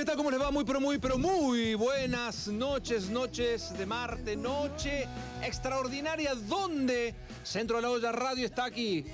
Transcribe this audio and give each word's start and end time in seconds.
¿Qué 0.00 0.06
tal? 0.06 0.16
¿Cómo 0.16 0.30
les 0.30 0.40
va? 0.40 0.50
Muy, 0.50 0.64
pero 0.64 0.80
muy, 0.80 0.96
pero 0.96 1.18
muy 1.18 1.74
buenas 1.74 2.48
noches, 2.48 3.10
noches 3.10 3.76
de 3.76 3.84
Marte, 3.84 4.34
noche 4.34 5.06
extraordinaria, 5.42 6.34
donde 6.34 7.14
Centro 7.44 7.76
de 7.76 7.82
la 7.82 7.90
Olla 7.90 8.10
Radio 8.10 8.46
está 8.46 8.64
aquí 8.64 9.04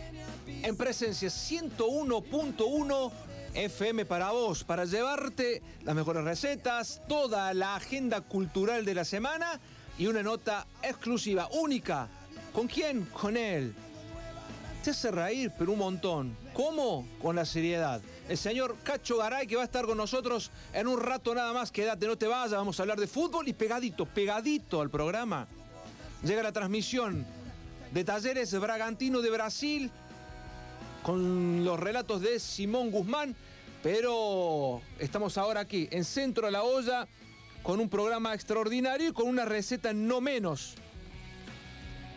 en 0.46 0.76
presencia 0.76 1.28
101.1 1.28 3.12
FM 3.52 4.04
para 4.04 4.30
vos, 4.30 4.62
para 4.62 4.84
llevarte 4.84 5.60
las 5.82 5.96
mejores 5.96 6.22
recetas, 6.22 7.02
toda 7.08 7.52
la 7.52 7.74
agenda 7.74 8.20
cultural 8.20 8.84
de 8.84 8.94
la 8.94 9.04
semana 9.04 9.58
y 9.98 10.06
una 10.06 10.22
nota 10.22 10.68
exclusiva, 10.84 11.48
única. 11.50 12.08
¿Con 12.52 12.68
quién? 12.68 13.06
Con 13.06 13.36
él. 13.36 13.74
Te 14.84 14.90
hace 14.90 15.10
reír, 15.10 15.50
pero 15.58 15.72
un 15.72 15.80
montón. 15.80 16.36
¿Cómo? 16.54 17.08
Con 17.20 17.34
la 17.34 17.44
seriedad. 17.44 18.00
El 18.28 18.36
señor 18.36 18.76
Cacho 18.82 19.18
Garay, 19.18 19.46
que 19.46 19.54
va 19.54 19.62
a 19.62 19.66
estar 19.66 19.86
con 19.86 19.96
nosotros 19.96 20.50
en 20.72 20.88
un 20.88 21.00
rato 21.00 21.32
nada 21.32 21.52
más. 21.52 21.70
Quédate, 21.70 22.06
no 22.06 22.18
te 22.18 22.26
vayas. 22.26 22.50
Vamos 22.52 22.78
a 22.78 22.82
hablar 22.82 22.98
de 22.98 23.06
fútbol 23.06 23.46
y 23.46 23.52
pegadito, 23.52 24.04
pegadito 24.04 24.80
al 24.80 24.90
programa. 24.90 25.46
Llega 26.24 26.42
la 26.42 26.50
transmisión 26.50 27.24
de 27.92 28.04
Talleres 28.04 28.58
Bragantino 28.58 29.20
de 29.20 29.30
Brasil 29.30 29.90
con 31.04 31.64
los 31.64 31.78
relatos 31.78 32.20
de 32.20 32.40
Simón 32.40 32.90
Guzmán. 32.90 33.36
Pero 33.80 34.80
estamos 34.98 35.38
ahora 35.38 35.60
aquí, 35.60 35.86
en 35.92 36.04
Centro 36.04 36.46
de 36.46 36.52
la 36.52 36.64
Olla, 36.64 37.06
con 37.62 37.78
un 37.78 37.88
programa 37.88 38.34
extraordinario 38.34 39.10
y 39.10 39.12
con 39.12 39.28
una 39.28 39.44
receta 39.44 39.92
no 39.92 40.20
menos. 40.20 40.74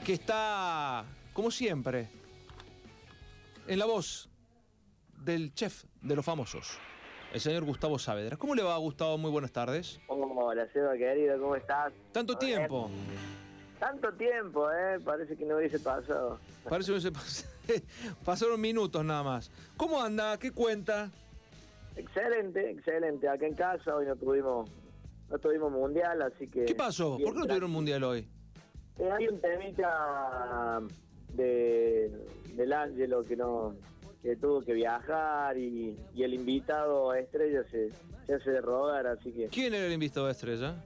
Que 0.04 0.14
está, 0.14 1.06
como 1.34 1.52
siempre, 1.52 2.08
en 3.68 3.78
la 3.78 3.86
voz 3.86 4.29
del 5.30 5.54
chef 5.54 5.84
de 6.02 6.16
los 6.16 6.26
famosos, 6.26 6.78
el 7.34 7.40
señor 7.40 7.64
Gustavo 7.64 8.00
Saavedra. 8.00 8.36
¿Cómo 8.38 8.56
le 8.56 8.64
va, 8.64 8.76
Gustavo? 8.78 9.18
Muy 9.18 9.30
buenas 9.32 9.52
tardes. 9.52 10.00
Hola, 10.08 10.68
Seba, 10.74 10.98
querido, 10.98 11.40
¿cómo 11.40 11.56
estás? 11.56 11.94
Tanto 12.12 12.34
A 12.34 12.40
ver, 12.40 12.46
tiempo. 12.48 12.90
Tanto 13.80 14.12
tiempo, 14.14 14.72
¿eh? 14.72 15.00
Parece 15.06 15.36
que 15.38 15.46
no 15.46 15.58
hubiese 15.58 15.80
pasado. 15.80 16.40
Parece 16.68 16.94
que 16.94 17.02
se 17.02 17.12
pas- 17.14 17.46
pasaron 18.26 18.60
minutos 18.60 19.06
nada 19.06 19.22
más. 19.24 19.52
¿Cómo 19.78 20.02
anda? 20.02 20.38
¿Qué 20.40 20.52
cuenta? 20.52 21.12
Excelente, 21.96 22.72
excelente. 22.72 23.30
Acá 23.30 23.46
en 23.46 23.54
casa 23.54 23.96
hoy 23.96 24.06
no 24.08 24.16
tuvimos 24.16 24.70
no 25.30 25.38
tuvimos 25.38 25.72
mundial, 25.72 26.24
así 26.24 26.48
que... 26.48 26.66
¿Qué 26.66 26.74
pasó? 26.74 27.20
¿Por 27.24 27.34
qué 27.34 27.40
no 27.42 27.46
tuvieron 27.46 27.70
mundial 27.70 28.04
hoy? 28.04 28.28
Eh, 28.98 29.12
hay 29.12 29.28
un 29.28 29.40
temita 29.40 30.82
de, 31.36 32.12
del 32.56 32.74
Ángelo 32.74 33.24
que 33.24 33.36
no 33.36 33.76
que 34.22 34.36
tuvo 34.36 34.62
que 34.62 34.74
viajar 34.74 35.58
y, 35.58 35.98
y 36.14 36.24
el 36.24 36.34
invitado 36.34 37.14
estrella 37.14 37.64
se, 37.72 37.90
se 38.26 38.34
hace 38.36 38.52
de 38.52 38.62
rogar, 38.62 39.08
así 39.08 39.32
que 39.32 39.48
¿Quién 39.48 39.74
era 39.74 39.86
el 39.86 39.94
invitado 39.94 40.30
estrella? 40.30 40.84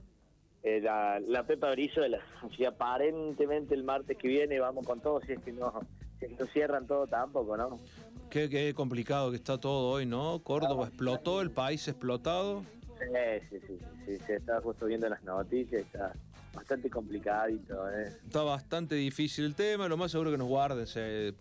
eh, 0.63 0.79
la, 0.81 1.19
la 1.19 1.43
Pepa 1.45 1.71
Brizuela. 1.71 2.19
Si 2.55 2.63
aparentemente 2.63 3.75
el 3.75 3.83
martes 3.83 4.17
que 4.17 4.27
viene 4.27 4.59
vamos 4.59 4.85
con 4.85 5.01
todo, 5.01 5.19
si 5.21 5.33
es 5.33 5.39
que 5.41 5.51
no, 5.51 5.81
si 6.19 6.27
no 6.27 6.45
cierran 6.47 6.87
todo 6.87 7.05
tampoco, 7.07 7.57
¿no? 7.57 7.79
Qué, 8.29 8.49
qué 8.49 8.73
complicado 8.73 9.29
que 9.29 9.35
está 9.37 9.57
todo 9.59 9.89
hoy, 9.89 10.05
¿no? 10.05 10.39
Córdoba 10.43 10.87
explotó, 10.87 11.41
el 11.41 11.51
país 11.51 11.87
explotado. 11.87 12.63
Sí, 12.99 13.05
sí, 13.49 13.57
sí, 13.67 13.77
sí, 13.77 13.85
sí, 14.05 14.17
se 14.25 14.35
está 14.35 14.61
justo 14.61 14.85
viendo 14.85 15.09
las 15.09 15.21
noticias, 15.23 15.81
está 15.81 16.13
bastante 16.53 16.89
complicadito, 16.89 17.89
¿eh? 17.89 18.07
Está 18.25 18.43
bastante 18.43 18.95
difícil 18.95 19.45
el 19.45 19.55
tema, 19.55 19.87
lo 19.87 19.97
más 19.97 20.11
seguro 20.11 20.31
que 20.31 20.37
nos 20.37 20.47
guarden 20.47 20.85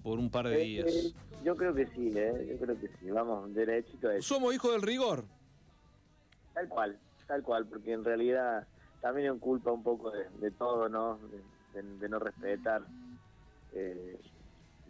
por 0.02 0.18
un 0.18 0.30
par 0.30 0.48
de 0.48 0.60
Eh, 0.60 0.64
días. 0.64 0.86
eh, 0.94 1.12
yo 1.44 1.54
creo 1.56 1.74
que 1.74 1.86
sí, 1.88 2.10
¿eh? 2.14 2.48
Yo 2.50 2.58
creo 2.64 2.78
que 2.80 2.88
sí, 2.88 3.10
vamos, 3.10 3.52
derechito 3.54 4.08
a 4.08 4.14
eso. 4.16 4.22
Somos 4.34 4.54
hijos 4.54 4.72
del 4.72 4.82
rigor. 4.82 5.24
Tal 6.54 6.68
cual, 6.68 6.98
tal 7.26 7.42
cual, 7.42 7.66
porque 7.66 7.92
en 7.92 8.04
realidad 8.04 8.66
también 9.00 9.32
es 9.34 9.40
culpa 9.40 9.70
un 9.72 9.82
poco 9.82 10.10
de, 10.10 10.28
de 10.40 10.50
todo, 10.50 10.88
¿no? 10.88 11.18
De, 11.72 11.82
de- 11.82 11.98
de 11.98 12.08
no 12.08 12.18
respetar 12.18 12.82
eh, 13.74 14.18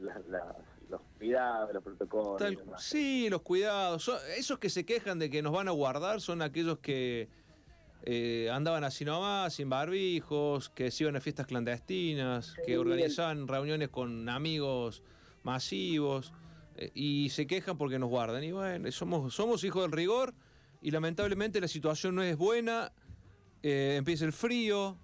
la- 0.01 0.21
la- 0.29 0.57
los 0.91 1.01
cuidados, 1.19 1.73
los 1.73 1.83
protocolos. 1.83 2.39
Tal- 2.39 2.59
sí, 2.79 3.29
los 3.31 3.41
cuidados. 3.43 4.03
Son- 4.03 4.19
esos 4.37 4.59
que 4.59 4.69
se 4.69 4.85
quejan 4.85 5.19
de 5.19 5.31
que 5.31 5.41
nos 5.43 5.53
van 5.53 5.69
a 5.69 5.71
guardar 5.71 6.21
son 6.21 6.43
aquellos 6.43 6.79
que 6.81 7.29
eh, 8.05 8.51
andaban 8.53 8.83
así 8.83 9.05
nomás, 9.05 9.55
sin 9.55 9.69
barbijos, 9.69 10.71
que 10.71 10.91
se 10.91 11.05
iban 11.05 11.17
a 11.17 11.21
fiestas 11.21 11.47
clandestinas, 11.47 12.55
que 12.67 12.77
organizaban 12.77 13.47
reuniones 13.47 13.91
con 13.91 14.29
amigos 14.29 15.03
masivos 15.45 16.33
eh, 16.77 16.91
y 16.95 17.31
se 17.31 17.47
quejan 17.47 17.79
porque 17.79 17.99
nos 18.01 18.11
guardan. 18.11 18.43
Y 18.43 18.51
bueno, 18.51 18.91
somos, 18.91 19.33
somos 19.35 19.63
hijos 19.63 19.83
del 19.83 19.93
rigor 19.93 20.35
y 20.81 20.91
lamentablemente 20.91 21.61
la 21.61 21.69
situación 21.69 22.17
no 22.17 22.23
es 22.23 22.37
buena. 22.37 22.93
eh, 23.63 23.95
empieza 23.97 24.25
el 24.25 24.33
frío, 24.33 24.99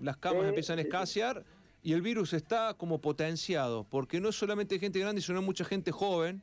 las 0.00 0.16
camas 0.16 0.46
empiezan 0.46 0.78
a 0.78 0.82
escasear 0.82 1.44
y 1.84 1.92
el 1.92 2.02
virus 2.02 2.32
está 2.32 2.74
como 2.74 3.00
potenciado, 3.00 3.84
porque 3.84 4.20
no 4.20 4.28
es 4.28 4.36
solamente 4.36 4.78
gente 4.80 4.98
grande, 4.98 5.20
sino 5.22 5.40
mucha 5.40 5.64
gente 5.64 5.92
joven 5.92 6.42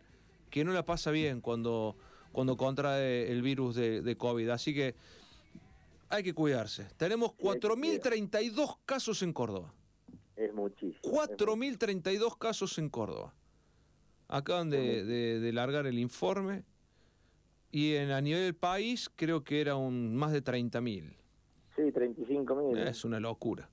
que 0.49 0.63
no 0.63 0.71
la 0.71 0.85
pasa 0.85 1.11
bien 1.11 1.41
cuando, 1.41 1.97
cuando 2.31 2.55
contrae 2.55 3.29
el 3.29 3.41
virus 3.41 3.75
de, 3.75 4.01
de 4.01 4.15
COVID. 4.15 4.49
Así 4.49 4.73
que 4.73 4.95
hay 6.09 6.23
que 6.23 6.33
cuidarse. 6.33 6.85
Tenemos 6.97 7.31
Sí, 7.39 7.47
hay 7.47 7.59
que 7.59 7.67
4.032 7.67 8.77
casos 8.85 9.21
en 9.23 9.33
Córdoba. 9.33 9.73
Es 10.35 10.53
muchísimo. 10.53 10.99
4.032 11.03 12.37
casos 12.37 12.77
en 12.77 12.89
Córdoba. 12.89 13.33
Acaban 14.27 14.69
de, 14.69 15.03
de- 15.03 15.39
de 15.39 15.53
largar 15.53 15.87
el 15.87 15.97
informe 15.99 16.63
y 17.71 17.95
en, 17.95 18.11
a 18.11 18.21
nivel 18.21 18.43
del 18.43 18.55
país 18.55 19.09
creo 19.15 19.43
que 19.43 19.61
era 19.61 19.75
un 19.75 20.15
más 20.15 20.31
de 20.31 20.43
30.000. 20.43 21.15
Sí, 21.75 21.91
35 21.91 22.55
mil. 22.55 22.77
Es 22.79 23.05
una 23.05 23.19
locura. 23.19 23.69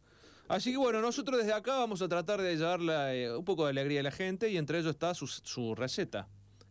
Así 0.47 0.73
que 0.73 0.77
bueno, 0.77 1.01
nosotros 1.01 1.39
desde 1.39 1.55
acá 1.55 1.79
vamos 1.79 2.03
a 2.03 2.09
tratar 2.09 2.41
de 2.41 2.57
llevarle 2.57 3.25
eh, 3.25 3.35
un 3.37 3.45
poco 3.45 3.65
de 3.65 3.71
alegría 3.71 4.01
a 4.01 4.03
la 4.03 4.11
gente 4.11 4.51
y 4.51 4.59
entre 4.59 4.79
ellos 4.79 4.91
está 4.91 5.15
su, 5.15 5.27
su 5.27 5.75
receta. 5.75 6.29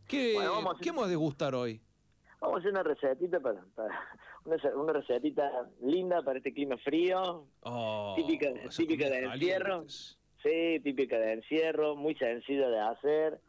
¿Qué, 0.07 0.33
Bueno, 0.35 0.51
vamos 0.53 0.75
a 0.77 0.79
¿Qué 0.81 0.91
vamos 0.91 1.05
a 1.05 1.09
degustar 1.09 1.55
hoy? 1.55 1.81
Vamos 2.39 2.57
a 2.57 2.59
hacer 2.59 2.71
una 2.71 2.83
recetita 2.83 3.39
para, 3.39 3.65
para 3.73 3.99
una, 4.45 4.57
una 4.75 4.93
recetita 4.93 5.49
linda 5.81 6.21
para 6.23 6.37
este 6.37 6.53
clima 6.53 6.77
frío, 6.77 7.45
Oh, 7.63 8.13
típica, 8.15 8.47
típica 8.75 9.09
de 9.09 9.23
encierro. 9.25 9.85
Sí, 10.41 10.79
típica 10.83 11.17
de 11.17 11.33
encierro, 11.33 11.95
muy 11.95 12.15
sencilla 12.15 12.67
de 12.69 12.79
hacer 12.79 13.39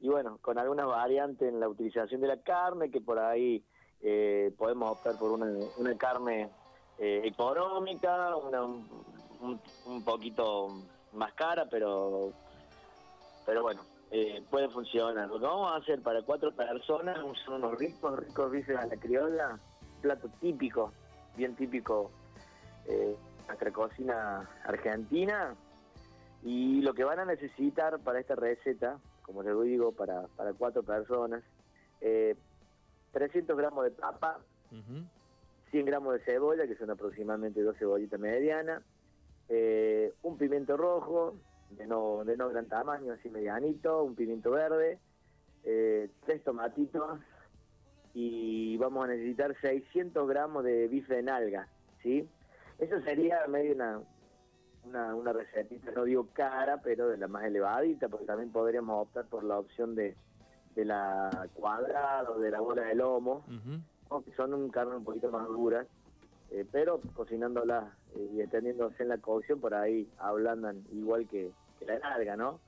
y 0.00 0.08
bueno, 0.08 0.38
con 0.40 0.58
algunas 0.58 0.86
variantes 0.86 1.48
en 1.48 1.60
la 1.60 1.68
utilización 1.68 2.20
de 2.20 2.26
la 2.26 2.42
carne 2.42 2.90
que 2.90 3.00
por 3.00 3.18
ahí 3.18 3.62
eh, 4.02 4.50
podemos 4.58 4.90
optar 4.92 5.16
por 5.18 5.30
una, 5.30 5.46
una 5.76 5.96
carne 5.96 6.48
eh, 6.98 7.20
económica, 7.24 8.34
una 8.36 8.64
un, 8.64 8.88
un- 9.40 9.60
un 9.86 10.04
poquito 10.04 10.68
más 11.12 11.32
cara, 11.34 11.66
pero 11.70 12.32
pero 13.46 13.62
bueno, 13.62 13.82
eh, 14.10 14.42
puede 14.50 14.68
funcionar. 14.70 15.28
Lo 15.28 15.38
que 15.38 15.46
vamos 15.46 15.70
a 15.72 15.76
hacer 15.76 16.02
para 16.02 16.22
cuatro 16.22 16.52
personas 16.52 17.18
son 17.44 17.54
unos 17.62 17.78
ricos, 17.78 18.18
ricos 18.18 18.50
bifes 18.50 18.76
a 18.76 18.86
la 18.86 18.96
criolla, 18.96 19.58
plato 20.00 20.28
típico, 20.40 20.92
bien 21.36 21.54
típico 21.54 22.10
eh, 22.86 23.16
nuestra 23.46 23.70
cocina 23.70 24.48
argentina. 24.64 25.54
Y 26.42 26.80
lo 26.80 26.94
que 26.94 27.04
van 27.04 27.18
a 27.18 27.24
necesitar 27.24 27.98
para 28.00 28.20
esta 28.20 28.34
receta, 28.34 28.98
como 29.22 29.42
les 29.42 29.60
digo, 29.62 29.92
para, 29.92 30.26
para 30.36 30.52
cuatro 30.54 30.82
personas, 30.82 31.42
eh, 32.00 32.34
300 33.12 33.56
gramos 33.56 33.84
de 33.84 33.90
papa, 33.90 34.38
Ujú. 34.70 35.04
100 35.70 35.84
gramos 35.86 36.14
de 36.14 36.20
cebolla, 36.20 36.66
que 36.66 36.76
son 36.76 36.90
aproximadamente 36.90 37.62
dos 37.62 37.76
cebollitas 37.76 38.18
medianas, 38.18 38.82
eh, 39.48 40.14
un 40.22 40.38
pimiento 40.38 40.76
rojo, 40.76 41.34
de 41.70 41.86
no, 41.86 42.24
de 42.24 42.36
no 42.36 42.48
gran 42.48 42.66
tamaño, 42.66 43.12
así 43.12 43.28
medianito, 43.28 44.02
un 44.02 44.14
pimiento 44.14 44.50
verde, 44.50 44.98
eh, 45.64 46.08
tres 46.24 46.42
tomatitos 46.42 47.20
y 48.14 48.76
vamos 48.76 49.04
a 49.04 49.08
necesitar 49.08 49.54
600 49.60 50.28
gramos 50.28 50.64
de 50.64 50.88
bife 50.88 51.14
de 51.14 51.22
nalga, 51.22 51.68
¿sí? 52.02 52.28
Eso 52.78 53.00
sería 53.02 53.46
medio 53.46 53.74
una, 53.74 54.00
una, 54.84 55.14
una 55.14 55.32
recetita, 55.32 55.90
no 55.92 56.04
digo 56.04 56.28
cara, 56.32 56.80
pero 56.82 57.08
de 57.08 57.18
la 57.18 57.28
más 57.28 57.44
elevadita, 57.44 58.08
porque 58.08 58.26
también 58.26 58.50
podríamos 58.50 59.06
optar 59.06 59.26
por 59.26 59.44
la 59.44 59.58
opción 59.58 59.94
de, 59.94 60.16
de 60.74 60.84
la 60.84 61.48
cuadrada 61.54 62.30
o 62.30 62.38
de 62.38 62.50
la 62.50 62.60
bola 62.60 62.82
de 62.82 62.94
lomo, 62.94 63.44
que 64.24 64.32
son 64.34 64.54
un 64.54 64.70
carne 64.70 64.96
un 64.96 65.04
poquito 65.04 65.30
más 65.30 65.46
duras, 65.46 65.86
eh, 66.50 66.66
pero 66.70 67.00
cocinándola 67.14 67.94
eh, 68.16 68.30
y 68.34 68.40
extendiéndose 68.40 69.02
en 69.02 69.10
la 69.10 69.18
cocción, 69.18 69.60
por 69.60 69.74
ahí 69.74 70.08
ablandan 70.18 70.82
igual 70.92 71.28
que, 71.28 71.52
que 71.78 71.86
la 71.86 71.98
larga, 71.98 72.36
¿no? 72.36 72.58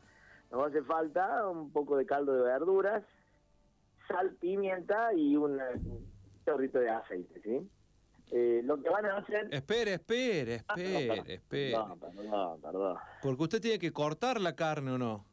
Nos 0.52 0.68
hace 0.68 0.82
falta 0.82 1.48
un 1.48 1.70
poco 1.70 1.96
de 1.96 2.06
caldo 2.06 2.34
de 2.34 2.42
verduras, 2.42 3.02
sal, 4.12 4.36
pimienta 4.40 5.12
y 5.16 5.36
un 5.36 5.58
chorrito 6.44 6.78
de 6.78 6.90
aceite, 6.90 7.40
¿sí? 7.42 7.68
Eh, 8.34 8.62
lo 8.64 8.82
que 8.82 8.88
van 8.88 9.04
a 9.04 9.18
hacer... 9.18 9.48
Espere, 9.50 9.94
espere, 9.94 10.54
espere, 10.54 11.34
espere. 11.34 11.72
No, 11.72 11.96
perdón, 11.96 12.60
perdón. 12.62 12.96
Porque 13.20 13.42
usted 13.42 13.60
tiene 13.60 13.78
que 13.78 13.92
cortar 13.92 14.40
la 14.40 14.56
carne 14.56 14.92
o 14.92 14.98
no. 14.98 15.26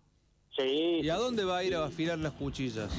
Sí. 0.58 1.00
¿Y 1.02 1.10
a 1.10 1.16
dónde 1.16 1.46
va 1.46 1.60
a 1.60 1.64
ir 1.64 1.76
a 1.76 1.86
afilar 1.86 2.20
las 2.20 2.34
cuchillas? 2.34 2.92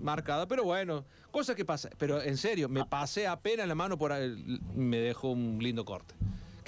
marcada, 0.02 0.48
pero 0.48 0.64
bueno, 0.64 1.06
cosas 1.32 1.56
que 1.58 1.66
pasan. 1.66 1.92
Pero 1.98 2.22
en 2.22 2.38
serio, 2.38 2.70
me 2.70 2.86
pasé 2.86 3.28
apenas 3.28 3.68
la 3.68 3.76
mano 3.76 3.98
por 3.98 4.14
ahí, 4.14 4.60
me 4.74 4.98
dejó 5.00 5.32
un 5.32 5.60
lindo 5.62 5.84
corte. 5.84 6.16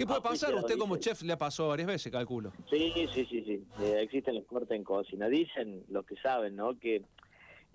¿Qué 0.02 0.08
puede 0.08 0.20
Ah, 0.20 0.24
pasar? 0.24 0.56
Usted 0.56 0.80
como 0.80 0.96
dicen. 0.98 1.14
chef 1.14 1.22
le 1.22 1.34
ha 1.34 1.38
pasado 1.38 1.70
varias 1.70 1.88
veces, 1.88 2.12
calculo. 2.12 2.52
Sí, 2.72 2.92
sí, 3.14 3.24
sí, 3.30 3.44
sí. 3.46 3.64
Eh, 3.84 4.00
existen 4.02 4.34
los 4.34 4.46
cortes 4.46 4.72
en 4.76 4.84
cocina. 4.84 5.30
Dicen 5.30 5.84
los 5.90 6.08
que 6.08 6.16
saben, 6.16 6.56
¿no? 6.56 6.80
Que 6.80 7.04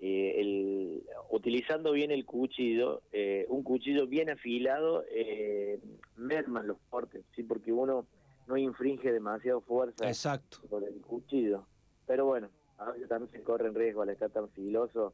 eh, 0.01 0.33
el, 0.41 1.03
utilizando 1.31 1.93
bien 1.93 2.11
el 2.11 2.25
cuchillo, 2.25 3.01
eh, 3.13 3.45
un 3.47 3.63
cuchillo 3.63 4.07
bien 4.07 4.29
afilado, 4.29 5.05
eh, 5.09 5.79
merman 6.17 6.67
los 6.67 6.77
cortes, 6.89 7.23
¿sí? 7.33 7.43
Porque 7.43 7.71
uno 7.71 8.05
no 8.45 8.57
infringe 8.57 9.09
demasiado 9.13 9.61
fuerza 9.61 10.05
Exacto. 10.05 10.57
sobre 10.69 10.87
el 10.87 10.99
cuchillo. 10.99 11.65
Pero 12.07 12.25
bueno, 12.25 12.49
a 12.77 12.91
veces 12.91 13.07
también 13.07 13.31
se 13.31 13.41
corre 13.41 13.69
en 13.69 13.73
riesgo 13.75 14.01
al 14.01 14.09
estar 14.09 14.29
tan 14.31 14.49
filoso. 14.49 15.13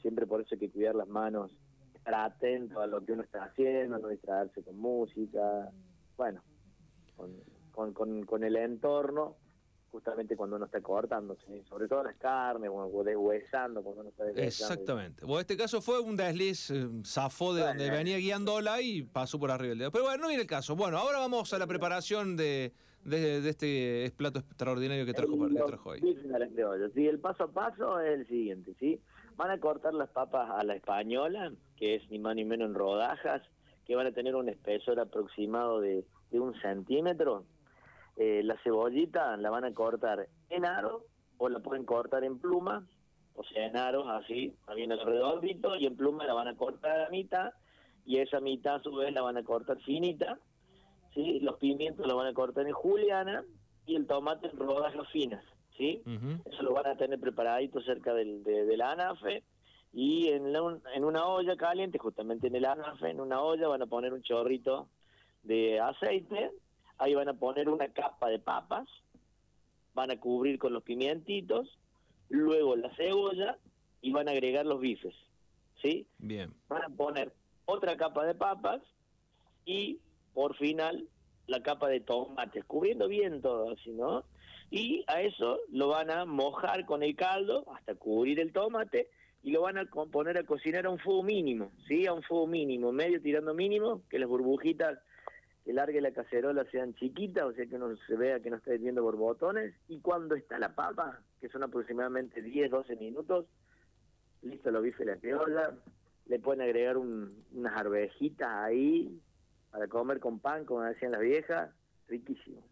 siempre 0.00 0.26
por 0.26 0.40
eso 0.40 0.54
hay 0.54 0.60
que 0.60 0.70
cuidar 0.70 0.94
las 0.94 1.08
manos, 1.08 1.54
estar 1.94 2.14
atento 2.14 2.80
a 2.80 2.86
lo 2.86 3.04
que 3.04 3.12
uno 3.12 3.22
está 3.22 3.44
haciendo, 3.44 3.98
no 3.98 4.08
distraerse 4.08 4.62
con 4.62 4.78
música. 4.78 5.70
Bueno, 6.22 6.40
con, 7.16 7.32
con, 7.72 7.92
con, 7.92 8.24
con 8.24 8.44
el 8.44 8.54
entorno, 8.54 9.36
justamente 9.90 10.36
cuando 10.36 10.54
uno 10.54 10.66
está 10.66 10.80
cortando, 10.80 11.36
¿sí? 11.44 11.64
sobre 11.68 11.88
todo 11.88 12.04
las 12.04 12.14
carnes 12.16 12.70
o, 12.72 13.02
deshuesando 13.02 13.82
cuando 13.82 14.02
uno 14.02 14.10
está 14.10 14.24
deshuesando. 14.24 14.72
Exactamente. 14.72 15.24
Bueno, 15.26 15.40
este 15.40 15.56
caso 15.56 15.82
fue 15.82 15.98
un 15.98 16.16
desliz, 16.16 16.70
eh, 16.70 16.88
zafó 17.04 17.54
de 17.54 17.62
Bueno. 17.62 17.78
donde 17.80 17.90
venía 17.90 18.18
guiándola 18.18 18.80
y 18.80 19.02
pasó 19.02 19.40
por 19.40 19.50
arriba 19.50 19.72
el 19.72 19.78
dedo. 19.80 19.90
Pero 19.90 20.04
bueno, 20.04 20.22
no 20.22 20.28
viene 20.28 20.42
el 20.42 20.48
caso. 20.48 20.76
Bueno, 20.76 20.96
ahora 20.98 21.18
vamos 21.18 21.52
a 21.52 21.58
la 21.58 21.66
preparación 21.66 22.36
de, 22.36 22.72
de, 23.04 23.40
de 23.40 23.50
este 23.50 24.12
plato 24.16 24.38
extraordinario 24.38 25.04
que 25.04 25.12
trajo, 25.12 25.32
que 25.32 25.54
Los 25.54 25.66
trajo 25.66 25.90
hoy. 25.90 26.00
Sí, 26.94 27.08
el 27.08 27.18
paso 27.18 27.44
a 27.44 27.50
paso 27.52 27.98
es 27.98 28.20
el 28.20 28.28
siguiente, 28.28 28.74
¿sí? 28.78 29.00
Van 29.34 29.50
a 29.50 29.58
cortar 29.58 29.92
las 29.92 30.10
papas 30.10 30.48
a 30.50 30.62
la 30.62 30.76
española, 30.76 31.52
que 31.76 31.96
es 31.96 32.08
ni 32.10 32.20
más 32.20 32.36
ni 32.36 32.44
menos 32.44 32.68
en 32.68 32.74
rodajas, 32.74 33.42
que 33.86 33.96
van 33.96 34.06
a 34.06 34.12
tener 34.12 34.34
un 34.36 34.48
espesor 34.48 35.00
aproximado 35.00 35.80
de, 35.80 36.04
de 36.30 36.40
un 36.40 36.54
centímetro. 36.60 37.44
Eh, 38.16 38.42
la 38.44 38.56
cebollita 38.62 39.36
la 39.36 39.50
van 39.50 39.64
a 39.64 39.72
cortar 39.72 40.28
en 40.50 40.64
aro 40.64 41.06
o 41.38 41.48
la 41.48 41.60
pueden 41.60 41.84
cortar 41.84 42.24
en 42.24 42.38
pluma, 42.38 42.86
o 43.34 43.42
sea, 43.44 43.66
en 43.66 43.76
aros 43.76 44.06
así, 44.08 44.54
también 44.66 44.90
redondito, 44.90 45.74
y 45.76 45.86
en 45.86 45.96
pluma 45.96 46.26
la 46.26 46.34
van 46.34 46.48
a 46.48 46.56
cortar 46.56 46.92
a 46.92 47.02
la 47.04 47.08
mitad, 47.08 47.52
y 48.04 48.18
esa 48.18 48.40
mitad 48.40 48.76
a 48.76 48.82
su 48.82 48.94
vez 48.94 49.12
la 49.12 49.22
van 49.22 49.38
a 49.38 49.42
cortar 49.42 49.78
finita, 49.80 50.38
¿sí? 51.14 51.40
Los 51.40 51.56
pimientos 51.56 52.06
los 52.06 52.16
van 52.16 52.26
a 52.26 52.34
cortar 52.34 52.66
en 52.66 52.72
juliana 52.72 53.44
y 53.86 53.96
el 53.96 54.06
tomate 54.06 54.48
en 54.48 54.58
rodajas 54.58 55.08
finas, 55.10 55.44
¿sí? 55.76 56.02
Eso 56.44 56.62
lo 56.62 56.74
van 56.74 56.86
a 56.86 56.96
tener 56.96 57.18
preparadito 57.18 57.80
cerca 57.80 58.12
del, 58.14 58.44
de, 58.44 58.66
de 58.66 58.76
la 58.76 58.92
anafe 58.92 59.42
y 59.92 60.28
en, 60.28 60.52
la- 60.52 60.78
en 60.94 61.04
una 61.04 61.26
olla 61.26 61.56
caliente, 61.56 61.98
justamente 61.98 62.46
en 62.46 62.56
el 62.56 62.64
anafe, 62.64 63.10
en 63.10 63.20
una 63.20 63.42
olla 63.42 63.68
van 63.68 63.82
a 63.82 63.86
poner 63.86 64.12
un 64.12 64.22
chorrito 64.22 64.88
de 65.42 65.80
aceite, 65.80 66.50
ahí 66.98 67.14
van 67.14 67.28
a 67.28 67.34
poner 67.34 67.68
una 67.68 67.88
capa 67.88 68.28
de 68.28 68.38
papas, 68.38 68.88
van 69.94 70.10
a 70.10 70.18
cubrir 70.20 70.58
con 70.58 70.72
los 70.72 70.82
pimientitos, 70.82 71.78
luego 72.28 72.76
la 72.76 72.94
cebolla 72.96 73.58
y 74.00 74.12
van 74.12 74.28
a 74.28 74.32
agregar 74.32 74.64
los 74.66 74.80
bifes, 74.80 75.14
¿sí? 75.82 76.06
Bien. 76.18 76.52
van 76.68 76.82
a 76.84 76.88
poner 76.88 77.32
otra 77.66 77.96
capa 77.96 78.24
de 78.24 78.34
papas 78.34 78.80
y 79.64 79.98
por 80.32 80.56
final 80.56 81.06
la 81.46 81.62
capa 81.62 81.88
de 81.88 82.00
tomates, 82.00 82.64
cubriendo 82.64 83.08
bien 83.08 83.42
todo 83.42 83.72
así, 83.72 83.90
¿no? 83.90 84.24
Y 84.70 85.04
a 85.06 85.20
eso 85.20 85.58
lo 85.70 85.88
van 85.88 86.10
a 86.10 86.24
mojar 86.24 86.86
con 86.86 87.02
el 87.02 87.14
caldo 87.14 87.66
hasta 87.74 87.94
cubrir 87.94 88.40
el 88.40 88.52
tomate 88.52 89.10
y 89.42 89.50
lo 89.50 89.62
van 89.62 89.78
a 89.78 89.84
poner 89.86 90.38
a 90.38 90.44
cocinar 90.44 90.86
a 90.86 90.90
un 90.90 90.98
fuego 90.98 91.22
mínimo, 91.22 91.72
¿sí? 91.88 92.06
A 92.06 92.12
un 92.12 92.22
fuego 92.22 92.46
mínimo, 92.46 92.92
medio 92.92 93.20
tirando 93.20 93.54
mínimo, 93.54 94.02
que 94.08 94.18
las 94.18 94.28
burbujitas 94.28 94.98
que 95.64 95.72
largue 95.72 96.00
la 96.00 96.12
cacerola 96.12 96.64
sean 96.70 96.94
chiquitas, 96.94 97.44
o 97.44 97.52
sea 97.52 97.66
que 97.66 97.76
uno 97.76 97.96
se 98.06 98.16
vea 98.16 98.40
que 98.40 98.50
no 98.50 98.56
está 98.56 98.74
hirviendo 98.74 99.02
borbotones, 99.02 99.74
y 99.88 100.00
cuando 100.00 100.34
está 100.34 100.58
la 100.58 100.74
papa, 100.74 101.20
que 101.40 101.48
son 101.48 101.62
aproximadamente 101.62 102.42
10, 102.42 102.70
12 102.70 102.96
minutos, 102.96 103.46
listo 104.42 104.70
los 104.72 104.82
bifes 104.82 105.06
de 105.06 105.12
la 105.14 105.20
criolla, 105.20 105.70
le 106.26 106.38
pueden 106.40 106.62
agregar 106.62 106.96
un- 106.96 107.44
unas 107.52 107.76
arvejitas 107.76 108.48
ahí 108.48 109.20
para 109.70 109.86
comer 109.88 110.18
con 110.20 110.40
pan, 110.40 110.64
como 110.64 110.82
decían 110.82 111.12
las 111.12 111.20
viejas, 111.20 111.70
riquísimo. 112.08 112.62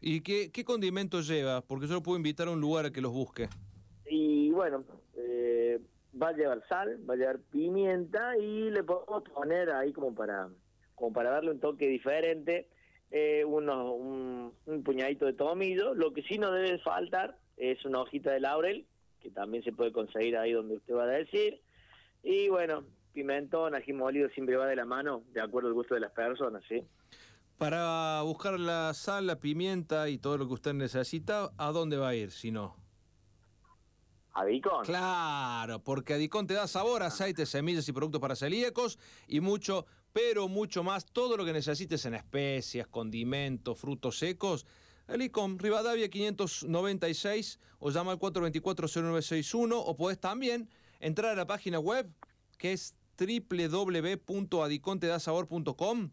¿Y 0.00 0.22
qué, 0.22 0.50
qué 0.50 0.64
condimentos 0.64 1.28
lleva? 1.28 1.60
Porque 1.60 1.86
yo 1.86 1.94
lo 1.94 2.02
puedo 2.02 2.16
invitar 2.16 2.48
a 2.48 2.52
un 2.52 2.60
lugar 2.60 2.86
a 2.86 2.90
que 2.90 3.02
los 3.02 3.12
busque. 3.12 3.48
Y 4.06 4.50
bueno, 4.50 4.82
eh, 5.14 5.78
va 6.20 6.28
a 6.28 6.32
llevar 6.32 6.62
sal, 6.68 6.98
va 7.08 7.14
a 7.14 7.16
llevar 7.16 7.38
pimienta 7.50 8.36
y 8.36 8.70
le 8.70 8.82
podemos 8.82 9.22
poner 9.34 9.70
ahí 9.70 9.92
como 9.92 10.14
para, 10.14 10.48
como 10.94 11.12
para 11.12 11.30
darle 11.30 11.52
un 11.52 11.60
toque 11.60 11.88
diferente, 11.88 12.68
eh, 13.10 13.44
un, 13.44 13.68
un 13.68 14.82
puñadito 14.82 15.26
de 15.26 15.32
tomillo. 15.32 15.94
Lo 15.94 16.12
que 16.12 16.22
sí 16.22 16.38
no 16.38 16.50
debe 16.52 16.78
faltar 16.78 17.36
es 17.56 17.84
una 17.84 18.00
hojita 18.00 18.32
de 18.32 18.40
laurel, 18.40 18.86
que 19.20 19.30
también 19.30 19.62
se 19.62 19.72
puede 19.72 19.92
conseguir 19.92 20.36
ahí 20.36 20.52
donde 20.52 20.76
usted 20.76 20.94
va 20.94 21.04
a 21.04 21.06
decir. 21.06 21.60
Y 22.22 22.48
bueno, 22.48 22.84
pimentón, 23.12 23.74
ají 23.74 23.92
molido 23.92 24.28
siempre 24.30 24.56
va 24.56 24.66
de 24.66 24.76
la 24.76 24.84
mano, 24.84 25.22
de 25.32 25.40
acuerdo 25.40 25.68
al 25.68 25.74
gusto 25.74 25.94
de 25.94 26.00
las 26.00 26.12
personas, 26.12 26.62
¿sí? 26.68 26.82
Para 27.58 28.22
buscar 28.22 28.58
la 28.58 28.94
sal, 28.94 29.26
la 29.26 29.38
pimienta 29.38 30.08
y 30.08 30.16
todo 30.16 30.38
lo 30.38 30.46
que 30.46 30.54
usted 30.54 30.72
necesita, 30.72 31.50
¿a 31.58 31.72
dónde 31.72 31.98
va 31.98 32.08
a 32.08 32.14
ir 32.14 32.30
si 32.30 32.50
no? 32.50 32.79
Avicón. 34.32 34.84
Claro, 34.84 35.82
porque 35.82 36.14
Adicón 36.14 36.46
te 36.46 36.54
da 36.54 36.66
sabor, 36.66 37.02
aceite, 37.02 37.46
semillas 37.46 37.88
y 37.88 37.92
productos 37.92 38.20
para 38.20 38.36
celíacos 38.36 38.98
y 39.26 39.40
mucho, 39.40 39.86
pero 40.12 40.48
mucho 40.48 40.82
más, 40.82 41.06
todo 41.06 41.36
lo 41.36 41.44
que 41.44 41.52
necesites 41.52 42.04
en 42.04 42.14
especias, 42.14 42.86
condimentos, 42.86 43.78
frutos 43.78 44.18
secos. 44.18 44.66
ICOM, 45.18 45.58
Rivadavia 45.58 46.08
596, 46.08 47.58
o 47.80 47.90
llama 47.90 48.12
al 48.12 48.18
424-0961, 48.18 49.72
o 49.74 49.96
puedes 49.96 50.20
también 50.20 50.70
entrar 51.00 51.32
a 51.32 51.34
la 51.34 51.46
página 51.46 51.80
web 51.80 52.08
que 52.58 52.72
es 52.72 52.94
www.adicontedasabor.com. 53.18 56.10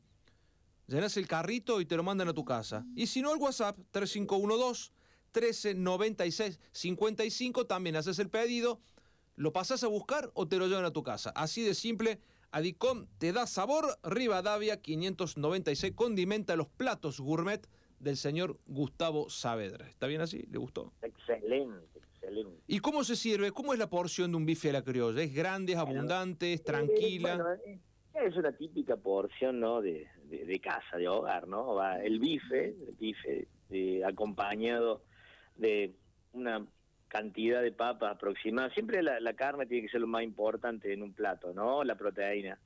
Llenas 0.88 1.18
el 1.18 1.28
carrito 1.28 1.80
y 1.82 1.86
te 1.86 1.98
lo 1.98 2.04
mandan 2.04 2.30
a 2.30 2.34
tu 2.34 2.46
casa. 2.46 2.86
Y 2.96 3.08
si 3.08 3.22
no, 3.22 3.34
el 3.34 3.40
WhatsApp 3.40 3.78
3512 3.92 4.92
1396 5.42 6.60
55 6.72 7.66
también 7.66 7.96
haces 7.96 8.20
el 8.20 8.30
pedido, 8.30 8.80
lo 9.36 9.54
pasas 9.54 9.84
a 9.84 9.88
buscar 9.88 10.32
o 10.34 10.48
te 10.48 10.58
lo 10.58 10.68
llevan 10.68 10.86
a 10.86 10.92
tu 10.92 11.04
casa. 11.04 11.32
Así 11.36 11.64
de 11.64 11.76
simple, 11.76 12.20
Adicom 12.52 13.06
te 13.20 13.32
da 13.34 13.46
sabor. 13.46 13.86
Rivadavia 14.04 14.82
596 14.82 15.94
condimenta 15.94 16.56
los 16.56 16.68
platos 16.68 17.20
gourmet 17.20 17.68
del 18.00 18.18
señor 18.18 18.60
Gustavo 18.66 19.30
Saavedra. 19.30 19.88
¿Está 19.88 20.08
bien 20.08 20.22
así? 20.22 20.48
¿Le 20.50 20.58
gustó? 20.58 20.94
Excelente, 21.02 22.00
excelente. 22.00 22.64
¿Y 22.68 22.80
cómo 22.80 23.04
se 23.04 23.16
sirve? 23.16 23.52
¿Cómo 23.52 23.74
es 23.74 23.80
la 23.80 23.90
porción 23.90 24.32
de 24.32 24.38
un 24.38 24.46
bife 24.46 24.70
a 24.70 24.74
la 24.74 24.84
criolla? 24.84 25.22
¿Es 25.22 25.34
grande, 25.34 25.74
es 25.74 25.80
abundante, 25.80 26.54
es 26.54 26.64
tranquila? 26.64 27.34
Eh, 27.34 27.38
bueno, 27.38 27.54
eh, 27.66 27.80
es 28.28 28.36
una 28.36 28.52
típica 28.52 28.98
porción, 28.98 29.60
¿no? 29.60 29.82
De, 29.82 30.08
de, 30.26 30.46
de 30.46 30.60
casa, 30.60 30.98
de 30.98 31.08
hogar, 31.08 31.48
¿no? 31.48 31.76
Va 31.76 32.02
el 32.02 32.20
bife, 32.20 32.70
el 32.70 32.96
bife 33.00 33.48
eh, 33.70 34.04
acompañado 34.06 35.04
de 35.58 35.94
una 36.34 36.66
cantidad 37.08 37.62
de 37.62 37.72
papas 37.72 38.16
aproximada. 38.16 38.70
Siempre 38.72 39.02
la, 39.02 39.20
la 39.20 39.34
carne 39.34 39.66
tiene 39.66 39.86
que 39.88 39.92
ser 39.92 40.02
lo 40.02 40.08
más 40.08 40.24
importante 40.24 40.92
en 40.94 41.02
un 41.02 41.14
plato, 41.14 41.54
¿no? 41.54 41.84
La 41.84 41.96
proteína. 41.96 42.60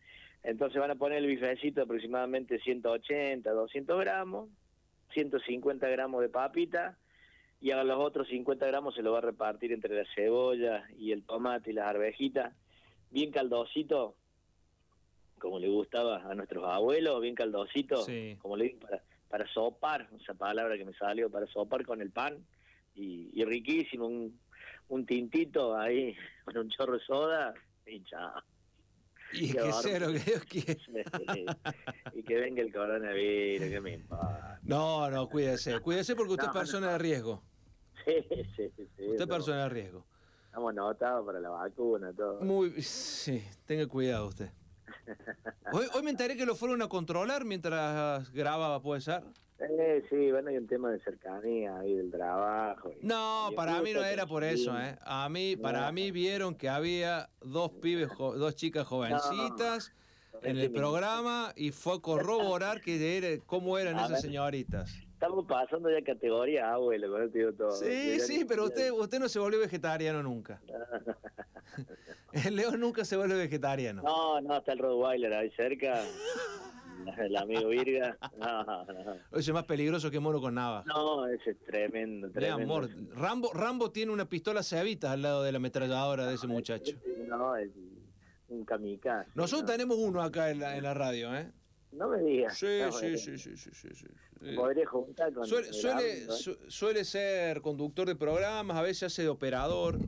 Entonces 0.44 0.80
van 0.82 0.92
a 0.92 0.96
poner 0.96 1.20
el 1.20 1.28
bifecito 1.28 1.84
aproximadamente 1.84 2.60
180, 2.60 3.50
200 3.52 4.00
gramos, 4.00 4.50
150 5.14 5.88
gramos 5.90 6.22
de 6.22 6.30
papita 6.30 6.98
y 7.60 7.70
a 7.72 7.84
los 7.84 8.00
otros 8.00 8.28
50 8.28 8.66
gramos 8.66 8.96
se 8.96 9.04
lo 9.04 9.12
va 9.12 9.20
a 9.20 9.22
repartir 9.22 9.72
entre 9.72 9.96
la 9.96 10.06
cebolla 10.16 10.84
y 10.98 11.12
el 11.12 11.24
tomate 11.24 11.70
y 11.70 11.74
las 11.74 11.88
arvejitas, 11.88 12.56
bien 13.12 13.30
caldosito, 13.32 14.16
como 15.38 15.60
le 15.60 15.68
gustaba 15.70 16.24
a 16.30 16.34
nuestros 16.34 16.66
abuelos, 16.68 17.22
bien 17.22 17.36
caldosito, 17.36 17.98
Sí. 17.98 18.36
como 18.42 18.58
le 18.58 18.64
digo, 18.66 18.80
para, 18.80 19.04
para 19.30 19.48
sopar, 19.54 20.08
esa 20.20 20.34
palabra 20.34 20.76
que 20.78 20.86
me 20.86 20.94
salió, 20.94 21.30
para 21.30 21.46
sopar 21.48 21.86
con 21.86 22.02
el 22.02 22.10
pan, 22.10 22.44
y, 22.96 23.32
y 23.34 23.46
riquísimo, 23.46 24.08
un, 24.08 24.40
un 24.90 25.06
tintito 25.06 25.78
ahí, 25.78 26.16
con 26.46 26.58
un 26.58 26.70
chorro 26.70 26.94
de 26.94 27.06
soda, 27.06 27.54
y 27.86 28.04
chao. 28.04 28.42
Y 29.34 29.54
que 29.54 29.72
sea 29.72 30.00
lo 30.00 30.08
que 30.08 30.20
Dios 30.20 30.44
quiera. 30.50 30.82
y 32.14 32.24
que 32.24 32.36
venga 32.36 32.62
el 32.62 32.74
coronavirus, 32.74 33.70
que 33.70 33.82
me 33.82 33.94
importa. 33.94 34.60
No, 34.64 35.10
no, 35.10 35.30
cuídese. 35.30 35.80
Cuídese 35.80 36.16
porque 36.16 36.34
usted 36.34 36.48
No, 36.48 36.52
es 36.52 36.58
persona 36.58 36.92
de 36.92 36.98
riesgo. 36.98 37.42
Sí, 38.06 38.14
sí, 38.58 38.72
sí. 38.76 38.90
Usted 38.98 39.22
es 39.22 39.28
persona 39.28 39.64
de 39.64 39.70
riesgo. 39.70 40.06
Estamos 40.48 40.72
anotados 40.72 41.26
para 41.26 41.40
la 41.40 41.50
vacuna, 41.50 42.12
todo. 42.12 42.42
Muy, 42.42 42.82
sí, 42.82 43.42
tenga 43.66 43.88
cuidado 43.88 44.28
usted. 44.28 44.50
Hoy, 45.72 45.86
hoy 45.94 46.04
me 46.04 46.10
enteré 46.10 46.36
que 46.36 46.46
lo 46.46 46.54
fueron 46.54 46.82
a 46.82 46.90
controlar 46.90 47.46
mientras 47.46 48.30
grababa, 48.34 48.82
¿puede 48.82 49.00
ser? 49.00 49.24
Eh, 49.64 50.04
sí, 50.10 50.32
bueno, 50.32 50.50
hay 50.50 50.58
un 50.58 50.68
tema 50.68 50.92
de 50.92 51.00
cercanía 51.02 51.78
ahí 51.78 51.94
del 51.94 52.10
trabajo. 52.10 52.92
y- 53.00 53.06
No, 53.06 53.50
y 53.52 53.56
para 53.56 53.80
mí 53.82 53.94
no 53.94 54.04
era 54.04 54.26
por 54.26 54.44
eso. 54.44 54.78
¿eh? 54.80 54.98
A 55.02 55.30
mí, 55.30 55.56
para 55.56 55.86
No. 55.88 55.92
mí 55.94 56.10
vieron 56.12 56.56
que 56.56 56.68
había 56.68 57.30
dos 57.42 57.72
pibes, 57.74 58.10
jo- 58.10 58.36
dos 58.36 58.56
chicas 58.56 58.88
jovencitas 58.88 59.94
en 60.42 60.58
el 60.58 60.72
programa 60.72 61.54
y 61.56 61.72
fue 61.72 61.96
a 61.98 62.00
corroborar 62.00 62.82
que 62.82 63.18
era, 63.18 63.44
cómo 63.46 63.78
eran 63.78 63.96
A 63.98 64.00
esas 64.00 64.12
ver. 64.14 64.22
señoritas. 64.22 64.92
Estamos 65.14 65.46
pasando 65.46 65.92
ya 65.92 66.04
categoría 66.04 66.74
abuelo, 66.74 67.12
con 67.12 67.32
digo 67.32 67.54
todo. 67.54 67.72
Sí, 67.72 68.20
sí, 68.22 68.44
pero 68.46 68.66
usted, 68.66 68.90
usted 68.92 69.20
no 69.20 69.30
se 69.30 69.38
volvió 69.38 69.60
vegetariano 69.60 70.24
nunca. 70.24 70.60
El 72.46 72.56
león 72.56 72.80
nunca 72.80 73.06
se 73.06 73.16
vuelve 73.16 73.36
vegetariano. 73.36 74.02
No, 74.02 74.42
no, 74.42 74.58
está 74.58 74.72
el 74.74 74.80
Rottweiler 74.80 75.34
ahí 75.34 75.52
cerca. 75.52 76.02
el 77.18 77.36
amigo 77.36 77.70
Virga. 77.70 78.18
No, 78.38 78.64
no. 78.64 79.14
Ese 79.32 79.52
es 79.52 79.54
más 79.54 79.66
peligroso 79.66 80.12
que 80.12 80.20
mono 80.20 80.40
con 80.42 80.56
navaja. 80.56 80.86
No, 80.88 81.28
ese 81.28 81.52
es 81.52 81.60
tremendo, 81.64 82.30
tremendo. 82.32 82.64
amor. 82.64 82.90
Rambo, 83.16 83.52
Rambo 83.54 83.92
tiene 83.92 84.12
una 84.12 84.28
pistola 84.28 84.64
Ceavita 84.64 85.12
al 85.12 85.22
lado 85.22 85.44
de 85.44 85.52
la 85.52 85.58
ametralladora 85.58 86.28
de 86.28 86.36
ese 86.36 86.48
muchacho. 86.48 86.96
No, 87.28 87.56
es 87.56 87.70
un 88.50 88.66
kamikaze. 88.66 89.30
Nosotros 89.36 89.64
no. 89.64 89.72
tenemos 89.72 89.98
uno 89.98 90.22
acá 90.22 90.50
en 90.50 90.60
la, 90.60 90.78
en 90.78 90.84
la 90.84 90.94
radio, 90.94 91.36
¿eh? 91.36 91.52
No 91.92 92.08
me 92.08 92.20
digas. 92.20 92.58
Sí, 92.58 92.80
No, 92.82 92.92
sí, 92.92 93.18
sí, 93.18 93.38
sí, 93.38 93.58
sí, 93.58 93.70
sí, 93.74 93.90
sí. 93.94 94.56
Podría 94.56 94.86
juntar 94.88 95.34
con. 95.34 95.46
Suele, 95.46 95.68
el 95.68 95.74
suele, 95.74 96.14
ámbito, 96.14 96.34
¿eh? 96.34 96.58
suele 96.68 97.06
ser 97.06 97.62
conductor 97.62 98.08
de 98.08 98.16
programas, 98.16 98.78
a 98.78 98.82
veces 98.82 99.04
hace 99.04 99.24
de 99.24 99.30
operador. 99.30 100.00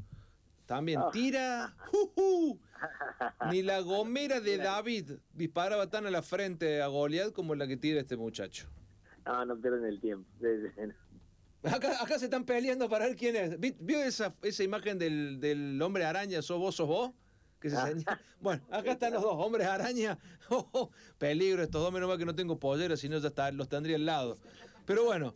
También 0.66 1.00
Ah. 1.00 1.10
tira. 1.12 1.76
¡Jujú! 1.92 2.60
Ni 3.52 3.62
la 3.62 3.80
gomera 3.82 4.40
de 4.40 4.58
David 4.58 5.12
disparaba 5.34 5.90
tan 5.90 6.06
a 6.06 6.12
la 6.12 6.22
frente 6.22 6.82
a 6.82 6.88
Goliat 6.88 7.32
como 7.34 7.56
la 7.56 7.68
que 7.68 7.78
tira 7.78 8.00
este 8.02 8.16
muchacho. 8.18 8.68
No, 9.26 9.46
no 9.46 9.58
pierden 9.58 9.86
el 9.86 10.00
tiempo. 10.02 10.28
Acá, 11.64 12.02
acá 12.04 12.20
se 12.20 12.26
están 12.26 12.44
peleando 12.44 12.90
para 12.90 13.06
ver 13.06 13.16
quién 13.16 13.36
es. 13.38 13.58
¿Vi- 13.60 13.76
¿Vio 13.80 14.04
esa, 14.04 14.34
esa 14.42 14.64
imagen 14.64 15.00
del, 15.00 15.40
del 15.40 15.82
hombre 15.82 16.04
araña? 16.04 16.42
¿Sos 16.42 16.60
vos, 16.60 16.76
sos 16.76 16.88
vos? 16.88 17.12
Que 17.62 17.70
se 17.70 17.78
Ah. 17.78 17.90
Bueno, 18.42 18.62
acá 18.70 18.92
están 18.92 19.14
los 19.14 19.22
dos, 19.22 19.36
hombres 19.38 19.66
araña. 19.68 20.18
Oh, 20.50 20.68
oh, 20.74 20.92
peligro 21.18 21.64
estos 21.64 21.82
dos, 21.82 21.94
menos 21.94 22.10
mal 22.10 22.18
que 22.18 22.26
no 22.26 22.36
tengo 22.36 22.60
pollera, 22.60 22.98
si 22.98 23.08
no 23.08 23.18
ya 23.20 23.30
está- 23.30 23.52
los 23.54 23.70
tendría 23.70 23.96
al 23.96 24.06
lado. 24.06 24.38
Pero 24.86 25.06
bueno, 25.06 25.34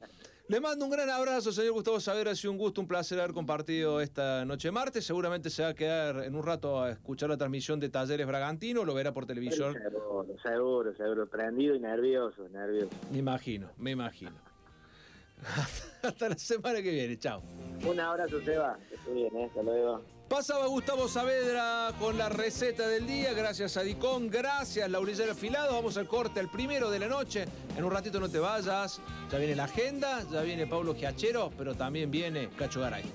le 0.49 0.59
mando 0.61 0.85
un 0.85 0.91
gran 0.91 1.09
abrazo, 1.09 1.51
señor 1.51 1.73
Gustavo 1.73 1.99
Saavedra. 1.99 2.31
Ha 2.31 2.35
sido 2.35 2.51
un 2.51 2.57
gusto, 2.57 2.81
un 2.81 2.87
placer 2.87 3.19
haber 3.19 3.33
compartido 3.33 3.99
esta 4.01 4.45
noche 4.45 4.71
martes. 4.71 5.05
Seguramente 5.05 5.49
se 5.49 5.63
va 5.63 5.69
a 5.69 5.73
quedar 5.73 6.23
en 6.23 6.35
un 6.35 6.43
rato 6.43 6.81
a 6.81 6.91
escuchar 6.91 7.29
la 7.29 7.37
transmisión 7.37 7.79
de 7.79 7.89
Talleres 7.89 8.25
Bragantino, 8.25 8.85
lo 8.85 8.93
verá 8.93 9.13
por 9.13 9.25
televisión. 9.25 9.73
Seguro, 9.73 10.35
seguro, 10.41 10.95
seguro. 10.95 11.27
Prendido 11.27 11.75
y 11.75 11.79
nervioso, 11.79 12.47
nervioso. 12.49 12.89
Me 13.11 13.19
imagino, 13.19 13.69
me 13.77 13.91
imagino. 13.91 14.35
Hasta 16.01 16.29
la 16.29 16.37
semana 16.37 16.81
que 16.81 16.91
viene, 16.91 17.17
chao. 17.17 17.43
Un 17.85 17.99
abrazo, 17.99 18.41
Seba. 18.41 18.77
Que 18.89 18.95
esté 18.95 19.13
bien, 19.13 19.35
¿eh? 19.35 19.45
Hasta 19.45 19.61
luego. 19.61 20.16
Pasaba 20.29 20.67
Gustavo 20.67 21.07
Saavedra 21.07 21.93
con 21.97 22.17
la 22.17 22.27
receta 22.27 22.85
del 22.85 23.07
día, 23.07 23.33
gracias 23.33 23.77
a 23.77 23.81
Dicón, 23.81 24.29
gracias 24.29 24.89
Laurillera 24.89 25.31
Afilado, 25.31 25.73
vamos 25.73 25.95
al 25.95 26.05
corte, 26.05 26.41
el 26.41 26.49
primero 26.49 26.89
de 26.91 26.99
la 26.99 27.07
noche, 27.07 27.45
en 27.77 27.83
un 27.85 27.91
ratito 27.91 28.19
no 28.19 28.27
te 28.27 28.37
vayas, 28.37 28.99
ya 29.31 29.37
viene 29.37 29.55
la 29.55 29.63
agenda, 29.63 30.25
ya 30.29 30.41
viene 30.41 30.67
Pablo 30.67 30.93
Giachero, 30.95 31.49
pero 31.57 31.75
también 31.75 32.11
viene 32.11 32.49
Cacho 32.57 32.81
Garay. 32.81 33.05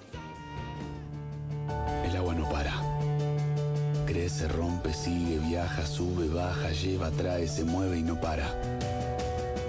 El 2.06 2.16
agua 2.16 2.34
no 2.34 2.48
para. 2.48 2.72
Crece, 4.06 4.48
rompe, 4.48 4.94
sigue, 4.94 5.38
viaja, 5.38 5.86
sube, 5.86 6.28
baja, 6.28 6.70
lleva, 6.70 7.10
trae, 7.10 7.46
se 7.46 7.64
mueve 7.64 7.98
y 7.98 8.02
no 8.02 8.18
para. 8.20 8.48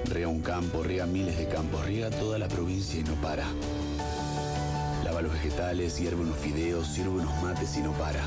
Riega 0.05 0.29
un 0.29 0.41
campo, 0.41 0.81
riega 0.81 1.05
miles 1.05 1.37
de 1.37 1.47
campos, 1.49 1.85
riega 1.85 2.09
toda 2.09 2.39
la 2.39 2.47
provincia 2.47 3.01
y 3.01 3.03
no 3.03 3.15
para. 3.15 3.45
Lava 5.13 5.27
los 5.27 5.33
vegetales, 5.33 5.99
hierve 5.99 6.23
unos 6.23 6.39
fideos, 6.39 6.87
sirve 6.87 7.11
unos 7.11 7.39
mates 7.43 7.77
y 7.77 7.81
no 7.81 7.91
para. 7.91 8.23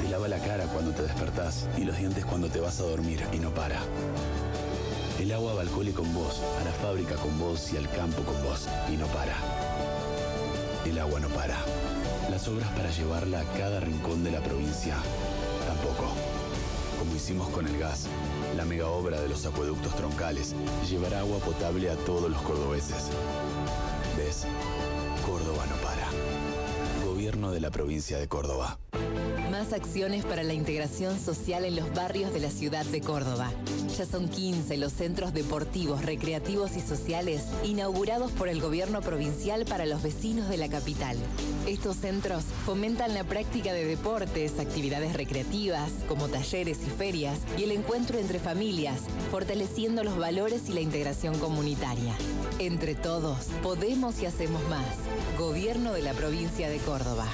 Te 0.00 0.08
lava 0.08 0.28
la 0.28 0.38
cara 0.38 0.66
cuando 0.66 0.92
te 0.92 1.02
despertás 1.02 1.66
y 1.76 1.82
los 1.82 1.98
dientes 1.98 2.24
cuando 2.24 2.48
te 2.48 2.60
vas 2.60 2.78
a 2.78 2.84
dormir 2.84 3.24
y 3.32 3.40
no 3.40 3.52
para. 3.52 3.80
El 5.18 5.32
agua 5.32 5.54
va 5.54 5.62
al 5.62 5.70
cole 5.70 5.92
con 5.92 6.14
vos, 6.14 6.40
a 6.60 6.64
la 6.64 6.70
fábrica 6.70 7.16
con 7.16 7.36
vos 7.36 7.72
y 7.72 7.76
al 7.76 7.90
campo 7.90 8.22
con 8.22 8.40
vos 8.44 8.68
y 8.92 8.96
no 8.96 9.08
para. 9.08 9.34
El 10.86 10.96
agua 11.00 11.18
no 11.18 11.28
para. 11.30 11.56
Las 12.30 12.46
obras 12.46 12.70
para 12.76 12.92
llevarla 12.92 13.40
a 13.40 13.58
cada 13.58 13.80
rincón 13.80 14.22
de 14.22 14.30
la 14.30 14.40
provincia 14.40 14.94
tampoco. 15.66 16.14
Como 16.96 17.16
hicimos 17.16 17.48
con 17.48 17.66
el 17.66 17.76
gas, 17.76 18.06
la 18.56 18.64
mega 18.64 18.86
obra 18.86 19.20
de 19.20 19.28
los 19.28 19.44
acueductos 19.46 19.96
troncales 19.96 20.54
llevará 20.88 21.18
agua 21.18 21.40
potable 21.40 21.90
a 21.90 21.96
todos 21.96 22.30
los 22.30 22.40
cordobeses. 22.42 23.10
¿Ves? 24.16 24.46
De 27.58 27.62
la 27.62 27.70
provincia 27.72 28.18
de 28.18 28.28
Córdoba. 28.28 28.78
Más 29.50 29.72
acciones 29.72 30.24
para 30.24 30.44
la 30.44 30.54
integración 30.54 31.18
social 31.18 31.64
en 31.64 31.74
los 31.74 31.92
barrios 31.92 32.32
de 32.32 32.38
la 32.38 32.50
ciudad 32.50 32.86
de 32.86 33.00
Córdoba. 33.00 33.50
Ya 33.96 34.06
son 34.06 34.28
15 34.28 34.76
los 34.76 34.92
centros 34.92 35.32
deportivos, 35.32 36.04
recreativos 36.04 36.76
y 36.76 36.80
sociales 36.80 37.42
inaugurados 37.64 38.30
por 38.30 38.48
el 38.48 38.60
gobierno 38.60 39.00
provincial 39.00 39.64
para 39.64 39.86
los 39.86 40.04
vecinos 40.04 40.48
de 40.48 40.58
la 40.58 40.68
capital. 40.68 41.16
Estos 41.66 41.96
centros 41.96 42.44
fomentan 42.64 43.14
la 43.14 43.24
práctica 43.24 43.72
de 43.72 43.84
deportes, 43.84 44.60
actividades 44.60 45.14
recreativas, 45.14 45.90
como 46.06 46.28
talleres 46.28 46.78
y 46.86 46.90
ferias, 46.90 47.40
y 47.56 47.64
el 47.64 47.72
encuentro 47.72 48.20
entre 48.20 48.38
familias, 48.38 49.00
fortaleciendo 49.32 50.04
los 50.04 50.16
valores 50.16 50.68
y 50.68 50.74
la 50.74 50.80
integración 50.80 51.36
comunitaria. 51.40 52.14
Entre 52.60 52.94
todos, 52.94 53.46
podemos 53.64 54.22
y 54.22 54.26
hacemos 54.26 54.62
más. 54.68 54.86
Gobierno 55.36 55.92
de 55.92 56.02
la 56.02 56.12
provincia 56.12 56.68
de 56.68 56.78
Córdoba. 56.78 57.26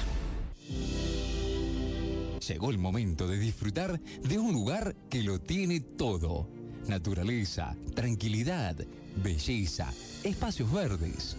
Llegó 2.47 2.69
el 2.69 2.77
momento 2.77 3.27
de 3.27 3.39
disfrutar 3.39 3.99
de 3.99 4.37
un 4.37 4.53
lugar 4.53 4.95
que 5.09 5.23
lo 5.23 5.39
tiene 5.39 5.79
todo. 5.79 6.47
Naturaleza, 6.87 7.75
tranquilidad, 7.95 8.77
belleza, 9.23 9.91
espacios 10.23 10.71
verdes. 10.71 11.37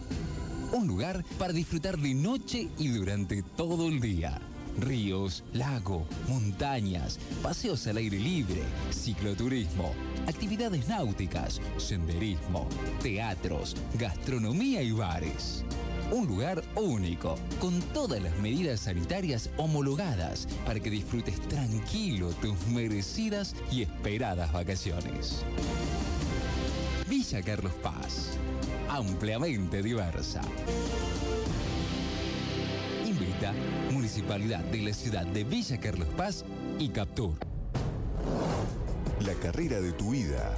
Un 0.73 0.85
lugar 0.85 1.23
para 1.39 1.53
disfrutar 1.53 1.97
de 1.97 2.13
noche 2.13 2.67
y 2.77 2.89
durante 2.89 3.41
todo 3.41 3.87
el 3.87 4.01
día. 4.01 4.41
Ríos, 4.77 5.43
lago, 5.53 6.05
montañas, 6.27 7.19
paseos 7.41 7.87
al 7.87 7.97
aire 7.97 8.19
libre, 8.19 8.61
cicloturismo, 8.91 9.93
actividades 10.27 10.87
náuticas, 10.87 11.61
senderismo, 11.77 12.67
teatros, 13.01 13.75
gastronomía 13.97 14.83
y 14.83 14.91
bares. 14.91 15.63
Un 16.09 16.25
lugar 16.25 16.63
único, 16.75 17.35
con 17.59 17.81
todas 17.93 18.21
las 18.21 18.37
medidas 18.39 18.79
sanitarias 18.79 19.49
homologadas 19.57 20.47
para 20.65 20.79
que 20.79 20.89
disfrutes 20.89 21.39
tranquilo 21.49 22.29
tus 22.41 22.65
merecidas 22.67 23.53
y 23.69 23.81
esperadas 23.81 24.53
vacaciones. 24.53 25.43
Villa 27.09 27.41
Carlos 27.41 27.73
Paz, 27.83 28.37
ampliamente 28.89 29.83
diversa. 29.83 30.41
Invita 33.05 33.53
Municipalidad 33.91 34.63
de 34.63 34.81
la 34.83 34.93
ciudad 34.93 35.25
de 35.25 35.43
Villa 35.43 35.77
Carlos 35.77 36.07
Paz 36.15 36.45
y 36.79 36.87
Captur. 36.87 37.35
La 39.19 39.33
carrera 39.33 39.81
de 39.81 39.91
tu 39.91 40.11
vida. 40.11 40.57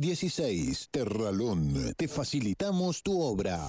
485-2216. 0.06 0.88
Terralón. 0.92 1.94
Te 1.96 2.08
facilitamos 2.08 3.02
tu 3.02 3.20
obra. 3.20 3.60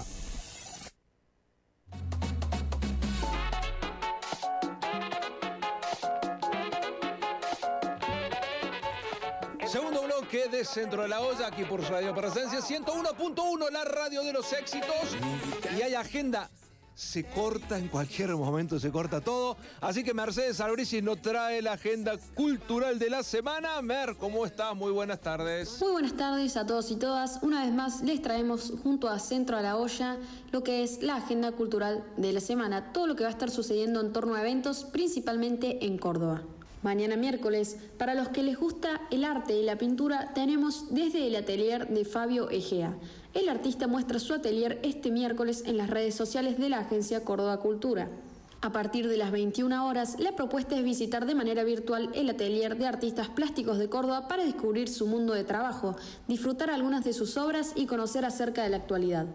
Segundo 9.67 10.03
bloque 10.03 10.47
de 10.47 10.63
Centro 10.63 11.01
de 11.01 11.09
la 11.09 11.19
Olla, 11.19 11.47
aquí 11.47 11.65
por 11.65 11.81
Radio 11.81 12.15
Presencia 12.15 12.59
101.1, 12.59 13.69
la 13.71 13.83
radio 13.83 14.23
de 14.23 14.31
los 14.31 14.53
éxitos. 14.53 15.17
Y 15.77 15.81
hay 15.81 15.93
agenda. 15.93 16.49
Se 16.97 17.23
corta 17.25 17.77
en 17.77 17.89
cualquier 17.89 18.35
momento, 18.35 18.79
se 18.79 18.91
corta 18.91 19.21
todo. 19.21 19.55
Así 19.81 20.03
que 20.03 20.15
Mercedes 20.15 20.59
Albrici 20.59 20.99
nos 20.99 21.21
trae 21.21 21.61
la 21.61 21.73
agenda 21.73 22.17
cultural 22.33 22.97
de 22.97 23.11
la 23.11 23.21
semana. 23.21 23.79
Mer, 23.83 24.15
¿cómo 24.17 24.47
estás? 24.47 24.75
Muy 24.75 24.91
buenas 24.91 25.21
tardes. 25.21 25.79
Muy 25.79 25.91
buenas 25.91 26.13
tardes 26.13 26.57
a 26.57 26.65
todos 26.65 26.89
y 26.89 26.95
todas. 26.95 27.37
Una 27.43 27.63
vez 27.63 27.71
más 27.71 28.01
les 28.01 28.19
traemos 28.23 28.73
junto 28.81 29.09
a 29.09 29.19
Centro 29.19 29.57
a 29.57 29.61
la 29.61 29.77
Olla 29.77 30.17
lo 30.51 30.63
que 30.63 30.81
es 30.81 31.03
la 31.03 31.17
agenda 31.17 31.51
cultural 31.51 32.03
de 32.17 32.33
la 32.33 32.39
semana. 32.39 32.91
Todo 32.93 33.05
lo 33.05 33.15
que 33.15 33.21
va 33.21 33.29
a 33.29 33.33
estar 33.33 33.51
sucediendo 33.51 34.01
en 34.01 34.11
torno 34.11 34.33
a 34.33 34.41
eventos, 34.41 34.83
principalmente 34.83 35.85
en 35.85 35.99
Córdoba. 35.99 36.41
Mañana 36.87 37.17
miércoles, 37.17 37.75
para 37.97 38.15
los 38.15 38.29
que 38.29 38.43
les 38.43 38.57
gusta 38.57 39.01
el 39.11 39.25
arte 39.25 39.59
y 39.59 39.63
la 39.65 39.77
pintura, 39.77 40.31
tenemos 40.33 40.85
desde 40.89 41.27
el 41.27 41.35
atelier 41.35 41.89
de 41.89 42.05
Fabio 42.05 42.49
Egea. 42.49 42.95
El 43.33 43.49
artista 43.49 43.87
muestra 43.87 44.19
su 44.19 44.33
atelier 44.33 44.79
este 44.83 45.11
miércoles 45.11 45.63
en 45.65 45.75
las 45.75 45.89
redes 45.89 46.15
sociales 46.15 46.57
de 46.57 46.69
la 46.69 46.79
agencia 46.79 47.25
Córdoba 47.25 47.59
Cultura. 47.59 48.07
A 48.61 48.71
partir 48.71 49.09
de 49.09 49.17
las 49.17 49.31
21 49.33 49.85
horas, 49.85 50.17
la 50.17 50.37
propuesta 50.37 50.77
es 50.77 50.85
visitar 50.85 51.25
de 51.25 51.35
manera 51.35 51.65
virtual 51.65 52.09
el 52.15 52.29
atelier 52.29 52.77
de 52.77 52.87
artistas 52.87 53.27
plásticos 53.27 53.79
de 53.79 53.89
Córdoba 53.89 54.29
para 54.29 54.45
descubrir 54.45 54.87
su 54.87 55.07
mundo 55.07 55.33
de 55.33 55.43
trabajo, 55.43 55.97
disfrutar 56.29 56.69
algunas 56.69 57.03
de 57.03 57.11
sus 57.11 57.35
obras 57.35 57.73
y 57.75 57.85
conocer 57.85 58.23
acerca 58.23 58.63
de 58.63 58.69
la 58.69 58.77
actualidad. 58.77 59.25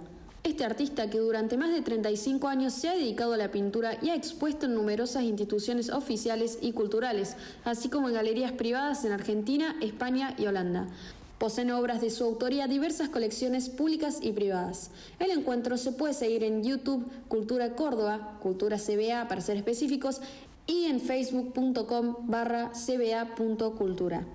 Este 0.45 0.65
artista, 0.65 1.09
que 1.09 1.19
durante 1.19 1.57
más 1.57 1.73
de 1.73 1.83
35 1.83 2.49
años 2.49 2.73
se 2.73 2.89
ha 2.89 2.97
dedicado 2.97 3.35
a 3.35 3.37
la 3.37 3.53
pintura 3.53 3.97
y 4.03 4.11
ha 4.11 4.17
expuesto 4.17 4.67
en 4.67 4.75
numerosas 4.75 5.23
instituciones 5.23 5.89
oficiales 5.89 6.59
y 6.61 6.73
culturales, 6.73 7.37
así 7.65 7.89
como 7.89 8.09
en 8.09 8.15
galerías 8.15 8.51
privadas 8.51 9.05
en 9.05 9.13
Argentina, 9.13 9.77
España 9.81 10.35
y 10.37 10.47
Holanda. 10.47 10.89
Poseen 11.39 11.71
obras 11.71 12.01
de 12.01 12.11
su 12.11 12.25
autoría 12.25 12.67
diversas 12.67 13.09
colecciones 13.09 13.69
públicas 13.69 14.19
y 14.21 14.33
privadas. 14.33 14.91
El 15.21 15.31
encuentro 15.31 15.77
se 15.77 15.93
puede 15.93 16.13
seguir 16.13 16.43
en 16.43 16.65
YouTube 16.65 17.09
Cultura 17.29 17.77
Córdoba, 17.77 18.39
Cultura 18.41 18.79
CBA 18.79 19.29
para 19.29 19.41
ser 19.41 19.57
específicos, 19.57 20.21
y 20.67 20.87
en 20.87 21.01
facebook.com 21.01 22.17
barra 22.29 22.73
cba.cultura. 22.73 24.27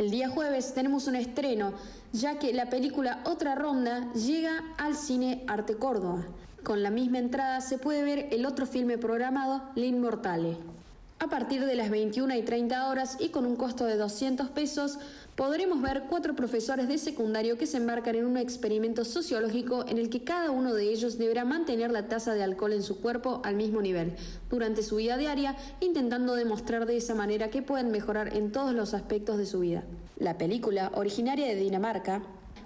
El 0.00 0.10
día 0.10 0.30
jueves 0.30 0.72
tenemos 0.72 1.08
un 1.08 1.14
estreno, 1.14 1.74
ya 2.14 2.38
que 2.38 2.54
la 2.54 2.70
película 2.70 3.20
Otra 3.26 3.54
Ronda 3.54 4.10
llega 4.14 4.64
al 4.78 4.96
cine 4.96 5.44
Arte 5.46 5.76
Córdoba. 5.76 6.24
Con 6.62 6.82
la 6.82 6.88
misma 6.88 7.18
entrada 7.18 7.60
se 7.60 7.76
puede 7.76 8.02
ver 8.02 8.28
el 8.30 8.46
otro 8.46 8.64
filme 8.64 8.96
programado, 8.96 9.60
L'Inmortale. 9.74 10.56
A 11.18 11.26
partir 11.26 11.66
de 11.66 11.74
las 11.74 11.90
21 11.90 12.34
y 12.34 12.40
30 12.40 12.88
horas 12.88 13.18
y 13.20 13.28
con 13.28 13.44
un 13.44 13.56
costo 13.56 13.84
de 13.84 13.98
200 13.98 14.48
pesos, 14.48 14.98
podremos 15.40 15.80
ver 15.80 16.02
cuatro 16.06 16.36
profesores 16.36 16.86
de 16.86 16.98
secundario 16.98 17.56
que 17.56 17.66
se 17.66 17.78
embarcan 17.78 18.14
en 18.14 18.26
un 18.26 18.36
experimento 18.36 19.06
sociológico 19.06 19.86
en 19.88 19.96
el 19.96 20.10
que 20.10 20.22
cada 20.22 20.50
uno 20.50 20.74
de 20.74 20.90
ellos 20.90 21.16
deberá 21.16 21.46
mantener 21.46 21.90
la 21.90 22.08
tasa 22.08 22.34
de 22.34 22.42
alcohol 22.42 22.74
en 22.74 22.82
su 22.82 23.00
cuerpo 23.00 23.40
al 23.42 23.56
mismo 23.56 23.80
nivel 23.80 24.12
durante 24.50 24.82
su 24.82 24.96
vida 24.96 25.16
diaria, 25.16 25.56
intentando 25.80 26.34
demostrar 26.34 26.84
de 26.84 26.98
esa 26.98 27.14
manera 27.14 27.48
que 27.48 27.62
pueden 27.62 27.90
mejorar 27.90 28.36
en 28.36 28.52
todos 28.52 28.74
los 28.74 28.92
aspectos 28.92 29.38
de 29.38 29.46
su 29.46 29.60
vida. 29.60 29.82
La 30.18 30.36
película, 30.36 30.92
originaria 30.94 31.46
de 31.46 31.56
Dinamarca, 31.56 32.20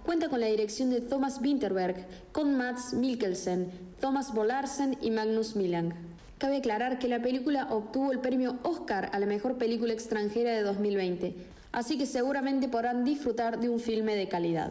cuenta 0.05 0.29
con 0.29 0.41
la 0.41 0.49
dirección 0.49 0.91
de 0.91 1.01
Thomas 1.01 1.41
Winterberg, 1.41 2.09
con 2.33 2.57
Mats 2.57 2.93
Mikkelsen, 2.93 3.71
Thomas 4.01 4.35
Bolarsen 4.35 4.99
y 5.01 5.13
Magnus 5.13 5.55
Millang. 5.55 5.95
Cabe 6.39 6.57
aclarar 6.57 6.99
que 6.99 7.07
la 7.07 7.23
película 7.23 7.69
obtuvo 7.71 8.11
el 8.11 8.19
premio 8.19 8.59
Oscar 8.65 9.11
a 9.13 9.21
la 9.21 9.27
mejor 9.27 9.59
película 9.59 9.93
extranjera 9.93 10.51
de 10.51 10.63
2020, 10.63 11.54
así 11.75 11.99
que 11.99 12.07
seguramente 12.07 12.69
podrán 12.69 13.05
disfrutar 13.05 13.61
de 13.61 13.69
un 13.69 13.81
filme 13.81 14.17
de 14.17 14.29
calidad. 14.29 14.71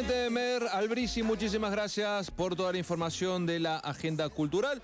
Excelente, 0.00 0.30
Mer 0.30 0.62
Albrisi, 0.72 1.22
muchísimas 1.22 1.70
gracias 1.70 2.30
por 2.30 2.56
toda 2.56 2.72
la 2.72 2.78
información 2.78 3.44
de 3.44 3.60
la 3.60 3.76
agenda 3.76 4.30
cultural. 4.30 4.80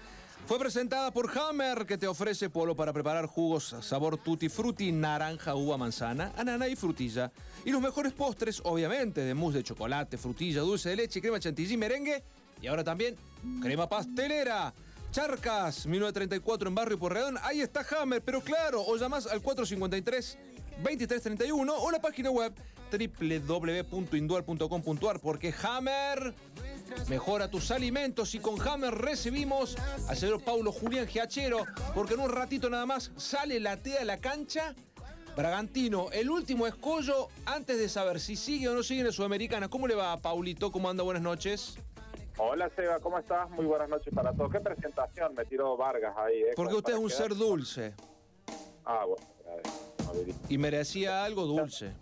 Fue 0.46 0.59
presentada 0.59 1.11
por 1.11 1.31
Hammer, 1.38 1.87
que 1.87 1.96
te 1.96 2.07
ofrece 2.07 2.50
polo 2.50 2.76
para 2.76 2.92
preparar 2.92 3.24
jugos 3.24 3.76
sabor 3.81 4.18
tutti 4.18 4.50
frutti, 4.50 4.92
naranja, 4.92 5.55
uva, 5.55 5.79
manzana, 5.79 6.33
anana 6.37 6.68
y 6.68 6.76
frutilla. 6.76 7.33
Y 7.64 7.70
los 7.70 7.81
mejores 7.81 8.12
postres, 8.12 8.61
obviamente, 8.62 9.22
de 9.22 9.33
mousse 9.33 9.55
de 9.55 9.62
chocolate, 9.62 10.18
frutilla, 10.18 10.61
dulce 10.61 10.90
de 10.90 10.96
leche, 10.96 11.22
crema 11.22 11.40
chantilly, 11.40 11.79
merengue 11.79 12.22
y 12.61 12.66
ahora 12.66 12.85
también 12.85 13.16
crema 13.62 13.88
pastelera. 13.88 14.74
Charcas, 15.12 15.87
1934 15.87 16.68
en 16.68 16.74
Barrio 16.74 16.98
Porredón. 16.98 17.38
Ahí 17.42 17.62
está 17.62 17.87
Hammer, 17.90 18.20
pero 18.20 18.42
claro, 18.42 18.83
o 18.87 18.98
llamás 18.98 19.26
al 19.26 19.40
453 19.40 20.38
2331 20.77 21.75
o 21.75 21.91
la 21.91 22.01
página 22.01 22.31
web 22.31 22.55
www.indual.com.ar 22.91 25.21
porque 25.21 25.53
Hammer 25.62 26.35
mejora 27.09 27.51
tus 27.51 27.71
alimentos 27.71 28.35
y 28.35 28.39
con 28.39 28.61
Hammer 28.61 28.95
recibimos 28.95 29.77
al 30.09 30.17
señor 30.17 30.43
Paulo 30.43 30.73
Julián 30.73 31.07
Giachero 31.07 31.65
porque 31.95 32.15
en 32.15 32.21
un 32.21 32.31
ratito 32.31 32.71
nada 32.71 32.87
más 32.87 33.12
sale 33.17 33.61
la 33.61 33.77
tea 33.77 33.99
de 34.01 34.05
la 34.05 34.19
cancha. 34.19 34.75
Bragantino, 35.37 36.11
el 36.12 36.31
último 36.31 36.67
escollo 36.67 37.29
antes 37.45 37.79
de 37.79 37.91
saber 37.91 38.19
si 38.21 38.37
sigue 38.37 38.71
o 38.71 38.75
no 38.75 38.83
sigue 38.83 39.01
en 39.01 39.07
la 39.07 39.12
Sudamericana. 39.12 39.69
¿Cómo 39.69 39.87
le 39.87 39.95
va, 39.95 40.17
Paulito? 40.17 40.73
¿Cómo 40.73 40.89
anda? 40.89 41.03
Buenas 41.03 41.23
noches. 41.23 41.77
Hola 42.39 42.71
Seba, 42.75 42.99
¿cómo 43.01 43.19
estás? 43.19 43.51
Muy 43.51 43.67
buenas 43.67 43.89
noches 43.89 44.15
para 44.15 44.33
todos. 44.33 44.53
¿Qué 44.53 44.61
presentación 44.61 45.35
me 45.35 45.45
tiró 45.45 45.77
Vargas 45.77 46.15
ahí? 46.17 46.43
Eh? 46.43 46.53
Porque 46.57 46.75
usted 46.75 46.95
es 46.95 46.99
un 46.99 47.11
ser 47.11 47.35
dulce. 47.35 47.95
Ah, 48.85 49.05
bueno. 49.07 49.36
Y 50.48 50.59
merecía 50.59 51.24
algo 51.24 51.46
dulce. 51.46 51.92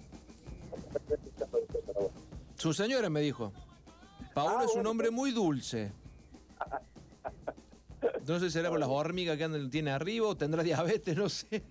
Su 2.57 2.73
señora 2.73 3.11
me 3.11 3.21
dijo. 3.21 3.53
Paulo 4.35 4.59
Ah, 4.61 4.65
es 4.65 4.75
un 4.75 4.87
hombre 4.87 5.11
muy 5.11 5.31
dulce. 5.31 5.93
No 8.27 8.39
sé 8.39 8.47
si 8.47 8.53
será 8.53 8.71
por 8.71 8.81
las 8.81 8.89
hormigas 8.89 9.37
que 9.37 9.45
andan, 9.45 9.71
tiene 9.71 9.91
arriba 9.91 10.29
o 10.29 10.37
tendrá 10.37 10.63
diabetes, 10.63 11.17
no 11.17 11.29
sé. 11.29 11.63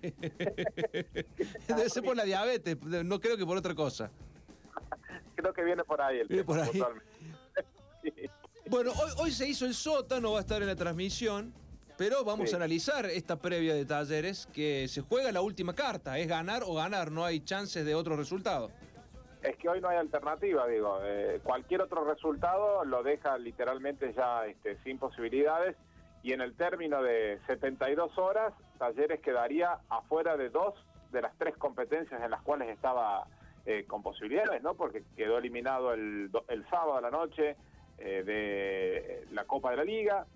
Debe 1.68 1.90
ser 1.90 2.02
por 2.02 2.16
la 2.16 2.24
diabetes, 2.24 2.80
no 2.82 3.20
creo 3.20 3.36
que 3.36 3.44
por 3.44 3.56
otra 3.56 3.74
cosa. 3.74 4.10
Creo 5.34 5.52
que 5.52 5.64
viene 5.64 5.82
por 5.84 6.00
ahí 6.00 6.20
el 6.20 6.28
Viene 6.28 6.44
tema, 6.44 6.64
por 6.70 6.74
ahí. 6.74 6.82
Bueno, 8.70 8.92
hoy, 8.92 9.10
hoy 9.18 9.32
se 9.32 9.48
hizo 9.48 9.66
el 9.66 9.74
sótano, 9.74 10.32
va 10.32 10.38
a 10.38 10.40
estar 10.42 10.62
en 10.62 10.68
la 10.68 10.76
transmisión, 10.76 11.52
pero 11.96 12.24
vamos 12.24 12.48
Sí. 12.50 12.54
a 12.54 12.58
analizar 12.58 13.06
esta 13.06 13.36
previa 13.36 13.74
de 13.74 13.84
talleres 13.84 14.46
que 14.52 14.88
se 14.88 15.00
juega 15.02 15.30
la 15.32 15.40
última 15.40 15.74
carta, 15.74 16.18
es 16.18 16.26
ganar 16.28 16.62
o 16.66 16.74
ganar, 16.74 17.10
no 17.10 17.24
hay 17.24 17.40
chances 17.40 17.84
de 17.84 17.94
otro 17.94 18.16
resultado. 18.16 18.70
Es 19.42 19.56
que 19.56 19.68
hoy 19.68 19.80
no 19.80 19.88
hay 19.88 19.98
alternativa, 19.98 20.66
digo. 20.66 20.98
eh, 21.04 21.40
cualquier 21.44 21.82
otro 21.82 22.04
resultado 22.04 22.84
lo 22.84 23.02
deja 23.02 23.36
literalmente 23.38 24.12
ya 24.14 24.46
este, 24.46 24.78
sin 24.82 24.98
posibilidades 24.98 25.76
y 26.22 26.32
en 26.32 26.40
el 26.40 26.54
término 26.56 27.02
de 27.02 27.38
72 27.46 28.16
horas, 28.18 28.54
Talleres 28.78 29.20
quedaría 29.20 29.78
afuera 29.90 30.36
de 30.36 30.48
dos 30.48 30.74
de 31.12 31.20
las 31.22 31.36
tres 31.38 31.56
competencias 31.58 32.20
en 32.22 32.30
las 32.30 32.42
cuales 32.42 32.68
estaba 32.70 33.26
eh, 33.66 33.84
con 33.86 34.02
posibilidades, 34.02 34.62
¿no? 34.62 34.74
Porque 34.74 35.04
quedó 35.16 35.38
eliminado 35.38 35.92
el, 35.92 36.30
el 36.48 36.68
sábado 36.70 36.96
a 36.96 37.00
la 37.00 37.10
noche 37.10 37.56
eh, 37.98 38.22
de 38.24 39.26
la 39.32 39.44
Copa 39.44 39.70
de 39.70 39.76
la 39.76 39.84
Liga. 39.84 40.26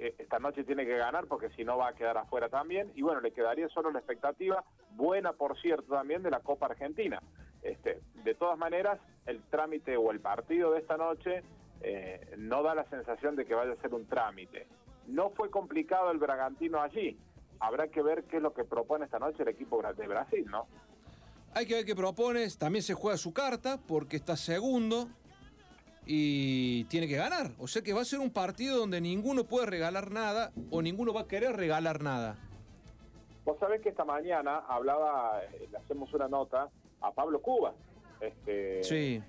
Esta 0.00 0.38
noche 0.38 0.64
tiene 0.64 0.86
que 0.86 0.96
ganar 0.96 1.26
porque 1.26 1.50
si 1.50 1.64
no 1.64 1.76
va 1.76 1.88
a 1.88 1.94
quedar 1.94 2.16
afuera 2.16 2.48
también. 2.48 2.90
Y 2.94 3.02
bueno, 3.02 3.20
le 3.20 3.32
quedaría 3.32 3.68
solo 3.68 3.90
la 3.90 3.98
expectativa, 3.98 4.64
buena 4.96 5.34
por 5.34 5.60
cierto 5.60 5.94
también, 5.94 6.22
de 6.22 6.30
la 6.30 6.40
Copa 6.40 6.66
Argentina. 6.66 7.20
Este, 7.62 8.00
de 8.24 8.34
todas 8.34 8.58
maneras, 8.58 8.98
el 9.26 9.42
trámite 9.42 9.96
o 9.96 10.10
el 10.10 10.20
partido 10.20 10.72
de 10.72 10.80
esta 10.80 10.96
noche 10.96 11.42
eh, 11.82 12.34
no 12.38 12.62
da 12.62 12.74
la 12.74 12.88
sensación 12.88 13.36
de 13.36 13.44
que 13.44 13.54
vaya 13.54 13.72
a 13.72 13.76
ser 13.76 13.92
un 13.92 14.06
trámite. 14.06 14.66
No 15.06 15.30
fue 15.30 15.50
complicado 15.50 16.10
el 16.10 16.18
Bragantino 16.18 16.80
allí. 16.80 17.18
Habrá 17.58 17.88
que 17.88 18.00
ver 18.00 18.24
qué 18.24 18.38
es 18.38 18.42
lo 18.42 18.54
que 18.54 18.64
propone 18.64 19.04
esta 19.04 19.18
noche 19.18 19.42
el 19.42 19.48
equipo 19.48 19.82
de 19.82 20.06
Brasil, 20.06 20.46
¿no? 20.50 20.66
Hay 21.52 21.66
que 21.66 21.74
ver 21.74 21.84
qué 21.84 21.96
propones, 21.96 22.56
también 22.56 22.82
se 22.82 22.94
juega 22.94 23.18
su 23.18 23.34
carta 23.34 23.78
porque 23.86 24.16
está 24.16 24.36
segundo 24.36 25.08
y 26.12 26.84
tiene 26.86 27.06
que 27.06 27.14
ganar. 27.16 27.52
O 27.58 27.68
sea 27.68 27.82
que 27.82 27.92
va 27.92 28.00
a 28.00 28.04
ser 28.04 28.18
un 28.18 28.30
partido 28.32 28.76
donde 28.78 29.00
ninguno 29.00 29.44
puede 29.44 29.66
regalar 29.66 30.10
nada 30.10 30.50
o 30.70 30.82
ninguno 30.82 31.12
va 31.14 31.20
a 31.20 31.28
querer 31.28 31.52
regalar 31.56 32.02
nada. 32.02 32.36
Vos 33.44 33.56
sabés 33.60 33.80
que 33.80 33.90
esta 33.90 34.04
mañana 34.04 34.58
hablaba, 34.68 35.40
eh, 35.44 35.68
le 35.70 35.78
hacemos 35.78 36.12
una 36.12 36.26
nota 36.26 36.68
a 37.00 37.12
Pablo 37.12 37.40
Cuba. 37.40 37.74
Este, 38.20 38.82
Sí. 38.82 39.22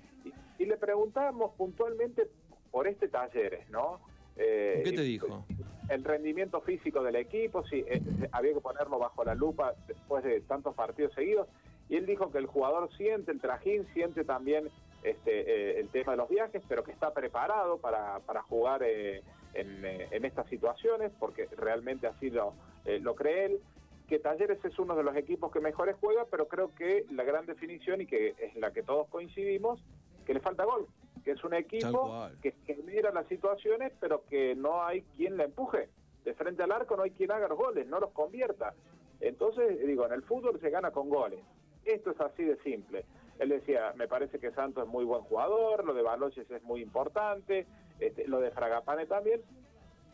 y, 0.58 0.62
y 0.64 0.66
le 0.66 0.76
preguntábamos 0.76 1.54
puntualmente 1.54 2.28
por 2.72 2.88
este 2.88 3.06
Talleres, 3.06 3.70
¿no? 3.70 4.00
Eh, 4.34 4.80
¿Qué 4.82 4.90
te 4.92 5.02
dijo? 5.02 5.44
El 5.88 6.02
rendimiento 6.02 6.62
físico 6.62 7.00
del 7.04 7.14
equipo, 7.14 7.64
si 7.68 7.76
eh, 7.86 8.02
había 8.32 8.54
que 8.54 8.60
ponerlo 8.60 8.98
bajo 8.98 9.22
la 9.22 9.36
lupa 9.36 9.74
después 9.86 10.24
de 10.24 10.40
tantos 10.40 10.74
partidos 10.74 11.14
seguidos. 11.14 11.46
Y 11.88 11.94
él 11.96 12.06
dijo 12.06 12.32
que 12.32 12.38
el 12.38 12.46
jugador 12.46 12.90
siente 12.96 13.30
el 13.30 13.40
trajín, 13.40 13.86
siente 13.94 14.24
también 14.24 14.68
este, 15.02 15.40
eh, 15.40 15.80
el 15.80 15.88
tema 15.88 16.12
de 16.12 16.18
los 16.18 16.28
viajes, 16.28 16.62
pero 16.68 16.84
que 16.84 16.92
está 16.92 17.12
preparado 17.12 17.78
para, 17.78 18.20
para 18.20 18.42
jugar 18.42 18.82
eh, 18.82 19.22
en, 19.54 19.84
eh, 19.84 20.08
en 20.10 20.24
estas 20.24 20.46
situaciones, 20.48 21.12
porque 21.18 21.48
realmente 21.56 22.06
así 22.06 22.30
lo, 22.30 22.54
eh, 22.84 23.00
lo 23.00 23.14
cree 23.14 23.46
él. 23.46 23.60
Que 24.08 24.18
Talleres 24.18 24.62
es 24.64 24.78
uno 24.78 24.94
de 24.94 25.02
los 25.02 25.16
equipos 25.16 25.50
que 25.50 25.60
mejores 25.60 25.96
juega, 26.00 26.26
pero 26.30 26.46
creo 26.46 26.74
que 26.74 27.06
la 27.10 27.24
gran 27.24 27.46
definición 27.46 28.00
y 28.02 28.06
que 28.06 28.34
es 28.38 28.54
la 28.56 28.70
que 28.72 28.82
todos 28.82 29.08
coincidimos, 29.08 29.80
que 30.26 30.34
le 30.34 30.40
falta 30.40 30.64
gol. 30.64 30.86
que 31.24 31.32
es 31.32 31.44
un 31.44 31.54
equipo 31.54 32.28
que 32.42 32.52
genera 32.66 33.12
las 33.12 33.26
situaciones, 33.28 33.92
pero 34.00 34.24
que 34.28 34.54
no 34.54 34.82
hay 34.84 35.02
quien 35.16 35.36
la 35.36 35.44
empuje. 35.44 35.88
De 36.24 36.34
frente 36.34 36.62
al 36.62 36.72
arco 36.72 36.96
no 36.96 37.04
hay 37.04 37.10
quien 37.10 37.30
haga 37.32 37.48
los 37.48 37.58
goles, 37.58 37.86
no 37.86 38.00
los 38.00 38.10
convierta. 38.10 38.74
Entonces, 39.20 39.84
digo, 39.86 40.04
en 40.06 40.12
el 40.12 40.22
fútbol 40.22 40.60
se 40.60 40.70
gana 40.70 40.90
con 40.90 41.08
goles. 41.08 41.40
Esto 41.84 42.10
es 42.10 42.20
así 42.20 42.44
de 42.44 42.56
simple. 42.62 43.04
Él 43.42 43.48
decía, 43.48 43.92
me 43.96 44.06
parece 44.06 44.38
que 44.38 44.52
Santos 44.52 44.84
es 44.84 44.88
muy 44.88 45.04
buen 45.04 45.22
jugador, 45.22 45.84
lo 45.84 45.94
de 45.94 46.02
Baloches 46.02 46.48
es 46.48 46.62
muy 46.62 46.80
importante, 46.80 47.66
este, 47.98 48.28
lo 48.28 48.38
de 48.38 48.52
Fragapane 48.52 49.06
también, 49.06 49.42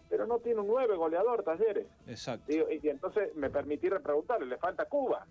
pero 0.08 0.26
no 0.26 0.38
tiene 0.38 0.60
un 0.60 0.66
nueve 0.66 0.96
goleador, 0.96 1.42
Talleres. 1.42 1.86
Exacto. 2.06 2.50
y, 2.50 2.88
entonces 2.88 3.36
me 3.36 3.50
permití 3.50 3.90
preguntarle, 3.90 4.46
le 4.46 4.56
falta 4.56 4.86
Cuba. 4.86 5.26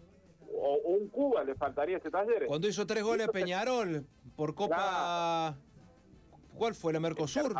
O, 0.54 0.76
un 0.86 1.10
Cuba 1.10 1.44
le 1.44 1.56
faltaría 1.56 1.96
a 1.96 1.98
este 1.98 2.12
Talleres. 2.12 2.48
Cuando 2.48 2.68
hizo 2.68 2.86
tres 2.86 3.04
goles 3.04 3.28
a 3.28 3.32
Peñarol 3.32 4.06
por 4.36 4.54
Copa... 4.54 5.58
¿Cuál 6.56 6.76
fue? 6.76 6.94
¿La 6.94 7.00
Mercosur? 7.00 7.52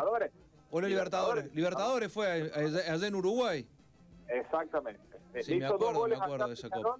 ¿O 0.70 0.82
la 0.82 0.88
Libertadores? 0.88 1.52
Libertadores, 1.56 2.12
fue 2.12 2.52
allá 2.54 3.08
en 3.08 3.16
Uruguay. 3.16 3.68
Exactamente. 4.28 5.02
Sí, 5.42 5.60
dos 5.60 5.80
goles 5.80 6.20
me 6.20 6.26
acuerdo 6.26 6.48
de 6.48 6.54
esa 6.54 6.70
Copa 6.70 6.98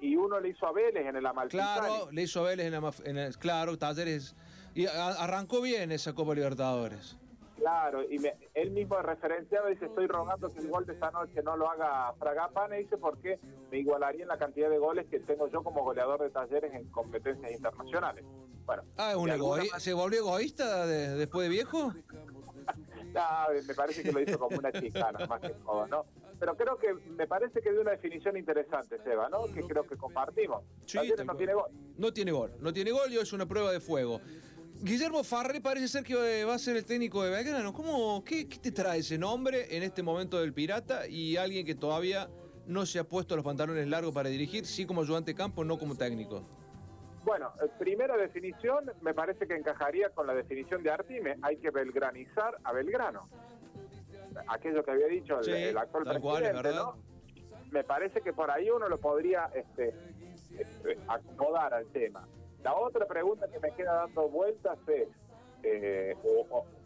y 0.00 0.16
uno 0.16 0.40
le 0.40 0.50
hizo 0.50 0.66
a 0.66 0.72
Vélez 0.72 1.06
en 1.06 1.16
el 1.16 1.26
Amalfitani. 1.26 1.78
Claro, 1.78 2.10
le 2.10 2.22
hizo 2.22 2.40
a 2.40 2.48
Vélez 2.48 2.72
en, 3.04 3.16
el, 3.16 3.36
claro, 3.38 3.78
Talleres 3.78 4.34
y 4.74 4.86
arrancó 4.86 5.60
bien 5.60 5.92
esa 5.92 6.14
Copa 6.14 6.34
Libertadores. 6.34 7.16
Claro, 7.56 8.02
y 8.02 8.20
él 8.52 8.70
mismo 8.70 8.98
referenciado 8.98 9.68
dice, 9.68 9.86
estoy 9.86 10.06
rogando 10.06 10.52
que 10.52 10.60
el 10.60 10.68
gol 10.68 10.84
de 10.84 10.92
esta 10.92 11.10
noche 11.10 11.42
no 11.42 11.56
lo 11.56 11.70
haga 11.70 12.12
Fragapane, 12.18 12.78
dice, 12.78 12.98
porque 12.98 13.40
me 13.70 13.78
igualaría 13.78 14.22
en 14.22 14.28
la 14.28 14.36
cantidad 14.36 14.68
de 14.68 14.76
goles 14.76 15.06
que 15.10 15.20
tengo 15.20 15.48
yo 15.48 15.62
como 15.62 15.82
goleador 15.82 16.20
de 16.20 16.28
talleres 16.28 16.74
en 16.74 16.84
competencias 16.90 17.50
internacionales. 17.50 18.24
Bueno, 18.66 18.82
ah, 18.98 19.14
¿se 19.78 19.94
volvió 19.94 20.18
egoísta 20.18 20.86
después 20.86 21.48
de 21.48 21.48
viejo? 21.48 21.94
no, 23.14 23.22
me 23.66 23.74
parece 23.74 24.02
que 24.02 24.12
lo 24.12 24.20
hizo 24.20 24.38
como 24.38 24.58
una 24.58 24.72
chica, 24.72 25.10
más 25.28 25.40
que 25.40 25.50
todo, 25.50 25.86
¿no? 25.86 26.04
Pero 26.38 26.56
creo 26.56 26.76
que 26.76 26.92
me 27.10 27.26
parece 27.26 27.60
que 27.60 27.72
de 27.72 27.80
una 27.80 27.92
definición 27.92 28.36
interesante, 28.36 28.98
Seba, 29.02 29.28
¿no? 29.28 29.44
Que 29.52 29.62
creo 29.62 29.84
que 29.84 29.96
compartimos. 29.96 30.62
Sí, 30.84 30.98
no 31.24 31.36
tiene 31.36 31.54
gol. 31.54 31.70
No 31.96 32.12
tiene 32.12 32.32
gol, 32.32 32.52
no 32.60 32.72
tiene 32.72 32.90
gol 32.90 33.12
y 33.12 33.16
es 33.16 33.32
una 33.32 33.46
prueba 33.46 33.72
de 33.72 33.80
fuego. 33.80 34.20
Guillermo 34.82 35.24
Farré 35.24 35.60
parece 35.60 35.88
ser 35.88 36.04
que 36.04 36.44
va 36.44 36.54
a 36.54 36.58
ser 36.58 36.76
el 36.76 36.84
técnico 36.84 37.22
de 37.22 37.30
Belgrano. 37.30 37.72
¿Cómo, 37.72 38.22
qué, 38.24 38.44
te 38.44 38.72
trae 38.72 38.98
ese 38.98 39.16
nombre 39.16 39.74
en 39.74 39.82
este 39.82 40.02
momento 40.02 40.38
del 40.38 40.52
Pirata 40.52 41.06
y 41.08 41.36
alguien 41.38 41.64
que 41.64 41.74
todavía 41.74 42.28
no 42.66 42.84
se 42.84 42.98
ha 42.98 43.04
puesto 43.04 43.36
los 43.36 43.44
pantalones 43.44 43.88
largos 43.88 44.12
para 44.12 44.28
dirigir, 44.28 44.66
sí 44.66 44.84
como 44.84 45.00
ayudante 45.00 45.34
campo, 45.34 45.64
no 45.64 45.78
como 45.78 45.96
técnico? 45.96 46.46
Bueno, 47.24 47.52
eh, 47.62 47.68
primera 47.78 48.16
definición 48.16 48.92
me 49.00 49.14
parece 49.14 49.46
que 49.46 49.54
encajaría 49.54 50.10
con 50.10 50.26
la 50.26 50.34
definición 50.34 50.82
de 50.82 50.90
Artime. 50.90 51.36
Hay 51.42 51.56
que 51.56 51.70
belgranizar 51.70 52.58
a 52.62 52.72
Belgrano 52.72 53.28
aquello 54.48 54.84
que 54.84 54.90
había 54.90 55.06
dicho 55.06 55.40
el, 55.40 55.76
actual 55.76 56.04
presidente, 56.04 56.72
¿no? 56.74 56.96
Me 57.70 57.84
parece 57.84 58.20
que 58.20 58.32
por 58.32 58.50
ahí 58.50 58.70
uno 58.70 58.88
lo 58.88 58.98
podría 58.98 59.50
este, 59.54 59.94
este, 60.58 60.98
acomodar 61.08 61.74
al 61.74 61.86
tema. 61.86 62.26
La 62.62 62.74
otra 62.74 63.06
pregunta 63.06 63.48
que 63.48 63.58
me 63.60 63.72
queda 63.72 63.94
dando 63.94 64.28
vueltas 64.28 64.78
es, 64.88 65.08
eh, 65.62 66.16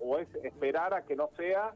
o, 0.00 0.18
es 0.18 0.28
esperar 0.44 0.94
a 0.94 1.02
que 1.02 1.16
no 1.16 1.30
sea 1.36 1.74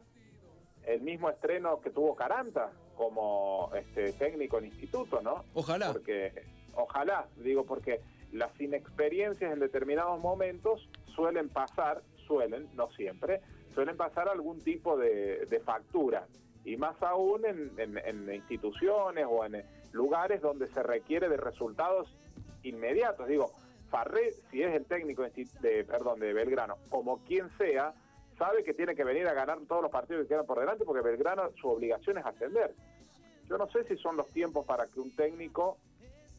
el 0.87 1.01
mismo 1.01 1.31
estreno 1.31 1.81
que 1.81 1.91
tuvo 1.91 2.15
Caranta 2.15 2.71
como 2.97 3.71
este, 3.75 4.13
técnico 4.13 4.59
en 4.59 4.67
instituto, 4.67 5.21
¿no? 5.21 5.45
Ojalá. 5.55 5.93
Porque, 5.93 6.33
ojalá, 6.75 7.27
digo, 7.37 7.65
porque 7.65 8.01
las 8.33 8.59
inexperiencias 8.61 9.53
en 9.53 9.61
determinados 9.61 10.21
momentos 10.21 10.89
suelen 11.15 11.49
pasar, 11.49 12.03
suelen, 12.27 12.69
no 12.75 12.91
siempre, 12.93 13.41
suelen 13.75 13.97
pasar 13.97 14.29
algún 14.29 14.61
tipo 14.61 14.97
de, 14.97 15.61
factura, 15.65 16.27
y 16.65 16.77
más 16.77 17.01
aún 17.03 17.43
en, 17.45 18.33
instituciones 18.33 19.27
o 19.29 19.45
en 19.45 19.63
lugares 19.93 20.41
donde 20.41 20.67
se 20.69 20.83
requiere 20.83 21.29
de 21.29 21.37
resultados 21.37 22.09
inmediatos. 22.63 23.29
Digo, 23.29 23.51
Farré, 23.91 24.33
si 24.51 24.63
es 24.63 24.75
el 24.75 24.87
técnico 24.87 25.23
de, 25.23 25.85
perdón, 25.85 26.21
de 26.21 26.33
Belgrano, 26.33 26.79
como 26.89 27.23
quien 27.25 27.51
sea, 27.59 27.95
sabe 28.39 28.65
que 28.65 28.75
tiene 28.75 28.95
que 28.95 29.05
venir 29.05 29.27
a 29.29 29.35
ganar 29.35 29.59
todos 29.69 29.83
los 29.83 29.91
partidos 29.91 30.23
que 30.23 30.29
quedan 30.29 30.47
por 30.47 30.59
delante 30.59 30.85
porque 30.85 31.03
Belgrano 31.03 31.51
su 31.61 31.69
obligación 31.69 32.19
es 32.19 32.27
ascender. 32.27 32.75
Yo 33.49 33.59
no 33.59 33.69
sé 33.69 33.85
si 33.85 33.97
son 33.97 34.17
los 34.17 34.29
tiempos 34.31 34.65
para 34.65 34.87
que 34.87 35.01
un 35.01 35.15
técnico 35.15 35.79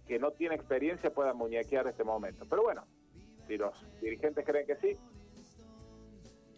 que 0.07 0.19
no 0.19 0.31
tiene 0.31 0.55
experiencia 0.55 1.13
pueda 1.13 1.33
muñequear 1.33 1.87
este 1.87 2.03
momento. 2.03 2.45
Pero 2.49 2.63
bueno, 2.63 2.85
si 3.47 3.57
los 3.57 3.73
dirigentes 4.01 4.45
creen 4.45 4.65
que 4.65 4.75
sí, 4.77 4.97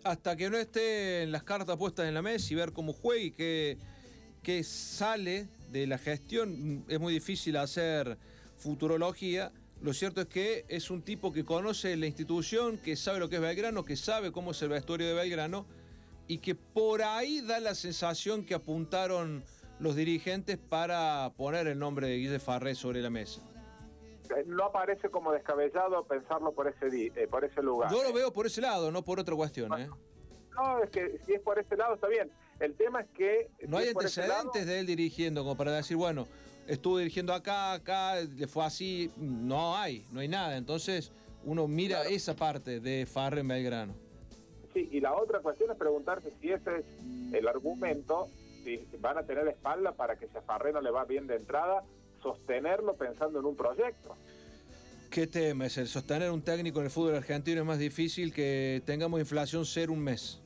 hasta 0.03 0.35
que 0.35 0.49
no 0.49 0.57
estén 0.57 1.31
las 1.31 1.43
cartas 1.43 1.77
puestas 1.77 2.07
en 2.07 2.13
la 2.13 2.21
mesa 2.21 2.53
y 2.53 2.55
ver 2.55 2.73
cómo 2.73 2.93
juega 2.93 3.23
y 3.23 3.31
qué, 3.31 3.77
qué 4.43 4.63
sale 4.63 5.47
de 5.71 5.87
la 5.87 5.97
gestión, 5.97 6.85
es 6.87 6.99
muy 6.99 7.13
difícil 7.13 7.57
hacer 7.57 8.17
futurología. 8.57 9.51
Lo 9.81 9.93
cierto 9.93 10.21
es 10.21 10.27
que 10.27 10.65
es 10.69 10.89
un 10.89 11.01
tipo 11.01 11.31
que 11.31 11.43
conoce 11.43 11.95
la 11.97 12.07
institución, 12.07 12.77
que 12.77 12.95
sabe 12.95 13.19
lo 13.19 13.29
que 13.29 13.35
es 13.35 13.41
Belgrano, 13.41 13.85
que 13.85 13.95
sabe 13.95 14.31
cómo 14.31 14.51
es 14.51 14.61
el 14.61 14.69
vestuario 14.69 15.07
de 15.07 15.13
Belgrano 15.13 15.65
y 16.27 16.39
que 16.39 16.55
por 16.55 17.03
ahí 17.03 17.41
da 17.41 17.59
la 17.59 17.75
sensación 17.75 18.43
que 18.43 18.55
apuntaron 18.55 19.43
los 19.79 19.95
dirigentes 19.95 20.57
para 20.57 21.31
poner 21.37 21.67
el 21.67 21.77
nombre 21.77 22.07
de 22.07 22.17
Guille 22.17 22.39
Farré 22.39 22.73
sobre 22.73 23.01
la 23.01 23.09
mesa 23.09 23.41
no 24.45 24.65
aparece 24.65 25.09
como 25.09 25.31
descabellado 25.31 26.03
pensarlo 26.05 26.51
por 26.51 26.67
ese 26.67 27.11
eh, 27.15 27.27
por 27.27 27.43
ese 27.45 27.61
lugar. 27.61 27.91
Yo 27.91 28.03
lo 28.03 28.13
veo 28.13 28.31
por 28.31 28.45
ese 28.45 28.61
lado, 28.61 28.91
no 28.91 29.03
por 29.03 29.19
otra 29.19 29.35
cuestión. 29.35 29.71
¿eh? 29.79 29.89
No, 30.55 30.83
es 30.83 30.89
que 30.89 31.19
si 31.25 31.33
es 31.33 31.41
por 31.41 31.59
ese 31.59 31.75
lado 31.75 31.95
está 31.95 32.07
bien. 32.07 32.31
El 32.59 32.73
tema 32.75 33.01
es 33.01 33.07
que... 33.09 33.49
No 33.67 33.77
hay 33.77 33.89
antecedentes 33.89 34.65
de 34.65 34.79
él 34.79 34.87
dirigiendo 34.87 35.43
como 35.43 35.55
para 35.55 35.71
decir, 35.73 35.95
bueno, 35.95 36.27
estuvo 36.65 36.97
dirigiendo 36.97 37.33
acá, 37.33 37.73
acá, 37.73 38.15
le 38.15 38.47
fue 38.47 38.65
así. 38.65 39.11
No 39.17 39.77
hay, 39.77 40.05
no 40.11 40.19
hay 40.19 40.27
nada. 40.27 40.57
Entonces 40.57 41.11
uno 41.43 41.67
mira 41.67 42.03
esa 42.03 42.35
parte 42.35 42.79
de 42.79 43.05
Farre 43.05 43.41
en 43.41 43.47
Belgrano. 43.47 43.93
Sí, 44.73 44.89
y 44.91 44.99
la 44.99 45.13
otra 45.13 45.39
cuestión 45.39 45.71
es 45.71 45.77
preguntarse 45.77 46.33
si 46.41 46.51
ese 46.51 46.79
es 46.79 46.85
el 47.33 47.47
argumento, 47.47 48.27
si 48.63 48.87
van 48.99 49.17
a 49.17 49.23
tener 49.23 49.47
espalda 49.47 49.91
para 49.93 50.17
que 50.17 50.27
si 50.27 50.37
a 50.37 50.41
Farre 50.41 50.73
no 50.73 50.81
le 50.81 50.91
va 50.91 51.05
bien 51.05 51.27
de 51.27 51.35
entrada 51.35 51.83
sostenerlo 52.21 52.95
pensando 52.95 53.39
en 53.39 53.45
un 53.45 53.55
proyecto. 53.55 54.15
¿Qué 55.09 55.27
tema 55.27 55.65
es 55.65 55.77
el 55.77 55.87
sostener 55.87 56.31
un 56.31 56.41
técnico 56.41 56.79
en 56.79 56.85
el 56.85 56.91
fútbol 56.91 57.15
argentino? 57.15 57.61
Es 57.61 57.67
más 57.67 57.79
difícil 57.79 58.33
que 58.33 58.81
tengamos 58.85 59.19
inflación 59.19 59.65
cero 59.65 59.93
un 59.93 59.99
mes. 59.99 60.41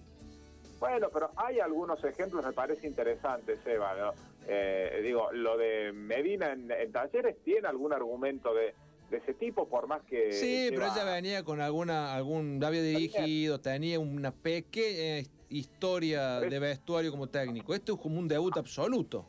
Bueno, 0.79 1.09
pero 1.13 1.31
hay 1.35 1.59
algunos 1.59 2.03
ejemplos, 2.03 2.43
me 2.45 2.53
parece 2.53 2.87
interesante, 2.87 3.57
Seba. 3.63 4.13
Eh, 4.47 5.01
digo, 5.03 5.31
lo 5.31 5.57
de 5.57 5.91
Medina 5.93 6.53
en, 6.53 6.91
Talleres 6.91 7.37
tiene 7.43 7.67
algún 7.67 7.93
argumento 7.93 8.53
de, 8.53 8.73
ese 9.11 9.33
tipo, 9.33 9.67
por 9.67 9.87
más 9.87 10.01
que... 10.03 10.31
Sí, 10.31 10.69
pero 10.69 10.85
ella 10.85 11.03
venía 11.03 11.43
con 11.43 11.59
alguna, 11.59 12.15
algún, 12.15 12.63
había 12.63 12.81
dirigido, 12.81 13.59
tenía 13.59 13.99
una 13.99 14.31
pequeña 14.31 15.27
historia 15.49 16.39
de 16.39 16.59
vestuario 16.59 17.11
como 17.11 17.27
técnico. 17.27 17.75
Esto 17.75 17.93
es 17.93 17.99
como 17.99 18.17
un 18.17 18.27
debut 18.27 18.55
absoluto. 18.57 19.27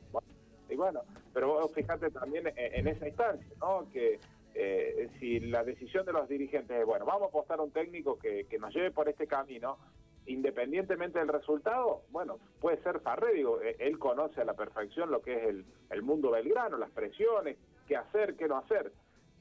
Y 0.70 0.76
bueno, 0.76 1.02
pero 1.32 1.48
vos 1.48 1.72
fíjate 1.74 2.10
también 2.10 2.52
en, 2.56 2.86
esa 2.86 3.08
instancia, 3.08 3.46
¿no? 3.60 3.88
Que 3.92 4.20
eh, 4.54 5.08
si 5.18 5.40
la 5.40 5.64
decisión 5.64 6.04
de 6.04 6.12
los 6.12 6.28
dirigentes 6.28 6.78
es, 6.78 6.86
bueno, 6.86 7.04
vamos 7.04 7.22
a 7.22 7.26
apostar 7.26 7.58
a 7.58 7.62
un 7.62 7.70
técnico 7.70 8.18
que, 8.18 8.46
nos 8.58 8.74
lleve 8.74 8.90
por 8.90 9.08
este 9.08 9.26
camino, 9.26 9.78
independientemente 10.26 11.18
del 11.18 11.28
resultado, 11.28 12.02
bueno, 12.10 12.38
puede 12.60 12.82
ser 12.82 13.00
Farré, 13.00 13.34
digo, 13.34 13.60
e, 13.62 13.76
él 13.78 13.98
conoce 13.98 14.40
a 14.40 14.44
la 14.44 14.54
perfección 14.54 15.10
lo 15.10 15.22
que 15.22 15.34
es 15.34 15.64
el, 15.90 16.02
mundo 16.02 16.30
belgrano, 16.30 16.76
las 16.76 16.90
presiones, 16.90 17.56
qué 17.88 17.96
hacer, 17.96 18.36
qué 18.36 18.46
no 18.46 18.58
hacer. 18.58 18.92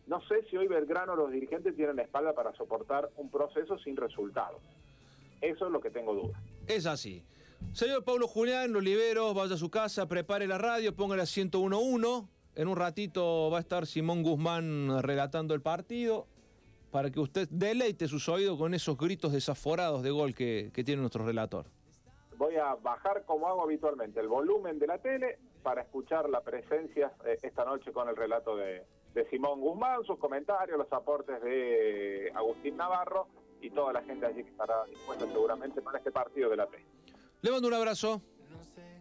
No 0.07 0.19
sé 0.27 0.43
si 0.49 0.57
hoy 0.57 0.67
Belgrano 0.67 1.15
los 1.15 1.31
dirigentes 1.31 1.75
tienen 1.75 1.95
la 1.95 2.01
espalda 2.01 2.33
para 2.33 2.51
soportar 2.53 3.09
un 3.17 3.29
proceso 3.29 3.77
sin 3.77 3.95
resultado. 3.95 4.59
Eso 5.39 5.67
es 5.67 5.71
lo 5.71 5.79
que 5.79 5.91
tengo 5.91 6.13
duda. 6.13 6.41
Es 6.67 6.85
así. 6.85 7.23
Señor 7.73 8.03
Pablo 8.03 8.27
Julián, 8.27 8.73
lo 8.73 8.81
libero, 8.81 9.33
vaya 9.33 9.55
a 9.55 9.57
su 9.57 9.69
casa, 9.69 10.07
prepare 10.07 10.45
la 10.45 10.57
radio, 10.57 10.93
póngale 10.93 11.21
a 11.21 11.25
101.1. 11.25 12.27
En 12.55 12.67
un 12.67 12.75
ratito 12.75 13.49
va 13.49 13.59
a 13.59 13.61
estar 13.61 13.87
Simón 13.87 14.23
Guzmán 14.23 15.01
relatando 15.01 15.53
el 15.53 15.61
partido 15.61 16.27
para 16.91 17.09
que 17.09 17.19
usted 17.21 17.47
deleite 17.49 18.07
sus 18.07 18.27
oídos 18.27 18.57
con 18.57 18.73
esos 18.73 18.97
gritos 18.97 19.31
desaforados 19.31 20.03
de 20.03 20.11
gol 20.11 20.35
que, 20.35 20.69
tiene 20.85 20.99
nuestro 20.99 21.25
relator. 21.25 21.65
Voy 22.37 22.57
a 22.57 22.75
bajar, 22.75 23.23
como 23.25 23.47
hago 23.47 23.63
habitualmente, 23.63 24.19
el 24.19 24.27
volumen 24.27 24.77
de 24.77 24.87
la 24.87 24.97
tele 24.97 25.39
para 25.63 25.81
escuchar 25.81 26.29
la 26.29 26.41
presencia 26.41 27.13
eh, 27.25 27.37
esta 27.41 27.63
noche 27.63 27.93
con 27.93 28.09
el 28.09 28.15
relato 28.15 28.57
de, 28.57 28.83
Simón 29.29 29.59
Guzmán, 29.59 30.03
sus 30.05 30.17
comentarios, 30.17 30.77
los 30.77 30.91
aportes 30.91 31.41
de 31.41 32.31
Agustín 32.33 32.77
Navarro 32.77 33.27
y 33.61 33.69
toda 33.69 33.91
la 33.93 34.01
gente 34.03 34.25
allí 34.25 34.43
que 34.43 34.49
estará 34.49 34.85
dispuesta 34.85 35.25
seguramente 35.27 35.81
para 35.81 35.97
este 35.97 36.11
partido 36.11 36.49
de 36.49 36.55
la 36.55 36.67
T. 36.67 36.77
Le 37.41 37.49
mando 37.49 37.67
un 37.67 37.73
abrazo. 37.73 38.21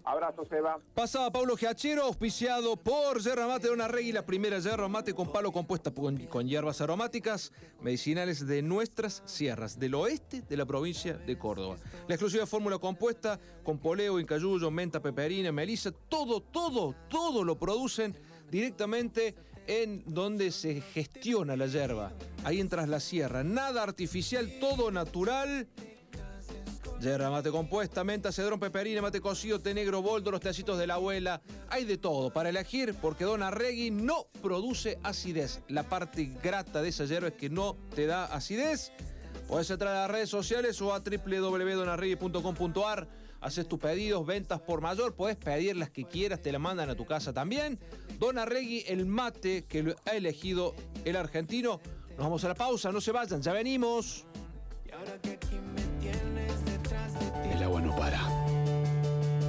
Abrazo, 0.03 0.47
Seba. 0.47 0.79
Pasaba 0.95 1.31
Pablo 1.31 1.57
Giachero, 1.57 2.05
auspiciado 2.05 2.75
por 2.77 3.21
Yerba 3.21 3.47
Mate 3.47 3.69
de 3.69 3.75
una 3.75 3.87
Regui, 3.87 4.13
la 4.13 4.25
primera 4.25 4.59
yerba 4.59 4.89
mate 4.89 5.13
con 5.13 5.31
palo 5.31 5.53
compuesta 5.53 5.91
con, 5.91 6.17
con 6.27 6.49
hierbas 6.49 6.81
aromáticas 6.81 7.53
medicinales 7.83 8.47
de 8.47 8.63
nuestras 8.63 9.23
sierras, 9.27 9.79
del 9.79 9.95
oeste 9.95 10.41
de 10.41 10.57
la 10.57 10.65
provincia 10.65 11.19
de 11.19 11.37
Córdoba. 11.37 11.77
La 12.09 12.15
exclusiva 12.15 12.47
fórmula 12.47 12.79
compuesta 12.79 13.39
con 13.63 13.79
poleo, 13.79 14.19
incayuyo, 14.19 14.71
menta, 14.71 15.01
peperina, 15.01 15.53
melisa, 15.53 15.93
todo, 16.09 16.41
todo, 16.41 16.95
todo 17.11 17.45
lo 17.45 17.59
producen 17.59 18.17
directamente 18.51 19.35
en 19.67 20.03
donde 20.07 20.51
se 20.51 20.81
gestiona 20.81 21.57
la 21.57 21.67
yerba. 21.67 22.13
Ahí 22.43 22.59
entras 22.59 22.89
la 22.89 23.01
sierra. 23.01 23.45
Nada 23.45 23.83
artificial, 23.83 24.51
todo 24.61 24.91
natural. 24.91 25.69
Yerba 27.01 27.31
mate 27.31 27.51
compuesta, 27.51 28.05
menta, 28.05 28.31
cedrón, 28.31 28.61
peperina, 28.61 29.01
mate 29.01 29.23
cocido, 29.23 29.59
té 29.59 29.73
negro, 29.73 30.03
boldo, 30.03 30.31
los 30.31 30.41
tecitos 30.41 30.79
de 30.79 30.87
la 30.87 30.97
abuela. 30.97 31.41
Hay 31.71 31.87
de 31.87 31.97
todo 31.97 32.31
para 32.31 32.51
elegir 32.51 32.95
porque 33.01 33.25
Don 33.25 33.43
Arregui 33.43 33.91
no 33.91 34.27
produce 34.43 34.99
acidez. 35.03 35.63
La 35.69 35.85
parte 35.85 36.31
grata 36.43 36.83
de 36.83 36.91
esa 36.91 37.07
yerba 37.07 37.29
es 37.29 37.35
que 37.35 37.49
no 37.49 37.79
te 37.95 38.05
da 38.05 38.27
acidez. 38.27 38.93
Puedes 39.49 39.71
entrar 39.71 39.97
a 39.97 40.03
las 40.03 40.11
redes 40.11 40.29
sociales 40.29 40.79
o 40.83 40.93
a 40.93 41.01
www.donarregui.com.ar. 41.01 43.09
Haces 43.41 43.67
tus 43.67 43.79
pedidos, 43.79 44.27
ventas 44.27 44.61
por 44.61 44.83
mayor, 44.83 45.15
puedes 45.15 45.39
pedir 45.39 45.79
las 45.79 45.89
que 45.89 46.05
quieras, 46.05 46.43
te 46.43 46.53
la 46.53 46.59
mandan 46.59 46.91
a 46.91 46.97
tu 46.97 47.07
casa 47.07 47.33
también. 47.33 47.79
Don 48.19 48.37
Arregui, 48.37 48.85
el 48.87 49.07
mate 49.07 49.65
que 49.65 49.97
ha 50.05 50.11
elegido 50.11 50.75
el 51.07 51.17
argentino. 51.17 51.81
Nos 52.11 52.19
vamos 52.19 52.45
a 52.45 52.49
la 52.49 52.55
pausa, 52.55 52.93
no 52.93 53.01
se 53.01 53.11
vayan, 53.11 53.41
ya 53.41 53.55
venimos. 53.55 54.27
El 57.61 57.65
agua 57.65 57.83
no 57.83 57.95
para. 57.95 58.19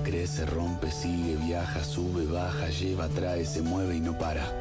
Crece, 0.03 0.45
rompe, 0.45 0.91
sigue, 0.91 1.37
viaja, 1.37 1.81
sube, 1.81 2.25
baja, 2.25 2.67
lleva, 2.67 3.07
trae, 3.07 3.45
se 3.45 3.61
mueve 3.61 3.95
y 3.95 4.01
no 4.01 4.17
para. 4.17 4.51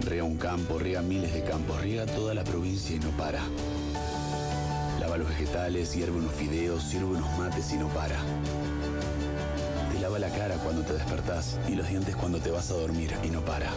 Riega 0.00 0.24
un 0.24 0.38
campo, 0.38 0.78
riega 0.78 1.02
miles 1.02 1.34
de 1.34 1.44
campos, 1.44 1.78
riega 1.82 2.06
toda 2.06 2.32
la 2.32 2.42
provincia 2.42 2.96
y 2.96 2.98
no 2.98 3.10
para. 3.10 3.40
Lava 5.00 5.18
los 5.18 5.28
vegetales, 5.28 5.94
hierve 5.94 6.16
unos 6.16 6.32
fideos, 6.32 6.82
sirve 6.82 7.18
unos 7.18 7.30
mates 7.36 7.74
y 7.74 7.76
no 7.76 7.88
para. 7.88 8.16
Te 9.92 10.00
lava 10.00 10.18
la 10.18 10.30
cara 10.30 10.54
cuando 10.64 10.80
te 10.80 10.94
despertás 10.94 11.58
y 11.68 11.74
los 11.74 11.90
dientes 11.90 12.16
cuando 12.16 12.38
te 12.38 12.50
vas 12.50 12.70
a 12.70 12.74
dormir 12.74 13.14
y 13.22 13.28
no 13.28 13.44
para. 13.44 13.68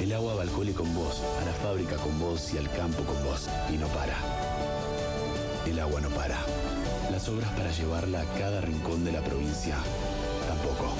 El 0.00 0.12
agua 0.14 0.34
va 0.34 0.42
al 0.42 0.50
cole 0.50 0.72
con 0.72 0.92
vos, 0.96 1.22
a 1.40 1.44
la 1.44 1.52
fábrica 1.52 1.94
con 1.94 2.18
vos 2.18 2.52
y 2.52 2.58
al 2.58 2.68
campo 2.72 3.04
con 3.04 3.22
vos 3.22 3.48
y 3.72 3.76
no 3.76 3.86
para. 3.86 4.16
El 5.64 5.78
agua 5.78 6.00
no 6.00 6.08
para. 6.08 6.36
Las 7.10 7.28
obras 7.28 7.50
para 7.52 7.70
llevarla 7.72 8.20
a 8.20 8.24
cada 8.38 8.60
rincón 8.60 9.04
de 9.04 9.12
la 9.12 9.20
provincia 9.20 9.76
tampoco. 10.46 10.94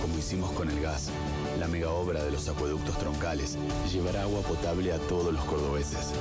Como 0.00 0.18
hicimos 0.18 0.50
con 0.52 0.68
el 0.68 0.80
gas, 0.80 1.10
la 1.58 1.68
mega 1.68 1.90
obra 1.90 2.22
de 2.22 2.30
los 2.30 2.48
acueductos 2.48 2.98
troncales 2.98 3.56
llevará 3.92 4.22
agua 4.22 4.42
potable 4.42 4.92
a 4.92 4.98
todos 4.98 5.32
los 5.32 5.44
cordobeses. 5.44 6.12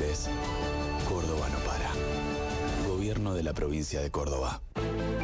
¿Ves? 0.00 0.28
Córdoba 1.08 1.48
no 1.50 1.58
para. 1.60 1.90
Gobierno 2.88 3.34
de 3.34 3.42
la 3.42 3.54
provincia 3.54 4.00
de 4.00 4.10
Córdoba. 4.10 4.60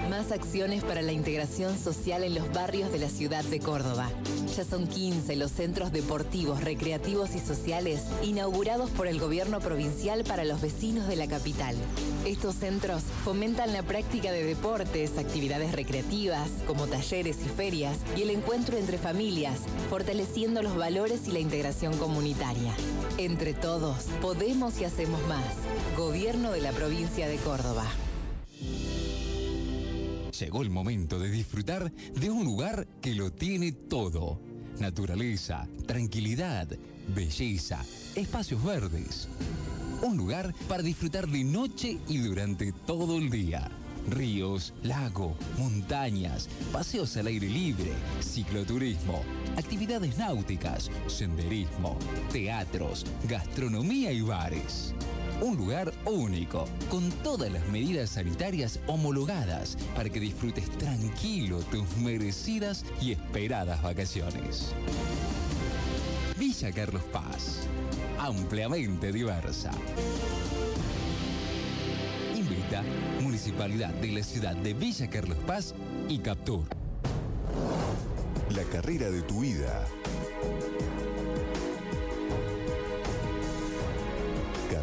Más 0.09 0.33
acciones 0.33 0.83
para 0.85 1.03
la 1.03 1.13
integración 1.13 1.79
social 1.79 2.25
en 2.25 2.35
los 2.35 2.51
barrios 2.51 2.91
de 2.91 2.99
la 2.99 3.11
ciudad 3.11 3.45
de 3.45 3.61
Córdoba. 3.61 4.09
Ya 4.57 4.65
son 4.65 4.87
15 4.87 5.37
los 5.37 5.51
centros 5.51 5.93
deportivos, 5.93 6.65
recreativos 6.65 7.35
y 7.35 7.41
sociales 7.41 8.05
inaugurados 8.23 8.89
por 8.91 9.07
el 9.07 9.21
gobierno 9.21 9.61
provincial 9.61 10.25
para 10.25 10.47
los 10.47 10.63
vecinos 10.63 11.09
de 11.09 11.17
la 11.17 11.27
capital. 11.27 11.77
Estos 12.25 12.55
centros 12.55 13.03
fomentan 13.23 13.75
la 13.75 13.83
práctica 13.83 14.33
de 14.33 14.45
deportes, 14.45 15.19
actividades 15.19 15.73
recreativas, 15.73 16.49
como 16.67 16.87
talleres 16.87 17.37
y 17.45 17.49
ferias, 17.51 17.99
y 18.17 18.23
el 18.23 18.31
encuentro 18.31 18.79
entre 18.79 18.97
familias, 18.97 19.59
fortaleciendo 19.91 20.63
los 20.63 20.75
valores 20.75 21.29
y 21.29 21.33
la 21.33 21.41
integración 21.41 21.95
comunitaria. 21.99 22.73
Entre 23.19 23.53
todos, 23.53 24.05
podemos 24.23 24.81
y 24.81 24.85
hacemos 24.85 25.21
más. 25.27 25.45
Gobierno 25.99 26.51
de 26.51 26.63
la 26.63 26.73
provincia 26.73 27.29
de 27.29 27.37
Córdoba. 27.37 27.85
Llegó 30.39 30.63
el 30.63 30.71
momento 30.71 31.19
de 31.19 31.31
disfrutar 31.31 31.93
de 31.93 32.31
un 32.31 32.45
lugar 32.45 32.87
que 33.01 33.15
lo 33.15 33.33
tiene 33.33 33.73
todo. 33.73 34.41
Naturaleza, 34.79 35.67
tranquilidad, 35.87 36.69
belleza, 37.13 37.85
espacios 38.15 38.63
verdes. 38.63 39.29
Un 40.03 40.17
lugar 40.17 40.55
para 40.69 40.85
disfrutar 40.85 41.27
de 41.27 41.43
noche 41.43 41.99
y 42.07 42.19
durante 42.19 42.73
todo 42.73 43.19
el 43.19 43.31
día. 43.31 43.69
Ríos, 44.09 44.75
lago, 44.85 45.37
montañas, 45.59 46.49
paseos 46.73 47.17
al 47.17 47.27
aire 47.27 47.49
libre, 47.49 47.91
cicloturismo, 48.21 49.25
actividades 49.57 50.19
náuticas, 50.19 50.89
senderismo, 51.09 51.99
teatros, 52.31 53.05
gastronomía 53.29 54.13
y 54.13 54.21
bares. 54.21 54.95
Un 55.41 55.57
lugar 55.57 55.93
único, 56.05 56.65
con 56.91 57.11
todas 57.23 57.51
las 57.53 57.67
medidas 57.69 58.11
sanitarias 58.11 58.81
homologadas 58.89 59.79
para 59.95 60.11
que 60.11 60.19
disfrutes 60.19 60.69
tranquilo 60.79 61.61
tus 61.71 61.97
merecidas 61.99 62.85
y 63.01 63.13
esperadas 63.13 63.81
vacaciones. 63.81 64.75
Villa 66.37 66.73
Carlos 66.73 67.05
Paz, 67.13 67.61
ampliamente 68.19 69.13
diversa. 69.13 69.71
Invita 72.35 72.83
Municipalidad 73.23 73.95
de 73.95 74.13
la 74.13 74.25
ciudad 74.25 74.57
de 74.57 74.75
Villa 74.75 75.09
Carlos 75.09 75.39
Paz 75.47 75.73
y 76.09 76.19
Captur. 76.19 76.65
La 78.51 78.65
carrera 78.65 79.09
de 79.09 79.23
tu 79.23 79.41
vida. 79.41 79.87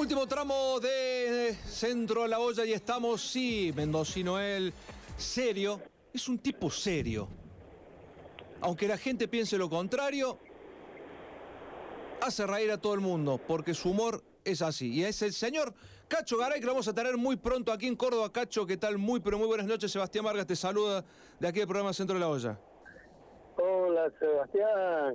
Último 0.00 0.26
tramo 0.26 0.80
de 0.80 1.54
Centro 1.66 2.22
a 2.22 2.26
la 2.26 2.40
Olla 2.40 2.64
y 2.64 2.72
estamos, 2.72 3.20
sí, 3.20 3.70
Mendocino 3.76 4.40
él, 4.40 4.72
serio, 5.18 5.78
es 6.14 6.26
un 6.26 6.38
tipo 6.38 6.70
serio. 6.70 7.28
Aunque 8.62 8.88
la 8.88 8.96
gente 8.96 9.28
piense 9.28 9.58
lo 9.58 9.68
contrario, 9.68 10.38
hace 12.22 12.46
reír 12.46 12.70
a 12.70 12.78
todo 12.78 12.94
el 12.94 13.00
mundo, 13.00 13.38
porque 13.46 13.74
su 13.74 13.90
humor 13.90 14.22
es 14.42 14.62
así. 14.62 14.90
Y 14.90 15.04
es 15.04 15.20
el 15.20 15.34
señor 15.34 15.74
Cacho 16.08 16.38
Garay, 16.38 16.60
que 16.60 16.66
lo 16.66 16.72
vamos 16.72 16.88
a 16.88 16.94
tener 16.94 17.18
muy 17.18 17.36
pronto 17.36 17.70
aquí 17.70 17.86
en 17.86 17.94
Córdoba. 17.94 18.32
Cacho, 18.32 18.66
¿qué 18.66 18.78
tal? 18.78 18.96
Muy, 18.96 19.20
pero 19.20 19.36
muy 19.36 19.48
buenas 19.48 19.66
noches. 19.66 19.92
Sebastián 19.92 20.24
Vargas 20.24 20.46
te 20.46 20.56
saluda 20.56 21.04
de 21.38 21.46
aquí 21.46 21.58
del 21.58 21.68
programa 21.68 21.92
Centro 21.92 22.14
de 22.14 22.20
la 22.20 22.28
Olla. 22.30 22.58
Hola 23.58 24.10
Sebastián, 24.18 25.14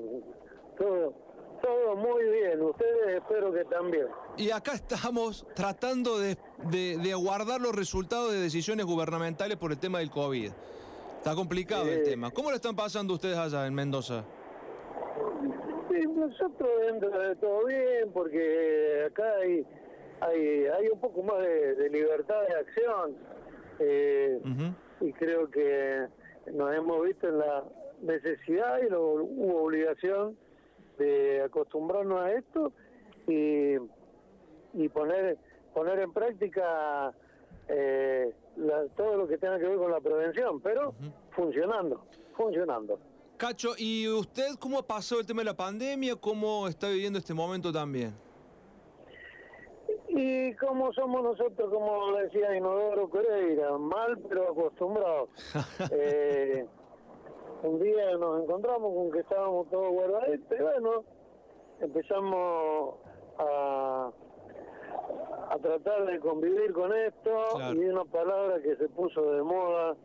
todo, 0.77 1.24
todo 1.65 1.95
muy 1.95 2.23
bien, 2.29 2.61
ustedes 2.61 3.15
espero 3.17 3.51
que 3.51 3.65
también. 3.65 4.05
Y 4.37 4.51
acá 4.51 4.73
estamos 4.73 5.45
tratando 5.55 6.19
de, 6.19 6.37
de- 6.69 6.97
de 7.01 7.11
aguardar 7.11 7.59
los 7.59 7.73
resultados 7.75 8.31
de 8.31 8.39
decisiones 8.39 8.85
gubernamentales 8.85 9.57
por 9.57 9.71
el 9.71 9.79
tema 9.79 9.99
del 9.99 10.11
COVID. 10.11 10.51
Está 11.17 11.33
complicado 11.33 11.87
el 11.89 12.03
tema. 12.03 12.29
¿Cómo 12.29 12.51
lo 12.51 12.55
están 12.55 12.75
pasando 12.75 13.13
ustedes 13.15 13.35
allá 13.37 13.65
en 13.65 13.73
Mendoza? 13.73 14.23
Sí, 15.89 16.05
nosotros 16.07 16.69
dentro 16.85 17.09
de 17.19 17.35
todo 17.37 17.65
bien, 17.65 18.11
porque 18.13 19.05
acá 19.07 19.23
hay, 19.41 19.65
hay, 20.21 20.65
hay 20.67 20.87
un 20.93 20.99
poco 20.99 21.23
más 21.23 21.39
de, 21.39 21.75
de 21.75 21.89
libertad 21.89 22.41
de 22.47 22.55
acción 22.55 23.15
eh, 23.79 24.39
y 25.01 25.11
creo 25.13 25.49
que 25.49 26.05
nos 26.53 26.75
hemos 26.75 27.03
visto 27.03 27.27
en 27.27 27.39
la 27.39 27.63
necesidad 28.01 28.79
y 28.87 28.93
hubo 28.93 29.63
obligación 29.63 30.37
de 30.97 31.41
acostumbrarnos 31.43 32.21
a 32.21 32.31
esto 32.33 32.71
y, 33.27 33.75
y 34.73 34.89
poner 34.89 35.37
poner 35.73 35.99
en 35.99 36.13
práctica 36.13 37.11
eh, 37.67 38.31
la- 38.55 38.85
todo 38.95 39.17
lo 39.17 39.27
que 39.27 39.37
tenga 39.37 39.57
que 39.59 39.67
ver 39.67 39.77
con 39.77 39.91
la 39.91 39.99
prevención, 39.99 40.61
pero 40.61 40.93
funcionando, 41.31 42.05
funcionando. 42.37 42.97
Cacho, 43.37 43.71
¿y 43.77 44.07
usted 44.07 44.55
cómo 44.59 44.81
pasado 44.83 45.19
el 45.19 45.27
tema 45.27 45.41
de 45.41 45.45
la 45.45 45.53
pandemia? 45.57 46.15
¿Cómo 46.15 46.67
está 46.69 46.87
viviendo 46.87 47.19
este 47.19 47.33
momento 47.33 47.73
también? 47.73 48.13
Y 50.07 50.53
como 50.55 50.93
somos 50.93 51.21
nosotros, 51.23 51.69
como 51.69 52.15
decía 52.17 52.55
Inodoro 52.55 53.09
Pereira, 53.09 53.77
mal 53.77 54.17
pero 54.29 54.51
acostumbrados. 54.51 55.29
Eh, 55.91 56.65
un 57.65 57.79
día 57.81 58.15
nos 58.17 58.43
encontramos 58.43 58.93
con 58.93 59.11
que 59.11 59.19
estábamos 59.19 59.67
todos 59.69 59.91
guardaditos 59.91 60.59
y 60.59 60.61
bueno, 60.61 61.03
empezamos 61.81 62.95
a, 63.37 64.11
a 65.49 65.57
tratar 65.59 66.05
de 66.05 66.19
convivir 66.19 66.71
con 66.73 66.93
esto 66.93 67.31
Claro. 67.55 67.73
y 67.81 67.85
una 67.85 68.05
palabra 68.05 68.61
que 68.61 68.75
se 68.75 68.87
puso 68.89 69.31
de 69.33 69.41
moda 69.43 69.95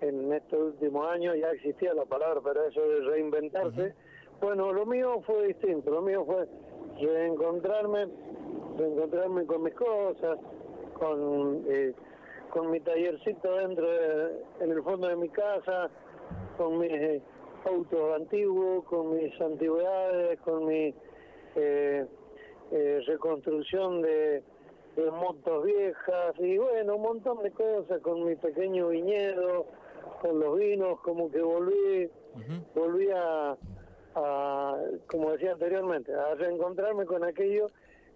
en 0.00 0.32
estos 0.32 0.58
últimos 0.58 1.08
años, 1.10 1.36
ya 1.38 1.50
existía 1.52 1.94
la 1.94 2.04
palabra, 2.04 2.40
pero 2.42 2.64
eso 2.64 2.80
de 2.80 3.00
reinventarse, 3.02 3.94
bueno, 4.40 4.72
lo 4.72 4.84
mío 4.84 5.20
fue 5.24 5.46
distinto, 5.46 5.90
lo 5.92 6.02
mío 6.02 6.24
fue 6.24 6.48
reencontrarme, 7.00 8.08
reencontrarme 8.76 9.46
con 9.46 9.62
mis 9.62 9.74
cosas, 9.74 10.38
con, 10.94 11.62
eh, 11.68 11.94
con 12.50 12.70
mi 12.72 12.80
tallercito 12.80 13.54
dentro, 13.54 13.88
de- 13.88 14.42
en 14.60 14.72
el 14.72 14.82
fondo 14.82 15.06
de 15.06 15.14
mi 15.16 15.28
casa, 15.28 15.88
con 16.56 16.78
mis 16.78 16.92
eh, 16.92 17.22
autos 17.64 18.16
antiguos, 18.16 18.84
con 18.84 19.16
mis 19.16 19.40
antigüedades, 19.40 20.40
con 20.40 20.66
mi 20.66 20.94
eh, 21.56 22.06
eh, 22.70 23.00
reconstrucción 23.06 24.02
de, 24.02 24.42
de 24.96 25.10
motos 25.10 25.64
viejas 25.64 26.34
y 26.38 26.58
bueno, 26.58 26.96
un 26.96 27.02
montón 27.02 27.42
de 27.42 27.50
cosas, 27.50 28.00
con 28.00 28.24
mi 28.24 28.36
pequeño 28.36 28.88
viñedo, 28.88 29.66
con 30.20 30.38
los 30.40 30.58
vinos, 30.58 31.00
como 31.00 31.30
que 31.30 31.40
volví, 31.40 32.10
volví 32.74 33.08
a, 33.10 33.56
a, 34.14 34.76
como 35.06 35.32
decía 35.32 35.52
anteriormente, 35.52 36.12
a 36.14 36.34
reencontrarme 36.34 37.06
con 37.06 37.24
aquello 37.24 37.68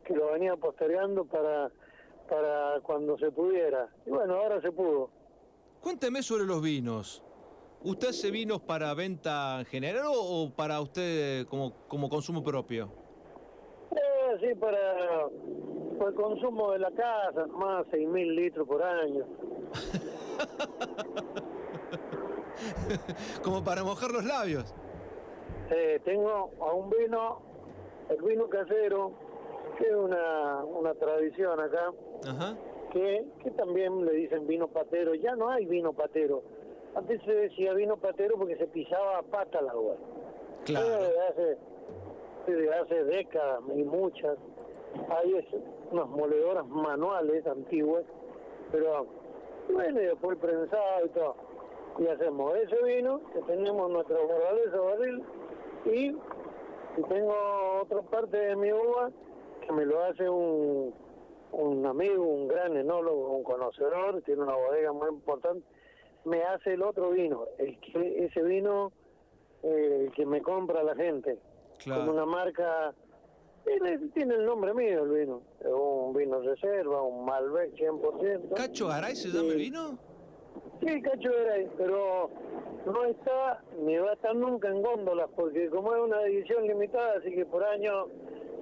que 0.04 0.14
lo 0.14 0.32
venía 0.32 0.56
postergando 0.56 1.24
para, 1.24 1.70
para 2.28 2.80
cuando 2.82 3.18
se 3.18 3.30
pudiera. 3.30 3.88
Y 4.06 4.10
bueno, 4.10 4.34
ahora 4.34 4.60
se 4.60 4.70
pudo. 4.70 5.10
Cuénteme 5.80 6.22
sobre 6.22 6.44
los 6.44 6.62
vinos. 6.62 7.22
¿Usted 7.82 8.08
hace 8.08 8.30
vinos 8.30 8.60
para 8.60 8.92
venta 8.94 9.60
en 9.60 9.66
general 9.66 10.06
o 10.06 10.44
o 10.44 10.50
para 10.50 10.80
usted 10.80 11.46
como, 11.46 11.72
como 11.88 12.08
consumo 12.08 12.42
propio? 12.42 12.88
Eh, 13.92 14.36
sí, 14.40 14.54
para, 14.58 15.28
para 15.98 16.10
el 16.10 16.16
consumo 16.16 16.72
de 16.72 16.78
la 16.80 16.90
casa, 16.90 17.46
más 17.46 17.86
6.000 17.86 18.34
litros 18.34 18.66
por 18.66 18.82
año. 18.82 19.24
como 23.42 23.62
para 23.62 23.84
mojar 23.84 24.10
los 24.10 24.24
labios. 24.24 24.74
Eh, 25.70 26.00
tengo 26.04 26.50
a 26.60 26.72
un 26.72 26.90
vino, 26.90 27.40
el 28.08 28.22
vino 28.22 28.48
casero, 28.48 29.12
que 29.78 29.84
es 29.84 29.94
una, 29.94 30.64
una 30.64 30.94
tradición 30.94 31.60
acá, 31.60 31.92
Ajá. 32.26 32.56
que, 32.92 33.26
que 33.42 33.50
también 33.52 34.04
le 34.04 34.12
dicen 34.12 34.46
vino 34.46 34.68
patero. 34.68 35.14
Ya 35.14 35.34
no 35.36 35.50
hay 35.50 35.66
vino 35.66 35.92
patero. 35.92 36.42
Antes 36.96 37.20
se 37.24 37.32
decía 37.32 37.74
vino 37.74 37.98
patero 37.98 38.38
porque 38.38 38.56
se 38.56 38.66
pisaba 38.68 39.18
a 39.18 39.22
pata 39.22 39.60
la 39.60 39.72
agua. 39.72 39.96
Claro. 40.64 40.86
Desde 40.86 41.20
hace, 41.20 41.58
desde 42.46 42.74
hace 42.74 43.04
décadas 43.04 43.60
y 43.74 43.84
muchas. 43.84 44.38
Hay 45.10 45.46
unas 45.90 46.08
moledoras 46.08 46.66
manuales 46.66 47.46
antiguas, 47.46 48.02
pero 48.72 49.06
bueno, 49.70 50.00
y 50.00 50.06
después 50.06 50.38
prensado 50.38 51.04
y 51.04 51.08
todo. 51.10 51.36
Y 51.98 52.06
hacemos 52.06 52.56
ese 52.56 52.82
vino, 52.82 53.20
que 53.32 53.42
tenemos 53.42 53.90
nuestra 53.90 54.16
fortaleza 54.16 54.80
barril, 54.80 55.22
y, 55.84 56.06
y 56.08 57.02
tengo 57.08 57.34
otra 57.82 58.00
parte 58.02 58.38
de 58.38 58.56
mi 58.56 58.72
uva 58.72 59.10
que 59.60 59.72
me 59.72 59.84
lo 59.84 60.02
hace 60.02 60.28
un, 60.28 60.94
un 61.52 61.86
amigo, 61.86 62.24
un 62.24 62.48
gran 62.48 62.74
enólogo, 62.74 63.36
un 63.36 63.44
conocedor, 63.44 64.22
tiene 64.22 64.42
una 64.42 64.56
bodega 64.56 64.92
muy 64.92 65.08
importante, 65.08 65.66
me 66.26 66.42
hace 66.42 66.74
el 66.74 66.82
otro 66.82 67.10
vino, 67.10 67.44
el 67.58 67.78
que, 67.80 68.24
ese 68.26 68.42
vino 68.42 68.92
eh, 69.62 70.10
que 70.14 70.26
me 70.26 70.42
compra 70.42 70.82
la 70.82 70.94
gente, 70.94 71.38
Claro. 71.78 72.06
con 72.06 72.14
una 72.14 72.26
marca, 72.26 72.94
tiene, 74.14 74.34
el 74.34 74.44
nombre 74.44 74.74
mío 74.74 75.04
el 75.04 75.10
vino, 75.10 75.42
un 75.64 76.14
vino 76.14 76.40
reserva, 76.40 77.02
un 77.02 77.24
Malbec 77.24 77.74
100%. 77.74 78.54
¿Cacho 78.54 78.88
Garay 78.88 79.14
se 79.14 79.28
llama 79.28 79.52
el 79.52 79.56
vino? 79.58 79.98
Sí, 80.80 81.02
Cacho 81.02 81.30
Garay, 81.30 81.68
pero 81.76 82.30
no 82.86 83.04
está 83.04 83.62
ni 83.82 83.96
va 83.96 84.10
a 84.10 84.14
estar 84.14 84.34
nunca 84.34 84.68
en 84.68 84.82
góndolas, 84.82 85.28
porque 85.36 85.68
como 85.70 85.94
es 85.94 86.00
una 86.02 86.22
edición 86.22 86.66
limitada, 86.66 87.18
así 87.18 87.30
que 87.30 87.44
por 87.44 87.62
año 87.62 88.06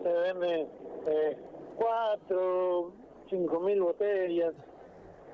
se 0.03 0.09
vende 0.12 0.67
eh, 1.07 1.37
cuatro, 1.77 2.93
cinco 3.31 3.61
mil 3.61 3.81
botellas 3.81 4.55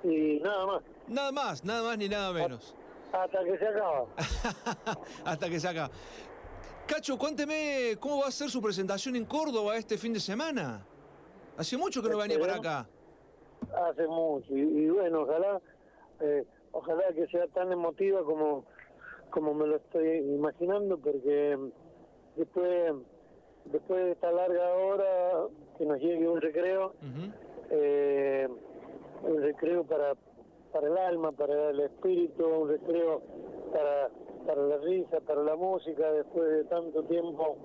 y 0.05 0.39
nada 0.41 0.67
más, 0.67 0.83
Nada 1.11 1.33
más, 1.33 1.65
nada 1.65 1.83
más 1.83 1.99
ni 1.99 2.09
nada 2.09 2.33
menos. 2.33 2.73
hasta 3.13 3.45
que 3.45 3.59
se 3.59 3.67
acaba. 3.67 4.07
Hasta 5.25 5.51
que 5.51 5.59
se 5.59 5.69
acaba. 5.69 5.91
Cacho, 6.87 7.19
cuénteme 7.19 7.97
cómo 7.99 8.21
va 8.21 8.29
a 8.29 8.31
ser 8.31 8.49
su 8.49 8.63
presentación 8.63 9.17
en 9.17 9.25
Córdoba 9.25 9.77
este 9.77 9.99
fin 9.99 10.13
de 10.13 10.21
semana. 10.21 10.87
Hace 11.57 11.77
mucho 11.77 12.01
que 12.01 12.11
no 12.11 12.19
venía 12.19 12.39
para 12.39 12.57
acá. 12.57 12.87
Hace 13.89 14.07
mucho, 14.07 14.57
y, 14.57 14.61
y 14.61 14.91
bueno, 14.91 15.23
ojalá, 15.23 15.61
eh, 16.21 16.45
ojalá 16.71 17.03
que 17.13 17.27
sea 17.27 17.47
tan 17.49 17.73
emotiva 17.73 18.23
como, 18.25 18.65
como 19.31 19.53
me 19.53 19.67
lo 19.67 19.77
estoy 19.77 20.19
imaginando, 20.19 20.97
porque 20.97 21.59
después, 22.37 22.95
después 23.65 24.05
de 24.05 24.13
esta 24.13 24.31
larga 24.31 24.75
hora 24.75 25.49
que 25.77 25.85
nos 25.85 25.99
llegue 25.99 26.29
un 26.29 26.41
recreo, 26.41 26.95
eh, 27.71 28.49
un 29.23 29.43
recreo 29.43 29.85
para, 29.85 30.15
para 30.73 30.87
el 30.87 30.97
alma, 30.97 31.33
para 31.33 31.71
el 31.71 31.81
espíritu, 31.81 32.47
un 32.47 32.69
recreo 32.69 33.21
para, 33.73 34.11
para 34.47 34.63
la 34.63 34.77
risa, 34.79 35.21
para 35.21 35.43
la 35.43 35.57
música, 35.57 36.13
después 36.13 36.49
de 36.51 36.65
tanto 36.65 37.03
tiempo 37.05 37.57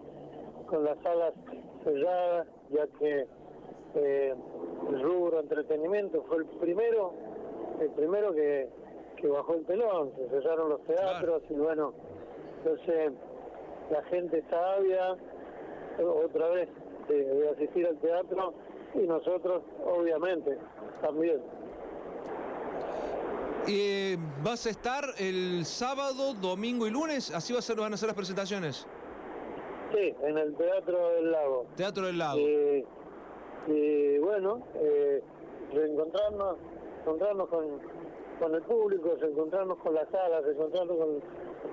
con 0.67 0.83
las 0.83 0.97
salas 1.03 1.33
cerradas, 1.83 2.47
ya 2.69 2.87
que 2.99 3.27
eh, 3.95 4.35
el 4.89 5.01
rubro 5.01 5.39
entretenimiento 5.39 6.23
fue 6.23 6.37
el 6.37 6.45
primero, 6.45 7.13
el 7.79 7.89
primero 7.91 8.33
que, 8.33 8.69
que 9.17 9.27
bajó 9.27 9.53
el 9.53 9.65
telón, 9.65 10.11
se 10.17 10.29
cerraron 10.29 10.69
los 10.69 10.81
teatros 10.81 11.43
y 11.49 11.53
bueno, 11.53 11.93
entonces 12.57 13.13
la 13.91 14.01
gente 14.03 14.39
está 14.39 14.77
otra 15.99 16.49
vez 16.49 16.69
de, 17.07 17.23
de 17.23 17.49
asistir 17.49 17.87
al 17.87 17.97
teatro 17.97 18.53
y 18.95 18.99
nosotros 18.99 19.63
obviamente 19.85 20.57
también. 21.01 21.41
Eh, 23.67 24.17
¿Vas 24.43 24.67
a 24.67 24.69
estar 24.69 25.05
el 25.17 25.65
sábado, 25.65 26.35
domingo 26.35 26.85
y 26.85 26.91
lunes? 26.91 27.33
¿Así 27.33 27.51
va 27.51 27.59
a 27.59 27.61
ser, 27.63 27.77
van 27.77 27.93
a 27.93 27.97
ser 27.97 28.07
las 28.07 28.15
presentaciones? 28.15 28.85
Sí, 29.91 30.13
en 30.21 30.37
el 30.37 30.55
Teatro 30.55 31.09
del 31.09 31.31
Lago. 31.31 31.65
Teatro 31.75 32.05
del 32.05 32.17
Lago. 32.19 32.37
Y, 32.37 32.85
y 33.67 34.17
bueno, 34.19 34.61
eh, 34.75 35.23
reencontrarnos, 35.73 36.57
encontrarnos 37.01 37.49
con, 37.49 37.65
con 38.39 38.53
el 38.53 38.61
público, 38.61 39.17
encontrarnos 39.19 39.79
con 39.79 39.95
las 39.95 40.09
salas, 40.09 40.43
encontrarnos 40.47 40.97
con 40.97 41.13
los 41.13 41.23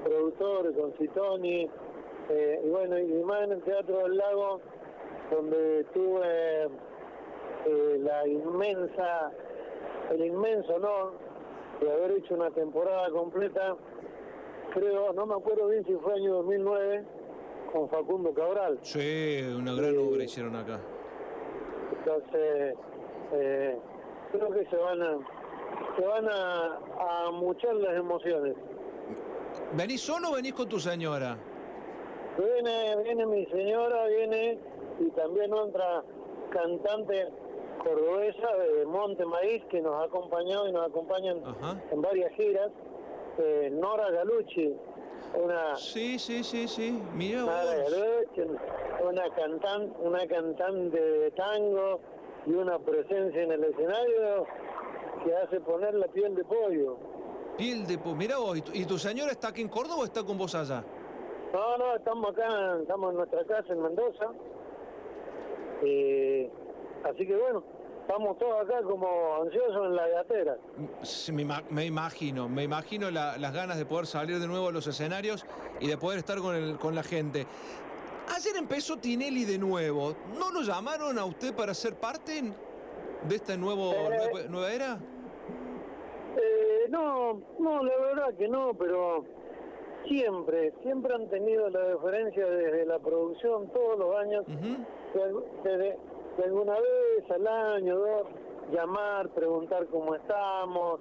productores, 0.02 0.74
con 0.74 0.92
Citoni, 0.94 1.68
eh, 2.30 2.62
y 2.64 2.68
bueno, 2.70 2.98
y 2.98 3.22
más 3.22 3.42
en 3.42 3.52
el 3.52 3.62
Teatro 3.62 3.98
del 3.98 4.16
Lago, 4.16 4.60
donde 5.30 5.84
tuve 5.92 6.64
eh, 7.66 7.98
la 8.00 8.26
inmensa, 8.26 9.30
el 10.10 10.24
inmenso 10.24 10.76
honor 10.76 11.31
de 11.80 11.92
haber 11.92 12.12
hecho 12.12 12.34
una 12.34 12.50
temporada 12.50 13.10
completa, 13.10 13.76
creo, 14.72 15.12
no 15.12 15.26
me 15.26 15.34
acuerdo 15.34 15.68
bien 15.68 15.84
si 15.84 15.94
fue 15.94 16.14
año 16.14 16.34
2009, 16.34 17.04
con 17.72 17.88
Facundo 17.88 18.32
Cabral. 18.34 18.78
Sí, 18.82 19.40
una 19.56 19.74
gran 19.74 19.96
obra 19.98 20.24
hicieron 20.24 20.54
acá. 20.56 20.80
Entonces, 21.98 22.74
eh, 23.32 23.78
creo 24.32 24.50
que 24.50 24.66
se 24.66 24.76
van 24.76 25.02
a, 25.02 25.18
se 25.96 26.06
van 26.06 26.28
a, 26.28 26.78
a 27.26 27.30
muchar 27.30 27.74
las 27.76 27.96
emociones. 27.96 28.54
¿Venís 29.74 30.00
solo 30.00 30.30
o 30.30 30.34
venís 30.34 30.52
con 30.54 30.68
tu 30.68 30.78
señora? 30.78 31.36
Viene, 32.38 32.96
viene 33.02 33.26
mi 33.26 33.46
señora, 33.46 34.06
viene 34.06 34.58
y 35.00 35.10
también 35.10 35.52
otra 35.52 36.02
cantante 36.50 37.28
cordobesa 37.82 38.48
de 38.56 38.86
Monte 38.86 39.24
Maíz 39.24 39.64
que 39.70 39.80
nos 39.80 39.94
ha 39.94 40.04
acompañado 40.04 40.68
y 40.68 40.72
nos 40.72 40.88
acompañan 40.88 41.42
en 41.90 42.02
varias 42.02 42.32
giras, 42.32 42.70
eh, 43.38 43.70
Nora 43.72 44.10
Galucci, 44.10 44.74
una 45.42 45.76
Sí, 45.76 46.18
sí, 46.18 46.42
sí, 46.44 46.68
sí. 46.68 47.02
Mira 47.14 47.44
una 49.02 49.30
cantante, 49.34 49.96
una 50.00 50.26
cantante 50.26 51.00
de 51.00 51.30
tango 51.32 52.00
y 52.46 52.52
una 52.52 52.78
presencia 52.78 53.42
en 53.42 53.52
el 53.52 53.64
escenario 53.64 54.46
que 55.24 55.34
hace 55.36 55.60
poner 55.60 55.94
la 55.94 56.06
piel 56.08 56.34
de 56.34 56.44
pollo. 56.44 56.96
Piel 57.56 57.86
de 57.86 57.98
po. 57.98 58.14
Mira 58.14 58.38
vos, 58.38 58.56
¿y 58.58 58.62
tu, 58.62 58.72
y 58.72 58.84
tu 58.84 58.98
señora 58.98 59.32
está 59.32 59.48
aquí 59.48 59.60
en 59.60 59.68
Córdoba 59.68 60.00
o 60.00 60.04
está 60.04 60.24
con 60.24 60.38
vos 60.38 60.54
allá? 60.54 60.84
No, 61.52 61.76
no, 61.76 61.96
estamos 61.96 62.30
acá, 62.30 62.78
estamos 62.80 63.10
en 63.10 63.16
nuestra 63.16 63.44
casa 63.44 63.72
en 63.72 63.82
Mendoza. 63.82 64.26
Eh, 65.82 66.50
así 67.04 67.26
que 67.26 67.36
bueno, 67.36 67.62
estamos 68.02 68.38
todos 68.38 68.60
acá 68.62 68.82
como 68.82 69.42
ansiosos 69.42 69.86
en 69.86 69.96
la 69.96 70.08
gatera. 70.08 70.56
Sí, 71.02 71.32
Me, 71.32 71.44
me 71.70 71.86
imagino, 71.86 72.48
me 72.48 72.62
imagino 72.64 73.10
la- 73.10 73.36
las 73.38 73.52
ganas 73.52 73.78
de 73.78 73.86
poder 73.86 74.06
salir 74.06 74.38
de 74.38 74.46
nuevo 74.46 74.68
a 74.68 74.72
los 74.72 74.86
escenarios 74.86 75.46
y 75.80 75.88
de 75.88 75.96
poder 75.96 76.18
estar 76.18 76.38
con, 76.38 76.54
el- 76.54 76.78
con 76.78 76.94
la 76.94 77.02
gente. 77.02 77.46
Ayer 78.36 78.56
empezó 78.56 78.96
Tinelli 78.98 79.44
de 79.44 79.58
nuevo. 79.58 80.14
¿No 80.38 80.50
lo 80.52 80.62
llamaron 80.62 81.18
a 81.18 81.24
usted 81.24 81.54
para 81.54 81.74
ser 81.74 81.94
parte 81.94 82.42
de 83.28 83.34
esta 83.34 83.56
nuevo, 83.56 83.92
nueva, 83.92 84.48
nueva 84.48 84.72
era? 84.72 84.98
Eh, 86.36 86.86
no, 86.88 87.40
no, 87.58 87.82
la 87.82 87.96
verdad 87.98 88.34
que 88.38 88.48
no, 88.48 88.74
pero 88.74 89.24
siempre, 90.08 90.72
siempre 90.82 91.14
han 91.14 91.28
tenido 91.28 91.68
la 91.70 91.80
deferencia 91.80 92.46
desde 92.46 92.86
la 92.86 92.98
producción 92.98 93.68
todos 93.72 93.98
los 93.98 94.16
años, 94.16 94.44
de 96.36 96.44
alguna 96.44 96.74
vez 96.74 97.30
al 97.30 97.46
año, 97.46 97.98
dos, 97.98 98.26
llamar, 98.72 99.28
preguntar 99.30 99.86
cómo 99.86 100.14
estamos, 100.14 101.00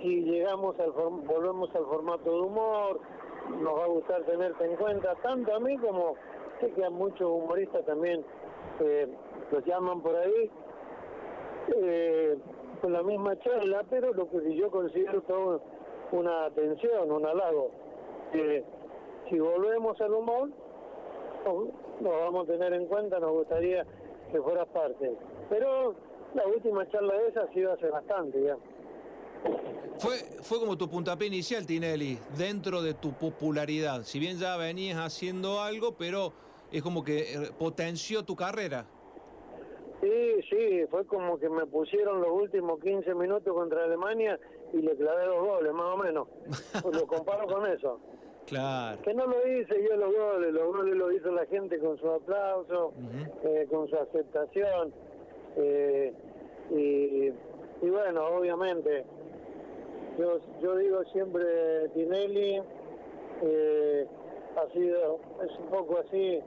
si 0.00 0.22
llegamos 0.22 0.78
al 0.80 0.90
volvemos 0.90 1.74
al 1.74 1.84
formato 1.84 2.30
de 2.30 2.40
humor, 2.40 3.00
nos 3.60 3.78
va 3.78 3.84
a 3.84 3.88
gustar 3.88 4.22
tenerte 4.24 4.64
en 4.64 4.76
cuenta, 4.76 5.14
tanto 5.22 5.54
a 5.54 5.60
mí 5.60 5.76
como 5.78 6.16
sé 6.60 6.70
que 6.72 6.84
a 6.84 6.90
muchos 6.90 7.30
humoristas 7.30 7.84
también 7.84 8.24
eh, 8.80 9.08
los 9.50 9.64
llaman 9.64 10.00
por 10.00 10.16
ahí, 10.16 10.50
eh, 11.76 12.36
con 12.80 12.92
la 12.92 13.02
misma 13.02 13.38
charla, 13.40 13.84
pero 13.88 14.12
lo 14.12 14.28
que 14.28 14.54
yo 14.54 14.70
considero 14.70 15.22
todo 15.22 15.62
una 16.12 16.46
atención, 16.46 17.10
un 17.10 17.24
halago. 17.24 17.70
Eh, 18.32 18.64
si 19.28 19.38
volvemos 19.38 20.00
al 20.00 20.12
humor, 20.12 20.50
nos 22.00 22.12
vamos 22.12 22.48
a 22.48 22.52
tener 22.52 22.72
en 22.72 22.86
cuenta, 22.86 23.18
nos 23.20 23.32
gustaría 23.32 23.86
que 24.34 24.42
fueras 24.42 24.66
parte. 24.68 25.12
Pero 25.48 25.94
la 26.34 26.46
última 26.48 26.88
charla 26.88 27.14
de 27.14 27.28
esa 27.28 27.42
ha 27.42 27.52
sido 27.52 27.72
hace 27.72 27.88
bastante 27.88 28.42
ya. 28.42 28.56
Fue, 29.98 30.16
fue 30.42 30.58
como 30.58 30.76
tu 30.76 30.88
puntapié 30.90 31.28
inicial, 31.28 31.64
Tinelli, 31.64 32.18
dentro 32.36 32.82
de 32.82 32.94
tu 32.94 33.12
popularidad. 33.12 34.02
Si 34.02 34.18
bien 34.18 34.36
ya 34.38 34.56
venías 34.56 34.98
haciendo 34.98 35.60
algo, 35.60 35.92
pero 35.96 36.32
es 36.72 36.82
como 36.82 37.04
que 37.04 37.20
eh, 37.20 37.50
potenció 37.56 38.24
tu 38.24 38.34
carrera. 38.34 38.86
Sí, 40.00 40.42
sí, 40.50 40.84
fue 40.90 41.06
como 41.06 41.38
que 41.38 41.48
me 41.48 41.64
pusieron 41.66 42.20
los 42.20 42.30
últimos 42.32 42.80
15 42.80 43.14
minutos 43.14 43.54
contra 43.54 43.84
Alemania 43.84 44.38
y 44.72 44.78
le 44.78 44.96
clavé 44.96 45.26
dos 45.26 45.46
goles, 45.46 45.72
más 45.72 45.94
o 45.94 45.96
menos. 45.96 46.28
Pues 46.82 46.96
lo 46.96 47.06
comparo 47.06 47.46
con 47.46 47.70
eso. 47.70 48.00
Claro. 48.46 49.00
Que 49.02 49.14
no 49.14 49.26
lo 49.26 49.46
hice 49.46 49.74
yo 49.88 49.96
los 49.96 50.14
goles, 50.14 50.52
los 50.52 50.66
goles 50.76 50.94
lo 50.96 51.10
hizo 51.12 51.32
la 51.32 51.46
gente 51.46 51.78
con 51.78 51.98
su 51.98 52.10
aplauso, 52.10 52.92
eh, 53.42 53.66
con 53.70 53.88
su 53.88 53.96
aceptación. 53.96 54.92
eh, 55.56 56.12
y, 56.70 57.32
y 57.86 57.90
bueno, 57.90 58.26
obviamente, 58.26 59.04
yo, 60.18 60.38
yo 60.62 60.76
digo 60.76 61.02
siempre 61.12 61.88
Tinelli 61.94 62.60
eh, 63.42 64.06
ha 64.56 64.72
sido, 64.72 65.20
es 65.44 65.58
un 65.58 65.66
poco 65.70 65.98
así, 65.98 66.38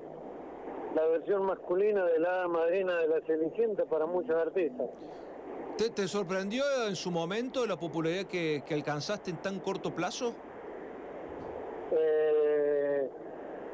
la 0.95 1.05
versión 1.07 1.45
masculina 1.45 2.05
de 2.05 2.19
la 2.19 2.47
madrina 2.47 2.97
de 2.99 3.07
la 3.07 3.21
Cenicienta 3.21 3.85
para 3.85 4.05
muchos 4.05 4.35
artistas. 4.35 4.89
¿Te, 5.77 5.89
te 5.91 6.07
sorprendió 6.07 6.63
en 6.87 6.95
su 6.95 7.11
momento 7.11 7.65
la 7.67 7.77
popularidad 7.77 8.25
que, 8.25 8.63
que 8.65 8.73
alcanzaste 8.73 9.29
en 9.31 9.37
tan 9.37 9.59
corto 9.59 9.93
plazo? 9.93 10.33
Eh, 11.91 13.09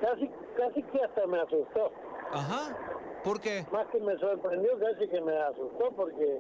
casi, 0.02 0.30
casi 0.56 0.84
que 0.84 1.02
hasta 1.04 1.28
me 1.28 1.40
asustó. 1.40 1.92
Ajá. 2.32 2.76
¿Por 3.24 3.40
qué? 3.40 3.66
Más 3.72 3.88
que 3.88 4.00
me 4.00 4.18
sorprendió, 4.18 4.78
casi 4.80 5.08
que 5.08 5.22
me 5.22 5.38
asustó 5.38 5.92
porque 5.96 6.40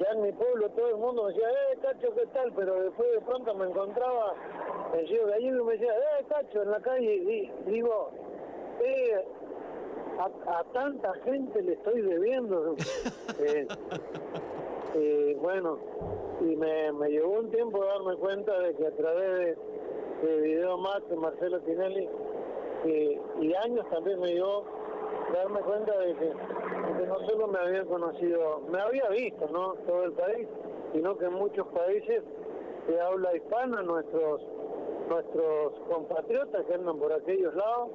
ya 0.00 0.12
en 0.12 0.22
mi 0.22 0.32
pueblo 0.32 0.70
todo 0.70 0.88
el 0.88 0.96
mundo 0.96 1.24
me 1.24 1.32
decía, 1.32 1.48
eh, 1.50 1.78
Cacho, 1.82 2.14
¿qué 2.14 2.26
tal? 2.32 2.52
Pero 2.54 2.82
después 2.82 3.10
de 3.12 3.20
pronto 3.20 3.54
me 3.54 3.66
encontraba 3.66 4.34
en 4.94 5.06
Río 5.06 5.26
Gallego 5.26 5.58
y 5.62 5.64
me 5.66 5.72
decía, 5.74 5.92
eh, 5.92 6.24
Cacho, 6.28 6.62
en 6.62 6.70
la 6.70 6.80
calle. 6.80 7.14
Y 7.14 7.52
digo, 7.70 8.10
eh, 8.82 9.24
a, 10.18 10.58
a 10.58 10.64
tanta 10.72 11.12
gente 11.24 11.62
le 11.62 11.72
estoy 11.74 12.02
debiendo. 12.02 12.76
Eh, 13.42 13.66
eh, 14.96 15.36
bueno, 15.40 15.78
y 16.40 16.56
me, 16.56 16.92
me 16.92 17.08
llevó 17.08 17.38
un 17.38 17.50
tiempo 17.50 17.82
darme 17.82 18.16
cuenta 18.16 18.58
de 18.58 18.74
que 18.74 18.86
a 18.86 18.90
través 18.90 19.38
de, 19.38 19.58
de 20.22 20.40
Video 20.40 20.78
Max 20.78 21.08
de 21.08 21.16
Marcelo 21.16 21.60
Tinelli 21.60 22.08
y 22.84 23.54
años 23.54 23.86
también 23.90 24.20
me 24.20 24.32
llevó 24.32 24.64
darme 25.32 25.60
cuenta 25.60 25.96
de 25.98 26.14
que, 26.14 26.24
de 26.24 27.00
que 27.00 27.06
no 27.06 27.20
solo 27.28 27.46
me 27.48 27.58
había 27.58 27.84
conocido, 27.84 28.62
me 28.70 28.80
había 28.80 29.08
visto, 29.10 29.48
¿no? 29.52 29.74
Todo 29.86 30.04
el 30.04 30.12
país, 30.12 30.48
sino 30.92 31.16
que 31.16 31.26
en 31.26 31.34
muchos 31.34 31.66
países 31.68 32.22
de 32.88 33.00
habla 33.00 33.36
hispana, 33.36 33.82
nuestros 33.82 34.40
nuestros 35.08 35.72
compatriotas 35.90 36.64
que 36.66 36.74
andan 36.74 36.98
por 36.98 37.12
aquellos 37.12 37.52
lados, 37.54 37.88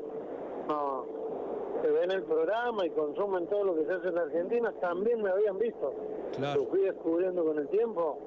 no, 0.68 1.06
que 1.86 1.92
ven 1.92 2.10
el 2.10 2.24
programa 2.24 2.84
y 2.86 2.90
consumen 2.90 3.46
todo 3.48 3.64
lo 3.64 3.76
que 3.76 3.86
se 3.86 3.94
hace 3.94 4.08
en 4.08 4.16
la 4.16 4.22
Argentina, 4.22 4.74
también 4.82 5.22
me 5.22 5.30
habían 5.30 5.60
visto. 5.60 5.94
Claro. 6.36 6.62
Lo 6.62 6.68
fui 6.68 6.82
descubriendo 6.82 7.46
con 7.46 7.60
el 7.60 7.68
tiempo 7.68 8.18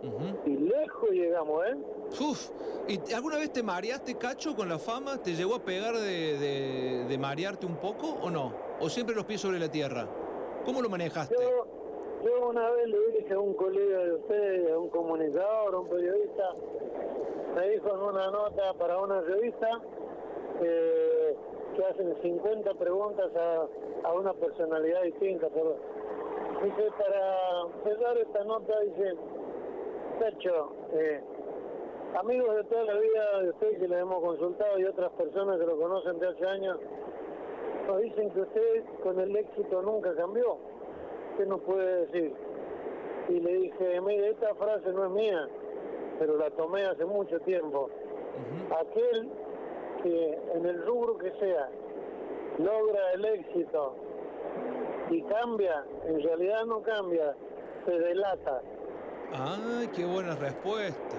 y 0.46 0.50
lejos 0.56 1.10
llegamos, 1.10 1.66
¿eh? 1.66 1.76
Uf, 2.20 2.50
¿y 2.86 3.12
alguna 3.12 3.36
vez 3.38 3.52
te 3.52 3.62
mareaste, 3.64 4.16
Cacho, 4.16 4.54
con 4.54 4.68
la 4.68 4.78
fama? 4.78 5.20
¿Te 5.20 5.32
llegó 5.34 5.56
a 5.56 5.58
pegar 5.58 5.94
de, 5.96 6.38
de- 6.38 7.04
de 7.08 7.18
marearte 7.18 7.66
un 7.66 7.76
poco 7.76 8.06
o 8.22 8.30
no? 8.30 8.52
¿O 8.80 8.88
siempre 8.88 9.14
los 9.16 9.24
pies 9.24 9.40
sobre 9.40 9.58
la 9.58 9.68
tierra? 9.70 10.06
¿Cómo 10.64 10.80
lo 10.80 10.88
manejaste? 10.88 11.34
Yo, 11.34 11.66
yo 12.24 12.48
una 12.48 12.70
vez 12.70 12.86
le 12.86 12.98
dije 13.18 13.34
a 13.34 13.40
un 13.40 13.54
colega 13.54 13.98
de 14.04 14.12
ustedes, 14.14 14.70
a 14.72 14.78
un 14.78 14.88
comunicador, 14.88 15.74
a 15.74 15.78
un 15.78 15.88
periodista, 15.88 16.44
me 17.56 17.68
dijo 17.70 17.88
en 17.92 18.00
una 18.02 18.30
nota 18.30 18.72
para 18.74 18.98
una 19.00 19.20
revista 19.20 19.68
eh, 20.62 21.27
que 21.78 21.84
hacen 21.84 22.12
50 22.20 22.74
preguntas 22.74 23.30
a, 23.36 24.08
a 24.08 24.12
una 24.12 24.32
personalidad 24.34 25.02
distinta. 25.02 25.46
Pero, 25.54 25.76
dice, 26.64 26.90
para 26.98 27.66
cerrar 27.84 28.18
esta 28.18 28.44
nota, 28.44 28.80
dice, 28.80 29.14
Cacho, 30.18 30.72
eh, 30.92 31.20
amigos 32.18 32.56
de 32.56 32.64
toda 32.64 32.82
la 32.82 32.94
vida 32.94 33.42
de 33.42 33.50
usted 33.50 33.78
que 33.78 33.86
le 33.86 33.98
hemos 34.00 34.20
consultado 34.20 34.78
y 34.80 34.84
otras 34.86 35.12
personas 35.12 35.60
que 35.60 35.66
lo 35.66 35.78
conocen 35.78 36.18
de 36.18 36.26
hace 36.26 36.46
años, 36.46 36.78
nos 37.86 38.00
dicen 38.00 38.30
que 38.30 38.40
usted 38.40 38.84
con 39.04 39.20
el 39.20 39.36
éxito 39.36 39.80
nunca 39.82 40.12
cambió. 40.16 40.58
¿Qué 41.36 41.46
nos 41.46 41.60
puede 41.60 42.06
decir? 42.06 42.34
Y 43.28 43.38
le 43.38 43.52
dije, 43.52 44.00
mire, 44.00 44.30
esta 44.30 44.52
frase 44.56 44.92
no 44.92 45.04
es 45.04 45.10
mía, 45.12 45.48
pero 46.18 46.36
la 46.38 46.50
tomé 46.50 46.84
hace 46.86 47.04
mucho 47.04 47.38
tiempo. 47.40 47.88
Aquel 48.80 49.30
que 50.02 50.38
en 50.54 50.66
el 50.66 50.84
rubro 50.86 51.18
que 51.18 51.30
sea 51.38 51.68
logra 52.58 53.12
el 53.14 53.24
éxito 53.24 53.94
y 55.10 55.22
cambia, 55.22 55.84
en 56.06 56.22
realidad 56.22 56.64
no 56.66 56.82
cambia, 56.82 57.34
se 57.86 57.92
delata. 57.92 58.60
¡Ay, 59.32 59.88
qué 59.94 60.04
buena 60.04 60.34
respuesta! 60.34 61.16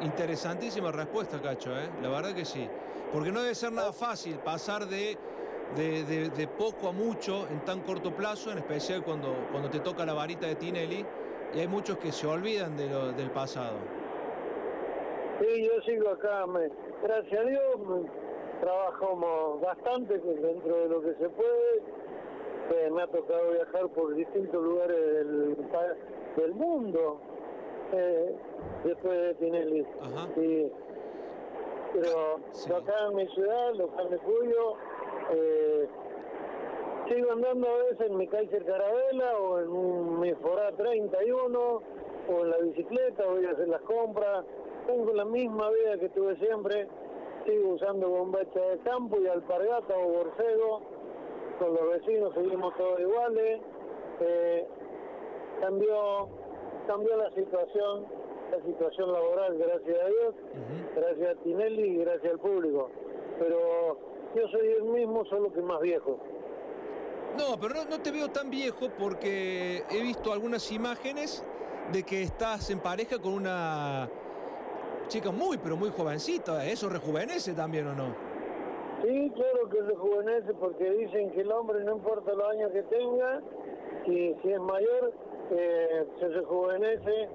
Interesantísima 0.00 0.90
respuesta, 0.90 1.40
Cacho, 1.40 1.70
¿eh? 1.78 1.88
La 2.02 2.08
verdad 2.08 2.34
que 2.34 2.44
sí. 2.44 2.68
Porque 3.12 3.30
no 3.30 3.42
debe 3.42 3.54
ser 3.54 3.72
nada 3.72 3.92
fácil 3.92 4.36
pasar 4.38 4.86
de, 4.86 5.16
de, 5.76 6.04
de- 6.04 6.30
de 6.30 6.46
poco 6.48 6.88
a 6.88 6.92
mucho 6.92 7.46
en 7.50 7.60
tan 7.64 7.80
corto 7.80 8.10
plazo, 8.12 8.50
en 8.50 8.58
especial 8.58 9.02
cuando, 9.04 9.46
cuando 9.50 9.68
te 9.70 9.80
toca 9.80 10.04
la 10.04 10.14
varita 10.14 10.46
de 10.46 10.56
Tinelli, 10.56 11.04
y 11.54 11.60
hay 11.60 11.68
muchos 11.68 11.98
que 11.98 12.10
se 12.10 12.26
olvidan 12.26 12.76
de 12.76 12.88
lo- 12.88 13.12
del 13.12 13.30
pasado. 13.30 13.76
Sí, 15.42 15.64
yo 15.64 15.82
sigo 15.82 16.08
acá, 16.10 16.46
me- 16.46 16.70
gracias 17.02 17.40
a 17.40 17.44
Dios, 17.44 17.78
me- 17.80 18.08
trabajamos 18.60 19.60
bastante 19.60 20.18
dentro 20.18 20.76
de 20.76 20.88
lo 20.88 21.02
que 21.02 21.14
se 21.14 21.28
puede. 21.30 21.82
Eh, 22.74 22.90
me 22.92 23.02
ha 23.02 23.06
tocado 23.08 23.50
viajar 23.50 23.88
por 23.88 24.14
distintos 24.14 24.62
lugares 24.62 24.96
del, 24.96 25.56
del 26.36 26.54
mundo 26.54 27.18
eh, 27.92 28.36
después 28.84 29.20
de 29.20 29.34
Tinelli. 29.34 29.84
Sí. 30.36 30.72
Pero 31.92 32.38
acá 32.76 32.94
en 33.10 33.16
mi 33.16 33.26
ciudad, 33.28 33.74
local 33.74 34.10
de 34.10 34.18
Cuyo, 34.18 34.74
eh, 35.32 35.88
sigo 37.08 37.32
andando 37.32 37.68
a 37.68 37.76
veces 37.78 38.00
en 38.08 38.16
mi 38.16 38.28
Kaiser 38.28 38.64
Carabela 38.64 39.38
o 39.38 39.58
en 39.58 39.68
un- 39.68 40.20
mi 40.20 40.32
Forá 40.34 40.70
31 40.72 41.82
o 42.28 42.40
en 42.42 42.48
la 42.50 42.58
bicicleta, 42.58 43.26
voy 43.26 43.44
a 43.44 43.50
hacer 43.50 43.66
las 43.68 43.82
compras. 43.82 44.44
Tengo 44.86 45.12
la 45.12 45.24
misma 45.24 45.70
vida 45.70 45.98
que 45.98 46.08
tuve 46.10 46.36
siempre. 46.36 46.88
Sigo 47.46 47.70
usando 47.70 48.08
bombacha 48.08 48.60
de 48.60 48.78
campo 48.78 49.18
y 49.20 49.26
alpargata 49.26 49.96
o 49.96 50.08
borcego. 50.08 50.80
Con 51.58 51.74
los 51.74 51.90
vecinos 51.90 52.34
seguimos 52.34 52.76
todos 52.76 53.00
iguales. 53.00 53.60
Eh, 54.20 54.66
cambió, 55.60 56.28
cambió 56.86 57.16
la 57.16 57.30
situación, 57.30 58.06
la 58.50 58.62
situación 58.64 59.12
laboral, 59.12 59.58
gracias 59.58 59.98
a 60.00 60.06
Dios, 60.06 60.34
gracias 60.96 61.36
a 61.36 61.42
Tinelli 61.42 61.82
y 61.82 61.96
gracias 61.98 62.32
al 62.32 62.38
público. 62.38 62.90
Pero 63.38 63.98
yo 64.34 64.48
soy 64.48 64.68
el 64.68 64.84
mismo, 64.84 65.24
solo 65.26 65.52
que 65.52 65.62
más 65.62 65.80
viejo. 65.80 66.18
No, 67.38 67.58
pero 67.60 67.74
no, 67.74 67.84
no 67.84 68.00
te 68.00 68.10
veo 68.10 68.28
tan 68.28 68.50
viejo 68.50 68.88
porque 68.98 69.84
he 69.90 70.02
visto 70.02 70.32
algunas 70.32 70.70
imágenes 70.70 71.44
de 71.92 72.02
que 72.02 72.22
estás 72.22 72.70
en 72.70 72.80
pareja 72.80 73.18
con 73.18 73.32
una 73.32 74.08
chica 75.12 75.30
muy, 75.30 75.58
pero 75.58 75.76
muy 75.76 75.90
jovencita. 75.90 76.64
¿Eso 76.64 76.88
rejuvenece 76.88 77.52
también 77.52 77.86
o 77.86 77.94
no? 77.94 78.14
Sí, 79.02 79.30
claro 79.34 79.68
que 79.68 79.82
rejuvenece 79.82 80.54
porque 80.54 80.90
dicen 80.90 81.30
que 81.32 81.42
el 81.42 81.52
hombre 81.52 81.84
no 81.84 81.96
importa 81.96 82.32
los 82.32 82.48
años 82.48 82.70
que 82.72 82.82
tenga, 82.84 83.42
y 84.06 84.34
si 84.40 84.52
es 84.52 84.60
mayor, 84.60 85.12
eh, 85.50 86.06
se 86.18 86.28
rejuvenece 86.28 87.28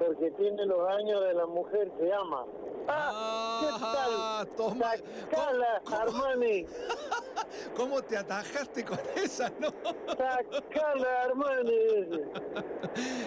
porque 0.00 0.32
tiene 0.32 0.66
los 0.66 0.88
años 0.88 1.20
de 1.20 1.34
la 1.34 1.46
mujer 1.46 1.92
que 1.92 2.12
ama. 2.12 2.46
Ah, 2.88 4.44
toma. 4.56 4.90
Sacala, 5.30 5.82
Armani. 5.86 6.66
¿Cómo 7.76 8.02
te 8.02 8.16
atajaste 8.16 8.84
con 8.84 8.98
esa, 9.16 9.50
no? 9.58 9.68
Sacala, 10.06 11.22
Armani. 11.24 12.22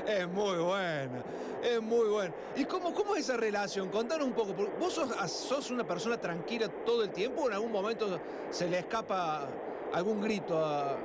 Es 0.08 0.28
muy 0.28 0.58
buena, 0.58 1.24
es 1.64 1.82
muy 1.82 2.08
buena. 2.10 2.34
¿Y 2.56 2.66
cómo, 2.66 2.94
cómo 2.94 3.16
es 3.16 3.30
esa 3.30 3.38
relación? 3.38 3.90
Contanos 3.90 4.28
un 4.28 4.34
poco. 4.34 4.54
¿Vos 4.80 4.94
sos, 4.94 5.10
sos 5.32 5.72
una 5.72 5.86
persona 5.86 6.18
tranquila 6.20 6.68
todo 6.86 7.04
el 7.04 7.12
tiempo 7.12 7.44
o 7.44 7.48
en 7.48 7.54
algún 7.54 7.72
momento 7.72 8.20
se 8.50 8.68
le 8.68 8.80
escapa 8.80 9.48
algún 9.94 10.22
grito 10.22 10.58
a, 10.58 10.98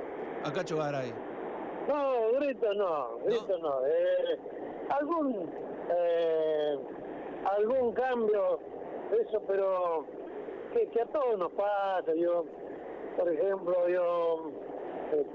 a 0.43 0.53
Cacho 0.53 0.77
Garay? 0.77 1.13
No, 1.87 2.33
grito 2.39 2.73
no, 2.73 3.17
grito 3.25 3.57
no. 3.57 3.85
Eh, 3.85 4.39
algún, 4.89 5.49
eh, 5.91 6.77
algún 7.57 7.93
cambio, 7.93 8.59
eso, 9.19 9.41
pero 9.47 10.05
que, 10.73 10.87
que 10.89 11.01
a 11.01 11.05
todos 11.07 11.37
nos 11.37 11.51
pasa. 11.53 12.13
Yo, 12.15 12.45
por 13.19 13.33
ejemplo, 13.33 13.89
yo, 13.89 14.51
eh, 15.11 15.25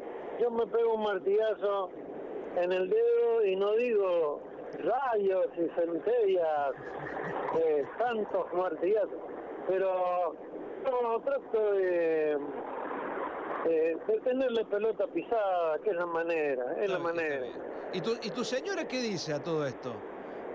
yo 0.40 0.50
me 0.50 0.66
pego 0.66 0.94
un 0.94 1.02
martillazo 1.02 1.90
en 2.56 2.72
el 2.72 2.88
dedo 2.88 3.44
y 3.44 3.56
no 3.56 3.72
digo 3.72 4.40
rayos 4.78 5.46
y 5.58 5.68
centellas, 5.78 6.72
eh, 7.58 7.84
tantos 7.98 8.52
martillazos, 8.54 9.18
pero 9.68 10.34
no, 10.82 11.20
trato 11.20 11.72
de, 11.74 12.38
eh, 13.66 13.96
de 14.06 14.20
tenerle 14.20 14.64
pelota 14.64 15.06
pisada, 15.08 15.78
que 15.80 15.90
es 15.90 15.96
la 15.96 16.06
manera, 16.06 16.76
es 16.80 16.90
la 16.90 16.98
manera. 16.98 17.46
¿Y 17.92 18.00
tu, 18.00 18.12
¿Y 18.22 18.30
tu 18.30 18.44
señora 18.44 18.88
qué 18.88 19.00
dice 19.00 19.34
a 19.34 19.42
todo 19.42 19.66
esto? 19.66 19.92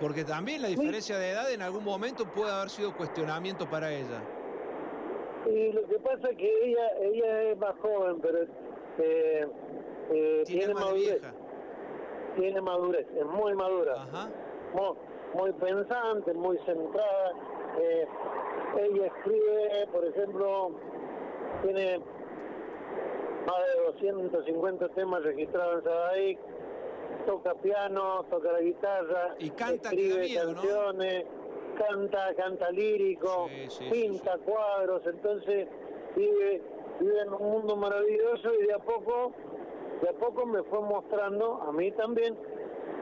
Porque 0.01 0.23
también 0.23 0.63
la 0.63 0.69
diferencia 0.69 1.17
de 1.19 1.29
edad 1.29 1.51
en 1.51 1.61
algún 1.61 1.83
momento 1.83 2.25
puede 2.25 2.51
haber 2.51 2.69
sido 2.69 2.95
cuestionamiento 2.95 3.69
para 3.69 3.91
ella. 3.91 4.19
Y 5.49 5.71
lo 5.71 5.87
que 5.87 5.99
pasa 5.99 6.29
es 6.29 6.37
que 6.37 6.65
ella, 6.65 6.87
ella 7.01 7.43
es 7.43 7.57
más 7.57 7.75
joven, 7.81 8.19
pero 8.21 8.43
eh, 8.99 9.47
eh, 10.11 10.43
tiene, 10.45 10.73
madurez. 10.73 11.21
Tiene 12.35 12.61
madurez, 12.61 13.07
es 13.17 13.25
muy 13.25 13.55
madura. 13.55 14.05
Muy, 14.73 14.95
muy 15.33 15.51
pensante, 15.53 16.33
muy 16.33 16.57
centrada. 16.65 17.31
Eh, 17.79 18.07
ella 18.77 19.05
escribe, 19.07 19.87
por 19.91 20.05
ejemplo, 20.05 20.71
tiene 21.63 21.99
más 23.47 23.57
de 23.75 23.83
250 23.85 24.89
temas 24.89 25.23
registrados 25.23 25.77
en 25.77 25.83
Sadaic, 25.83 26.39
toca 27.25 27.55
piano, 27.55 28.23
toca 28.29 28.51
la 28.51 28.61
guitarra, 28.61 29.35
y 29.39 29.49
canta 29.49 29.89
escribe 29.89 30.27
¿no? 30.45 30.93
Canta, 31.79 32.33
canta 32.35 32.71
lírico, 32.71 33.49
pinta 33.89 34.37
cuadros, 34.39 35.01
entonces 35.07 35.67
vive, 36.15 36.61
vive 36.99 37.21
en 37.21 37.33
un 37.33 37.51
mundo 37.51 37.75
maravilloso 37.77 38.53
y 38.59 38.67
de 38.67 38.73
a 38.73 38.79
poco, 38.79 39.31
de 40.01 40.09
a 40.09 40.13
poco 40.13 40.45
me 40.45 40.61
fue 40.63 40.81
mostrando 40.81 41.61
a 41.61 41.71
mí 41.71 41.91
también 41.91 42.35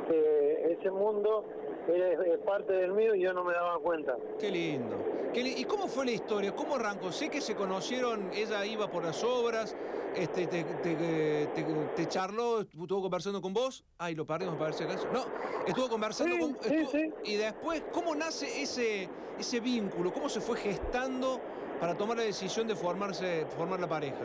que 0.07 0.77
ese 0.79 0.91
mundo 0.91 1.43
es, 1.87 2.19
es 2.19 2.37
parte 2.39 2.73
del 2.73 2.93
mío 2.93 3.15
y 3.15 3.21
yo 3.21 3.33
no 3.33 3.43
me 3.43 3.53
daba 3.53 3.79
cuenta. 3.79 4.15
Qué 4.39 4.49
lindo. 4.51 4.97
Qué 5.33 5.43
li- 5.43 5.55
¿Y 5.57 5.65
cómo 5.65 5.87
fue 5.87 6.05
la 6.05 6.11
historia? 6.11 6.53
¿Cómo 6.55 6.75
arrancó? 6.75 7.11
Sé 7.11 7.29
que 7.29 7.41
se 7.41 7.55
conocieron, 7.55 8.29
ella 8.33 8.65
iba 8.65 8.89
por 8.89 9.03
las 9.03 9.23
obras, 9.23 9.75
este, 10.15 10.47
te, 10.47 10.63
te- 10.63 10.95
te- 10.95 11.73
te 11.95 12.05
charló, 12.07 12.61
estuvo 12.61 13.01
conversando 13.01 13.41
con 13.41 13.53
vos. 13.53 13.83
Ay, 13.97 14.15
lo 14.15 14.25
perdimos, 14.25 14.55
me 14.55 14.59
parece 14.59 14.85
acaso. 14.85 15.07
No, 15.13 15.25
estuvo 15.67 15.89
conversando 15.89 16.37
con. 16.39 16.51
estuvo- 16.55 17.13
Y 17.23 17.35
después, 17.35 17.83
¿cómo 17.91 18.15
nace 18.15 18.61
ese, 18.61 19.09
ese 19.37 19.59
vínculo? 19.59 20.11
¿Cómo 20.11 20.29
se 20.29 20.41
fue 20.41 20.57
gestando 20.57 21.39
para 21.79 21.95
tomar 21.95 22.17
la 22.17 22.23
decisión 22.23 22.67
de 22.67 22.75
formarse, 22.75 23.45
formar 23.55 23.79
la 23.79 23.87
pareja? 23.87 24.15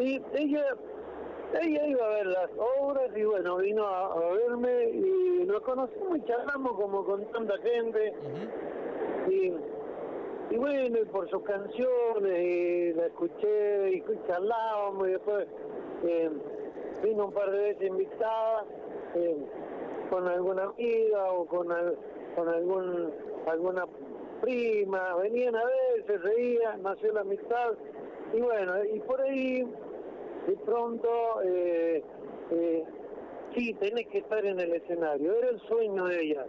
Y 0.00 0.20
ella, 0.34 0.64
ella 1.54 1.86
iba 1.86 2.04
a 2.06 2.08
ver 2.10 2.26
las 2.26 2.50
obras 2.80 3.10
y 3.16 3.24
bueno, 3.24 3.56
vino 3.58 3.84
a, 3.86 4.12
a 4.14 4.32
verme 4.32 4.84
y 4.90 5.44
nos 5.46 5.60
conocimos 5.62 6.18
y 6.18 6.24
charlamos 6.24 6.72
como 6.74 7.04
con 7.04 7.24
tanta 7.32 7.56
gente. 7.58 8.12
y, 9.28 9.52
y 10.50 10.56
bueno, 10.56 10.98
y 10.98 11.04
por 11.06 11.28
sus 11.30 11.42
canciones, 11.42 12.42
y 12.44 12.92
la 12.94 13.06
escuché 13.06 13.90
y 13.94 14.04
charlábamos 14.26 15.08
y 15.08 15.12
después 15.12 15.46
eh, 16.04 16.30
vino 17.02 17.26
un 17.26 17.32
par 17.32 17.50
de 17.50 17.58
veces 17.58 17.86
invitada 17.88 18.64
eh, 19.14 19.36
con 20.10 20.26
alguna 20.28 20.64
amiga 20.64 21.32
o 21.32 21.46
con, 21.46 21.70
al- 21.70 21.96
con 22.36 22.48
algún 22.48 23.12
alguna 23.46 23.86
prima, 24.40 25.14
venían 25.16 25.54
a 25.56 25.64
ver, 25.64 26.04
se 26.06 26.18
reían, 26.18 26.82
nació 26.82 27.12
la 27.12 27.20
amistad 27.22 27.74
y 28.32 28.40
bueno, 28.40 28.72
y 28.84 29.00
por 29.00 29.20
ahí 29.20 29.66
de 30.46 30.56
pronto, 30.64 31.08
eh, 31.44 32.02
eh, 32.50 32.84
sí, 33.54 33.74
tenés 33.74 34.06
que 34.08 34.18
estar 34.18 34.44
en 34.44 34.58
el 34.60 34.74
escenario, 34.74 35.34
era 35.34 35.50
el 35.50 35.60
sueño 35.60 36.06
de 36.06 36.22
ella. 36.22 36.46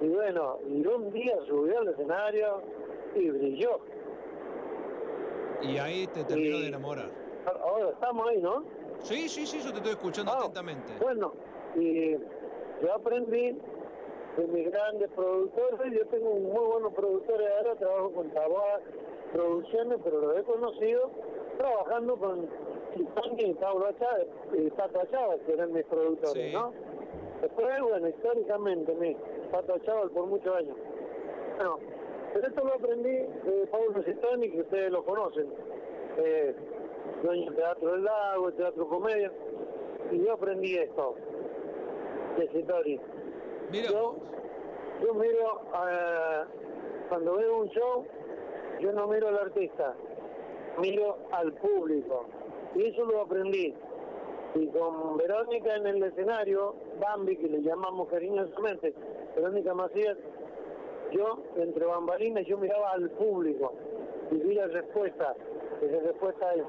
Y 0.00 0.08
bueno, 0.08 0.58
y 0.68 0.86
un 0.86 1.10
día 1.12 1.36
subió 1.46 1.78
al 1.80 1.88
escenario 1.88 2.60
y 3.14 3.30
brilló. 3.30 3.80
Y 5.62 5.78
ahí 5.78 6.06
te 6.08 6.24
terminó 6.24 6.58
de 6.58 6.68
enamorar. 6.68 7.10
Ahora 7.62 7.90
estamos 7.90 8.28
ahí, 8.28 8.40
¿no? 8.42 8.64
Sí, 9.00 9.28
sí, 9.28 9.46
sí, 9.46 9.58
yo 9.62 9.70
te 9.70 9.76
estoy 9.78 9.92
escuchando 9.92 10.32
Ah, 10.32 10.38
atentamente. 10.40 10.92
Bueno, 11.00 11.32
y 11.76 12.12
yo 12.12 12.94
aprendí 12.94 13.56
de 14.36 14.46
mis 14.48 14.70
grandes 14.70 15.08
productores, 15.12 15.92
yo 15.92 16.06
tengo 16.08 16.30
un 16.30 16.52
muy 16.52 16.64
buenos 16.66 16.92
productores 16.92 17.48
ahora, 17.58 17.74
trabajo 17.76 18.10
con 18.12 18.30
Taboa 18.30 18.80
Producciones, 19.32 19.98
pero 20.04 20.20
lo 20.20 20.36
he 20.38 20.42
conocido 20.44 21.10
trabajando 21.58 22.16
con 22.16 22.46
Y 22.98 23.04
Pablo 23.54 23.86
Pato 24.76 25.00
que 25.44 25.52
eran 25.52 25.72
mis 25.72 25.84
productores, 25.84 26.52
¿no? 26.52 26.72
Después, 27.42 27.80
bueno, 27.82 28.08
históricamente, 28.08 28.94
mi 28.94 29.16
Pato 29.50 29.78
Chávez 29.80 30.10
por 30.12 30.26
muchos 30.26 30.56
años. 30.56 30.76
Bueno, 31.56 31.78
pero 32.32 32.48
esto 32.48 32.64
lo 32.64 32.74
aprendí 32.74 33.10
de 33.10 33.66
Pablo 33.70 34.02
Citani, 34.02 34.50
que 34.50 34.60
ustedes 34.60 34.90
lo 34.90 35.04
conocen, 35.04 35.46
eh, 36.18 36.54
dueño 37.22 37.50
del 37.50 37.56
Teatro 37.56 37.92
del 37.92 38.04
Lago, 38.04 38.52
Teatro 38.52 38.88
Comedia, 38.88 39.30
y 40.10 40.24
yo 40.24 40.32
aprendí 40.32 40.76
esto 40.76 41.14
de 42.38 42.48
Citori. 42.48 43.00
Yo, 43.72 44.16
yo 45.02 45.14
miro, 45.14 45.60
eh, 45.90 46.44
cuando 47.08 47.36
veo 47.36 47.58
un 47.58 47.68
show, 47.68 48.04
yo 48.80 48.92
no 48.92 49.06
miro 49.06 49.28
al 49.28 49.38
artista, 49.38 49.94
miro 50.78 51.18
al 51.32 51.52
público. 51.54 52.26
Y 52.76 52.86
eso 52.88 53.04
lo 53.04 53.22
aprendí. 53.22 53.74
Y 54.54 54.66
con 54.68 55.16
Verónica 55.16 55.76
en 55.76 55.86
el 55.86 56.02
escenario, 56.02 56.76
Bambi, 57.00 57.36
que 57.36 57.48
le 57.48 57.62
llamamos 57.62 58.08
cariñosamente, 58.08 58.94
Verónica 59.34 59.74
Macías, 59.74 60.16
yo, 61.12 61.42
entre 61.56 61.86
bambalinas, 61.86 62.44
yo 62.46 62.58
miraba 62.58 62.92
al 62.92 63.10
público 63.10 63.72
y 64.30 64.36
vi 64.36 64.54
la 64.54 64.66
respuesta. 64.66 65.34
Esa 65.80 66.00
respuesta 66.00 66.54
es 66.54 66.64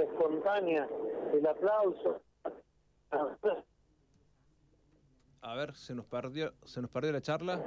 espontánea, 0.00 0.88
el 1.32 1.46
aplauso. 1.46 2.20
A 5.42 5.54
ver, 5.54 5.74
se 5.74 5.94
nos 5.94 6.06
perdió, 6.06 6.52
se 6.64 6.80
nos 6.80 6.90
perdió 6.90 7.12
la 7.12 7.20
charla. 7.20 7.60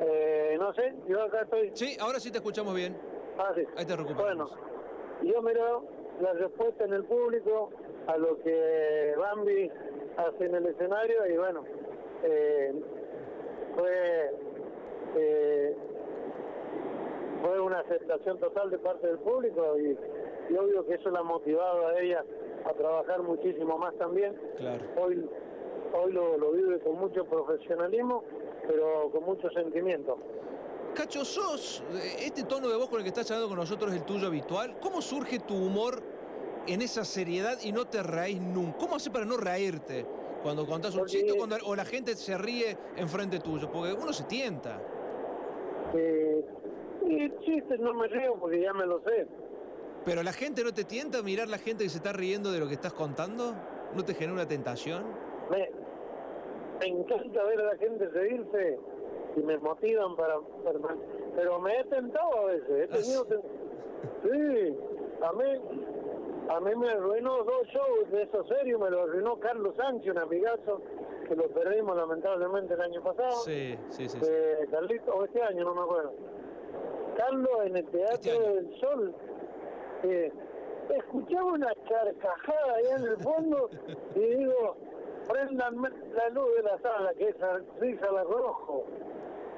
Eh, 0.00 0.56
no 0.58 0.74
sé, 0.74 0.94
yo 1.08 1.22
acá 1.22 1.42
estoy. 1.42 1.70
Sí, 1.74 1.96
ahora 2.00 2.20
sí 2.20 2.30
te 2.30 2.38
escuchamos 2.38 2.74
bien. 2.74 2.98
Ah, 3.38 3.52
sí. 3.54 3.62
Ahí 3.76 3.86
te 3.86 3.96
recuperamos. 3.96 4.50
Bueno, 4.50 4.66
yo 5.22 5.42
miro 5.42 5.95
la 6.20 6.32
respuesta 6.32 6.84
en 6.84 6.92
el 6.94 7.04
público 7.04 7.70
a 8.06 8.16
lo 8.16 8.40
que 8.42 9.14
Bambi 9.18 9.70
hace 10.16 10.46
en 10.46 10.54
el 10.54 10.66
escenario 10.66 11.26
y 11.26 11.36
bueno, 11.36 11.64
eh, 12.22 12.74
fue, 13.74 14.30
eh, 15.16 15.76
fue 17.42 17.60
una 17.60 17.80
aceptación 17.80 18.38
total 18.38 18.70
de 18.70 18.78
parte 18.78 19.06
del 19.06 19.18
público 19.18 19.78
y, 19.78 19.98
y 20.50 20.56
obvio 20.56 20.86
que 20.86 20.94
eso 20.94 21.10
la 21.10 21.20
ha 21.20 21.24
motivado 21.24 21.88
a 21.88 22.00
ella 22.00 22.24
a 22.64 22.72
trabajar 22.72 23.22
muchísimo 23.22 23.78
más 23.78 23.94
también. 23.96 24.34
Claro. 24.56 24.84
Hoy, 24.96 25.28
hoy 25.92 26.12
lo, 26.12 26.38
lo 26.38 26.52
vive 26.52 26.78
con 26.80 26.98
mucho 26.98 27.24
profesionalismo, 27.24 28.24
pero 28.66 29.10
con 29.10 29.24
mucho 29.24 29.50
sentimiento. 29.50 30.16
Cacho, 30.96 31.26
sos, 31.26 31.84
eh, 31.92 32.24
este 32.24 32.44
tono 32.44 32.70
de 32.70 32.76
voz 32.76 32.88
con 32.88 32.98
el 32.98 33.04
que 33.04 33.10
estás 33.10 33.30
hablando 33.30 33.50
con 33.50 33.58
nosotros 33.58 33.92
es 33.92 33.98
el 33.98 34.04
tuyo 34.06 34.28
habitual. 34.28 34.78
¿Cómo 34.80 35.02
surge 35.02 35.40
tu 35.40 35.54
humor 35.54 36.02
en 36.66 36.80
esa 36.80 37.04
seriedad 37.04 37.58
y 37.62 37.70
no 37.70 37.84
te 37.84 38.02
reís 38.02 38.40
nunca? 38.40 38.78
¿Cómo 38.78 38.96
haces 38.96 39.10
para 39.10 39.26
no 39.26 39.36
reírte 39.36 40.06
cuando 40.42 40.66
contás 40.66 40.94
un 40.94 41.04
chiste 41.04 41.32
o, 41.32 41.36
cuando, 41.36 41.56
o 41.66 41.76
la 41.76 41.84
gente 41.84 42.16
se 42.16 42.38
ríe 42.38 42.78
enfrente 42.96 43.40
tuyo? 43.40 43.70
Porque 43.70 43.92
uno 43.92 44.10
se 44.14 44.24
tienta. 44.24 44.80
Eh, 45.92 46.42
y 47.06 47.30
chistes 47.44 47.78
no 47.78 47.92
me 47.92 48.08
río 48.08 48.34
porque 48.40 48.62
ya 48.62 48.72
me 48.72 48.86
lo 48.86 49.02
sé. 49.02 49.26
Pero 50.06 50.22
la 50.22 50.32
gente 50.32 50.64
no 50.64 50.72
te 50.72 50.84
tienta 50.84 51.20
mirar 51.22 51.48
la 51.48 51.58
gente 51.58 51.84
que 51.84 51.90
se 51.90 51.98
está 51.98 52.14
riendo 52.14 52.50
de 52.52 52.58
lo 52.58 52.68
que 52.68 52.74
estás 52.74 52.94
contando? 52.94 53.54
¿No 53.94 54.02
te 54.02 54.14
genera 54.14 54.32
una 54.32 54.48
tentación? 54.48 55.04
Me, 55.50 55.70
me 56.80 56.86
encanta 56.86 57.44
ver 57.44 57.60
a 57.60 57.74
la 57.74 57.76
gente 57.76 58.08
reírse 58.08 58.78
y 59.36 59.40
me 59.40 59.58
motivan 59.58 60.16
para, 60.16 60.38
para- 60.64 60.78
pero 61.34 61.58
me 61.60 61.78
he 61.80 61.84
tentado 61.84 62.36
a 62.38 62.44
veces 62.46 62.70
he 62.70 62.88
tenido 62.88 63.24
ten- 63.26 63.42
sí 64.22 64.76
a 65.22 65.32
mí 65.32 65.44
a 66.48 66.60
mí 66.60 66.74
me 66.76 66.90
arruinó 66.90 67.42
dos 67.44 67.66
shows 67.68 68.10
de 68.12 68.22
esos 68.22 68.46
serios 68.48 68.80
me 68.80 68.90
lo 68.90 69.02
arruinó 69.02 69.38
Carlos 69.38 69.74
Sánchez 69.76 70.10
un 70.12 70.18
amigazo 70.18 70.80
que 71.28 71.34
lo 71.34 71.48
perdimos 71.48 71.96
lamentablemente 71.96 72.74
el 72.74 72.80
año 72.82 73.02
pasado. 73.02 73.32
Sí, 73.44 73.76
sí, 73.88 74.08
sí. 74.08 74.16
sí. 74.20 74.26
eh, 74.30 74.64
Carlito, 74.70 75.12
o 75.12 75.24
este 75.24 75.42
año 75.42 75.64
no 75.64 75.74
me 75.74 75.80
acuerdo. 75.80 76.12
Carlos 77.16 77.50
en 77.64 77.76
el 77.78 77.86
Teatro 77.88 78.38
del 78.54 78.76
Sol 78.78 79.12
eh, 80.04 80.32
escuchaba 80.96 81.52
una 81.52 81.72
carcajada 81.88 82.74
ahí 82.76 82.84
en 82.96 83.02
el 83.08 83.16
fondo 83.24 83.68
y 84.14 84.20
digo 84.20 84.76
prendan 85.28 85.82
la 85.82 86.28
luz 86.28 86.54
de 86.58 86.62
la 86.62 86.78
sala 86.78 87.12
que 87.14 87.28
es 87.30 87.36
risa 87.80 88.12
la 88.12 88.22
rojo 88.22 88.84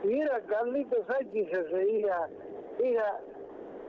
y 0.05 0.21
era 0.21 0.41
Carlito 0.43 0.97
Sánchez 1.07 1.49
se 1.51 1.63
reía 1.65 2.29
era 2.83 3.21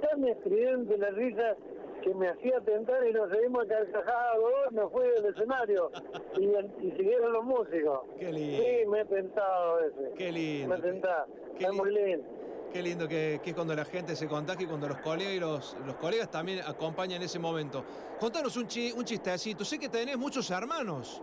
tan 0.01 0.25
estridente 0.27 0.97
la 0.97 1.09
risa 1.11 1.55
que 2.01 2.13
me 2.15 2.29
hacía 2.29 2.59
tentar 2.61 3.05
y 3.05 3.11
nos 3.11 3.29
seguimos 3.29 3.65
carcajados 3.65 4.71
me 4.71 4.87
fui 4.89 5.07
del 5.09 5.25
escenario 5.25 5.91
y, 6.37 6.45
y 6.87 6.91
siguieron 6.97 7.33
los 7.33 7.43
músicos 7.43 7.99
Qué 8.17 8.31
lindo. 8.31 8.63
sí 8.63 8.85
me 8.87 9.01
he 9.01 9.05
tentado 9.05 9.71
a 9.77 9.81
veces 9.81 10.11
Qué 10.17 10.31
lindo. 10.31 10.67
me 10.69 10.75
he 10.75 10.81
tentado 10.91 11.27
es 11.59 11.73
muy 11.73 11.93
lindo 11.93 12.25
Qué 12.71 12.83
lindo 12.83 13.07
que, 13.07 13.39
que 13.43 13.49
es 13.49 13.55
cuando 13.55 13.73
la 13.75 13.83
gente 13.83 14.15
se 14.15 14.27
contagia 14.27 14.63
y 14.63 14.67
cuando 14.67 14.87
los 14.87 14.99
colegas 14.99 15.33
y 15.33 15.39
los, 15.39 15.75
los 15.87 15.95
colegas 15.95 16.29
también 16.29 16.59
acompañan 16.67 17.19
ese 17.19 17.39
momento. 17.39 17.83
Contanos 18.19 18.55
un, 18.57 18.67
chi- 18.67 18.91
un 18.95 19.03
chistecito. 19.03 19.65
Sé 19.65 19.79
que 19.79 19.89
tenés 19.89 20.19
muchos 20.19 20.51
hermanos. 20.51 21.19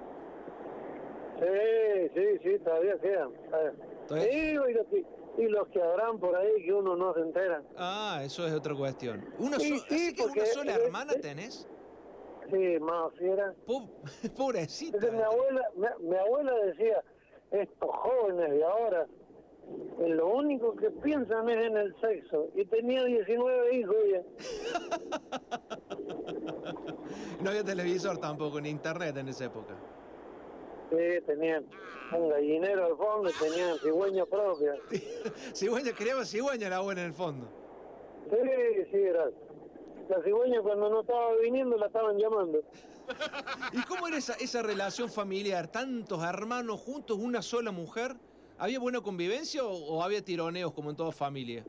Sí, 1.39 2.11
sí, 2.17 2.39
sí, 2.43 2.59
todavía 2.65 2.99
quedan. 2.99 3.31
Sí, 4.09 4.15
y 4.31 4.55
los, 4.55 4.87
que, 4.89 5.05
y 5.39 5.49
los 5.49 5.69
que 5.69 5.83
habrán 5.83 6.19
por 6.19 6.35
ahí 6.37 6.65
que 6.65 6.73
uno 6.73 6.95
no 6.97 7.13
se 7.15 7.21
entera. 7.21 7.63
Ah, 7.77 8.21
eso 8.25 8.47
es 8.47 8.53
otra 8.53 8.75
cuestión. 8.75 9.25
¿Una, 9.39 9.59
Sí, 9.59 9.79
so- 9.79 9.85
sí, 9.89 9.95
así 9.95 10.15
que 10.15 10.23
una 10.23 10.33
porque- 10.35 10.47
sola 10.47 10.75
hermana 10.75 11.13
tenés? 11.21 11.67
Sí, 12.51 12.79
más 12.81 13.13
fiera. 13.19 13.55
Pobrecita. 14.37 14.97
Entonces, 14.99 15.13
mi 15.19 15.23
abuela, 15.25 15.69
mi, 15.75 16.09
mi 16.09 16.17
abuela 16.17 16.53
decía, 16.67 17.03
estos 17.51 17.91
jóvenes 17.91 18.51
de 18.51 18.65
ahora, 18.65 19.07
eh, 19.99 20.09
lo 20.11 20.29
único 20.29 20.77
que 20.77 20.91
piensan 20.91 21.49
es 21.51 21.67
en 21.67 21.77
el 21.77 21.97
sexo. 22.01 22.49
Y 22.55 22.65
tenía 22.67 23.03
19 23.05 23.75
hijos 23.77 23.97
ella. 24.05 24.23
No 27.41 27.51
había 27.51 27.63
televisor 27.65 28.19
tampoco, 28.19 28.61
ni 28.61 28.69
internet 28.71 29.17
en 29.17 29.29
esa 29.29 29.45
época. 29.45 29.75
Sí, 30.91 31.21
tenían 31.27 31.67
un 32.13 32.29
gallinero 32.29 32.87
al 32.87 32.97
fondo 32.97 33.31
y 33.31 33.33
tenían 33.33 33.79
cigüeña 33.79 34.25
propia. 34.27 34.75
Cigüeña, 35.55 35.93
criaba 35.93 36.25
cigüeña 36.25 36.69
la 36.69 36.77
abuela 36.77 37.01
en 37.01 37.09
el 37.09 37.13
fondo. 37.13 37.49
Sí, 38.31 38.85
sí, 38.91 38.97
era. 38.97 39.31
La 40.09 40.23
cigüeña 40.23 40.63
cuando 40.63 40.89
no 40.89 41.01
estaba 41.01 41.35
viniendo 41.43 41.77
la 41.77 41.87
estaban 41.87 42.17
llamando. 42.19 42.63
¿Y 43.73 43.83
cómo 43.83 44.07
era 44.07 44.17
esa, 44.17 44.35
esa 44.35 44.63
relación 44.63 45.11
familiar? 45.11 45.69
¿Tantos 45.69 46.23
hermanos 46.23 46.81
juntos, 46.81 47.19
una 47.19 47.43
sola 47.43 47.73
mujer? 47.73 48.15
¿Había 48.59 48.79
buena 48.79 49.01
convivencia 49.01 49.65
o, 49.65 49.73
o 49.73 50.03
había 50.03 50.25
tironeos 50.25 50.73
como 50.73 50.91
en 50.91 50.97
toda 50.97 51.13
familia? 51.13 51.65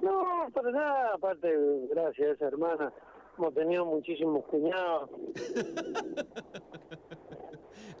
No, 0.00 0.48
para 0.52 0.70
nada, 0.70 1.14
aparte, 1.14 1.48
gracias 1.90 2.28
a 2.28 2.32
esa 2.32 2.46
hermana, 2.46 2.92
hemos 3.38 3.54
tenido 3.54 3.84
muchísimos 3.86 4.44
cuñados. 4.44 5.08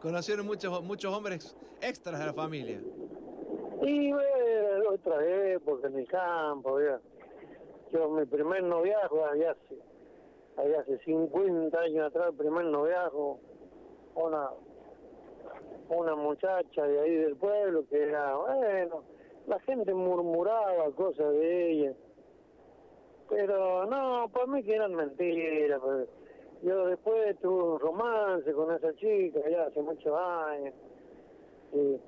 Conocieron 0.04 0.44
muchos, 0.44 0.82
muchos 0.82 1.14
hombres 1.14 1.56
extras 1.80 2.20
de 2.20 2.26
la 2.26 2.34
familia. 2.34 2.78
Y 3.80 4.12
bueno, 4.12 4.90
otra 4.92 5.26
época 5.54 5.88
en 5.88 5.98
el 5.98 6.06
campo, 6.06 6.78
ya. 6.78 7.00
Yo, 7.90 8.10
mi 8.10 8.26
primer 8.26 8.62
noviazgo, 8.64 9.24
allá 9.24 9.52
hace, 9.52 9.78
allá 10.58 10.80
hace 10.80 10.98
50 11.06 11.80
años 11.80 12.06
atrás, 12.08 12.26
el 12.32 12.36
primer 12.36 12.66
noviazgo, 12.66 13.40
una, 14.14 14.50
una 15.88 16.14
muchacha 16.16 16.86
de 16.86 17.00
ahí 17.00 17.14
del 17.14 17.36
pueblo 17.36 17.86
que 17.88 18.02
era, 18.02 18.36
bueno, 18.36 19.04
la 19.46 19.58
gente 19.60 19.94
murmuraba 19.94 20.90
cosas 20.90 21.32
de 21.32 21.70
ella. 21.70 21.92
Pero 23.30 23.86
no, 23.86 24.28
para 24.28 24.46
mí 24.48 24.62
que 24.64 24.74
eran 24.74 24.94
mentiras. 24.94 25.80
pues. 25.80 26.23
Yo 26.64 26.86
después 26.86 27.38
tuve 27.40 27.62
un 27.62 27.78
romance 27.78 28.50
con 28.52 28.74
esa 28.74 28.94
chica 28.94 29.38
ya 29.50 29.64
hace 29.66 29.82
muchos 29.82 30.18
años. 30.18 30.74
Y 31.74 32.00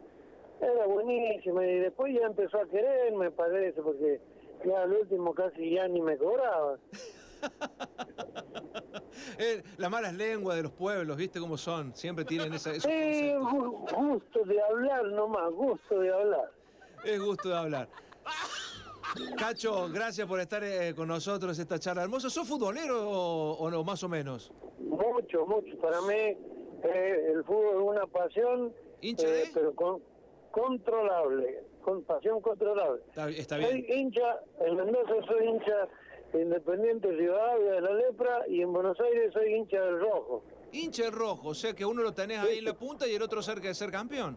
era 0.65 0.87
buenísima 0.87 1.67
y 1.67 1.81
después 1.81 2.15
ya 2.19 2.27
empezó 2.27 2.59
a 2.63 2.67
querer, 2.67 3.13
me 3.15 3.31
parece, 3.31 3.83
porque 3.83 4.19
ya 4.65 4.83
al 4.83 4.93
último 4.93 5.35
casi 5.35 5.75
ya 5.75 5.87
ni 5.89 6.01
me 6.01 6.17
cobraba. 6.17 6.79
Eh, 9.39 9.63
las 9.77 9.91
malas 9.91 10.15
lenguas 10.15 10.57
de 10.57 10.63
los 10.63 10.73
pueblos, 10.73 11.17
¿viste 11.17 11.41
cómo 11.41 11.57
son? 11.57 11.95
Siempre 11.95 12.25
tienen 12.25 12.53
esa, 12.55 12.71
esos 12.71 12.83
Sí, 12.91 13.33
gu- 13.35 13.95
gusto 13.95 14.45
de 14.45 14.61
hablar 14.63 15.05
nomás, 15.07 15.51
gusto 15.53 16.01
de 16.01 16.13
hablar. 16.13 16.51
Es 17.05 17.21
gusto 17.21 17.49
de 17.49 17.57
hablar. 17.57 17.89
Cacho, 19.39 19.89
gracias 19.93 20.27
por 20.27 20.41
estar 20.41 20.63
eh, 20.65 20.95
con 20.95 21.09
nosotros 21.09 21.59
esta 21.59 21.79
charla 21.79 22.03
hermosa. 22.03 22.31
¿Sos 22.31 22.49
futbolero 22.49 23.09
o, 23.09 23.53
o 23.59 23.71
no, 23.71 23.85
más 23.85 24.03
o 24.03 24.09
menos? 24.09 24.53
Mucho, 24.79 25.47
mucho. 25.47 25.77
Para 25.79 26.01
mí 26.03 26.15
eh, 26.15 27.33
el 27.35 27.45
fútbol 27.45 27.77
es 27.83 27.89
una 27.97 28.07
pasión, 28.07 28.73
eh, 29.03 29.45
pero 29.55 29.75
con, 29.75 30.03
controlable, 30.51 31.65
con 31.83 32.03
pasión 32.03 32.41
controlable. 32.41 33.03
Está, 33.09 33.29
está 33.31 33.61
Soy 33.61 33.83
bien. 33.83 33.99
hincha, 34.07 34.41
en 34.61 34.77
Mendoza 34.77 35.15
soy 35.27 35.47
hincha 35.47 35.89
de 36.33 36.43
Independiente 36.43 37.09
Rivadavia 37.13 37.73
de 37.73 37.81
la 37.81 37.93
Lepra 37.95 38.45
y 38.49 38.63
en 38.63 38.73
Buenos 38.73 38.99
Aires 39.01 39.33
soy 39.33 39.55
hincha 39.55 39.81
del 39.81 40.01
Rojo. 40.01 40.43
Hincha 40.73 41.07
el 41.07 41.13
rojo, 41.13 41.49
o 41.51 41.55
sea 41.55 41.73
que 41.75 41.87
uno 41.87 42.03
lo 42.03 42.13
tenés 42.13 42.39
ahí 42.41 42.59
en 42.59 42.65
la 42.65 42.75
punta 42.75 43.07
y 43.07 43.15
el 43.15 43.23
otro 43.23 43.41
cerca 43.41 43.69
de 43.69 43.75
ser 43.75 43.91
campeón. 43.91 44.37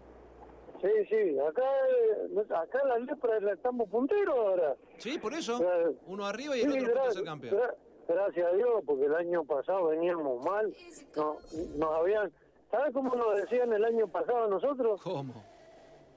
Sí, 0.82 0.88
sí, 1.10 1.38
acá, 1.40 2.62
acá 2.62 2.86
la 2.86 3.00
Lepra 3.00 3.40
la 3.42 3.54
estamos 3.54 3.90
punteros 3.90 4.36
ahora. 4.36 4.76
Sí, 4.98 5.18
por 5.20 5.34
eso. 5.34 5.62
Eh, 5.62 5.96
Uno 6.08 6.26
arriba 6.26 6.56
y 6.56 6.62
el 6.62 6.72
sí, 6.72 6.80
otro 6.80 6.92
a 6.92 6.94
punto 6.94 7.02
de 7.04 7.10
gra- 7.10 7.14
ser 7.14 7.24
campeón. 7.26 7.56
gra- 7.58 7.76
gracias 8.08 8.48
a 8.48 8.52
Dios, 8.56 8.70
porque 8.86 9.06
el 9.06 9.16
año 9.16 9.44
pasado 9.44 9.88
veníamos 9.88 10.44
mal. 10.46 10.74
No, 11.18 11.38
nos 11.76 11.96
habían, 12.00 12.32
¿sabes 12.72 12.94
cómo 12.94 13.14
nos 13.16 13.36
decían 13.42 13.74
el 13.74 13.84
año 13.84 14.08
pasado 14.08 14.46
a 14.46 14.48
nosotros? 14.48 15.02
¿Cómo? 15.02 15.44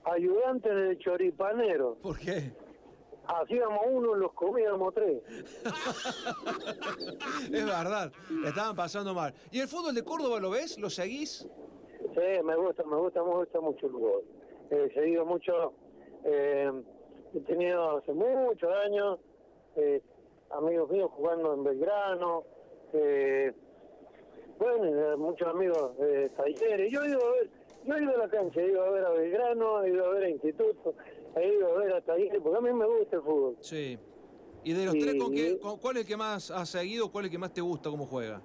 Ayudantes 0.05 0.75
de 0.75 0.99
choripanero. 0.99 1.97
¿Por 2.03 2.19
qué? 2.19 2.53
Hacíamos 3.25 3.81
uno, 3.89 4.15
los 4.15 4.33
comíamos 4.33 4.93
tres. 4.95 5.23
Es 7.53 7.65
verdad, 7.65 8.13
estaban 8.47 8.75
pasando 8.77 9.15
mal. 9.15 9.35
¿Y 9.51 9.61
el 9.61 9.69
fútbol 9.69 9.95
de 9.95 10.03
Córdoba 10.05 10.41
lo 10.41 10.51
ves? 10.51 10.79
¿Lo 10.79 10.91
seguís? 10.91 11.47
Sí, 12.15 12.43
me 12.45 12.57
gusta, 12.57 12.83
me 12.85 12.97
gusta, 12.97 13.23
me 13.23 13.31
gusta 13.31 13.61
mucho 13.61 13.87
el 13.87 13.93
fútbol. 13.93 14.23
He 14.73 14.89
seguido 14.95 15.27
mucho, 15.27 15.75
eh, 16.25 16.73
he 17.35 17.41
tenido 17.41 17.99
hace 17.99 18.11
muchos 18.15 18.73
años 18.87 19.19
eh, 19.77 20.01
amigos 20.51 20.91
míos 20.91 21.11
jugando 21.15 21.53
en 21.53 21.63
Belgrano, 21.63 22.45
eh, 22.95 23.53
bueno, 24.59 24.85
eh, 24.87 25.17
muchos 25.17 25.47
amigos 25.49 25.95
de 25.99 26.31
talleres. 26.31 26.91
Yo 26.91 27.03
he 27.03 27.09
ido 27.11 27.19
a 27.23 27.33
ver, 27.33 27.51
yo 27.85 27.95
he 27.97 28.03
ido 28.03 28.15
a 28.15 28.17
la 28.17 28.29
cancha, 28.31 28.61
he 28.63 28.67
ido 28.71 28.83
a 28.83 28.91
ver 28.91 29.05
a 29.05 29.11
Belgrano, 29.11 29.83
he 29.85 29.91
ido 29.91 30.07
a 30.07 30.09
ver 30.15 30.25
a 30.25 30.31
Instituto, 30.31 30.95
he 31.37 31.49
ido 31.55 31.69
a 31.77 31.79
ver 31.79 31.93
a 31.95 32.01
talleres, 32.01 32.41
porque 32.43 32.57
a 32.59 32.61
mí 32.63 32.73
me 32.73 32.87
gusta 32.87 33.17
el 33.17 33.23
fútbol. 33.23 33.57
Sí. 33.61 33.99
¿Y 34.65 34.73
de 34.73 34.87
los 34.87 34.95
Y- 34.95 35.01
tres, 35.01 35.15
¿con 35.23 35.33
qué- 35.35 35.59
con- 35.59 35.79
¿cuál 35.81 35.97
es 35.99 36.03
el 36.05 36.09
que 36.09 36.17
más 36.17 36.51
has 36.51 36.69
seguido? 36.71 37.13
¿Cuál 37.13 37.27
es 37.27 37.29
el 37.29 37.33
que 37.33 37.39
más 37.39 37.53
te 37.53 37.61
gusta 37.61 37.91
cómo 37.91 38.07
juega? 38.07 38.41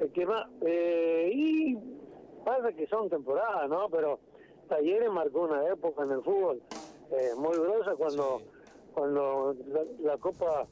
El 0.00 0.10
que 0.10 0.26
más, 0.26 0.46
eh, 0.66 1.30
y 1.32 1.76
pasa 2.44 2.72
que 2.72 2.86
son 2.88 3.08
temporadas, 3.08 3.68
¿no? 3.68 3.88
Pero 3.88 4.18
Talleres 4.68 5.10
marcó 5.10 5.42
una 5.42 5.66
época 5.66 6.04
en 6.04 6.12
el 6.12 6.22
fútbol 6.22 6.62
eh, 7.10 7.30
muy 7.36 7.56
grosa 7.56 7.96
cuando 7.96 8.42
cuando 8.94 9.54
la, 9.68 9.84
la 10.00 10.18
Copa 10.18 10.66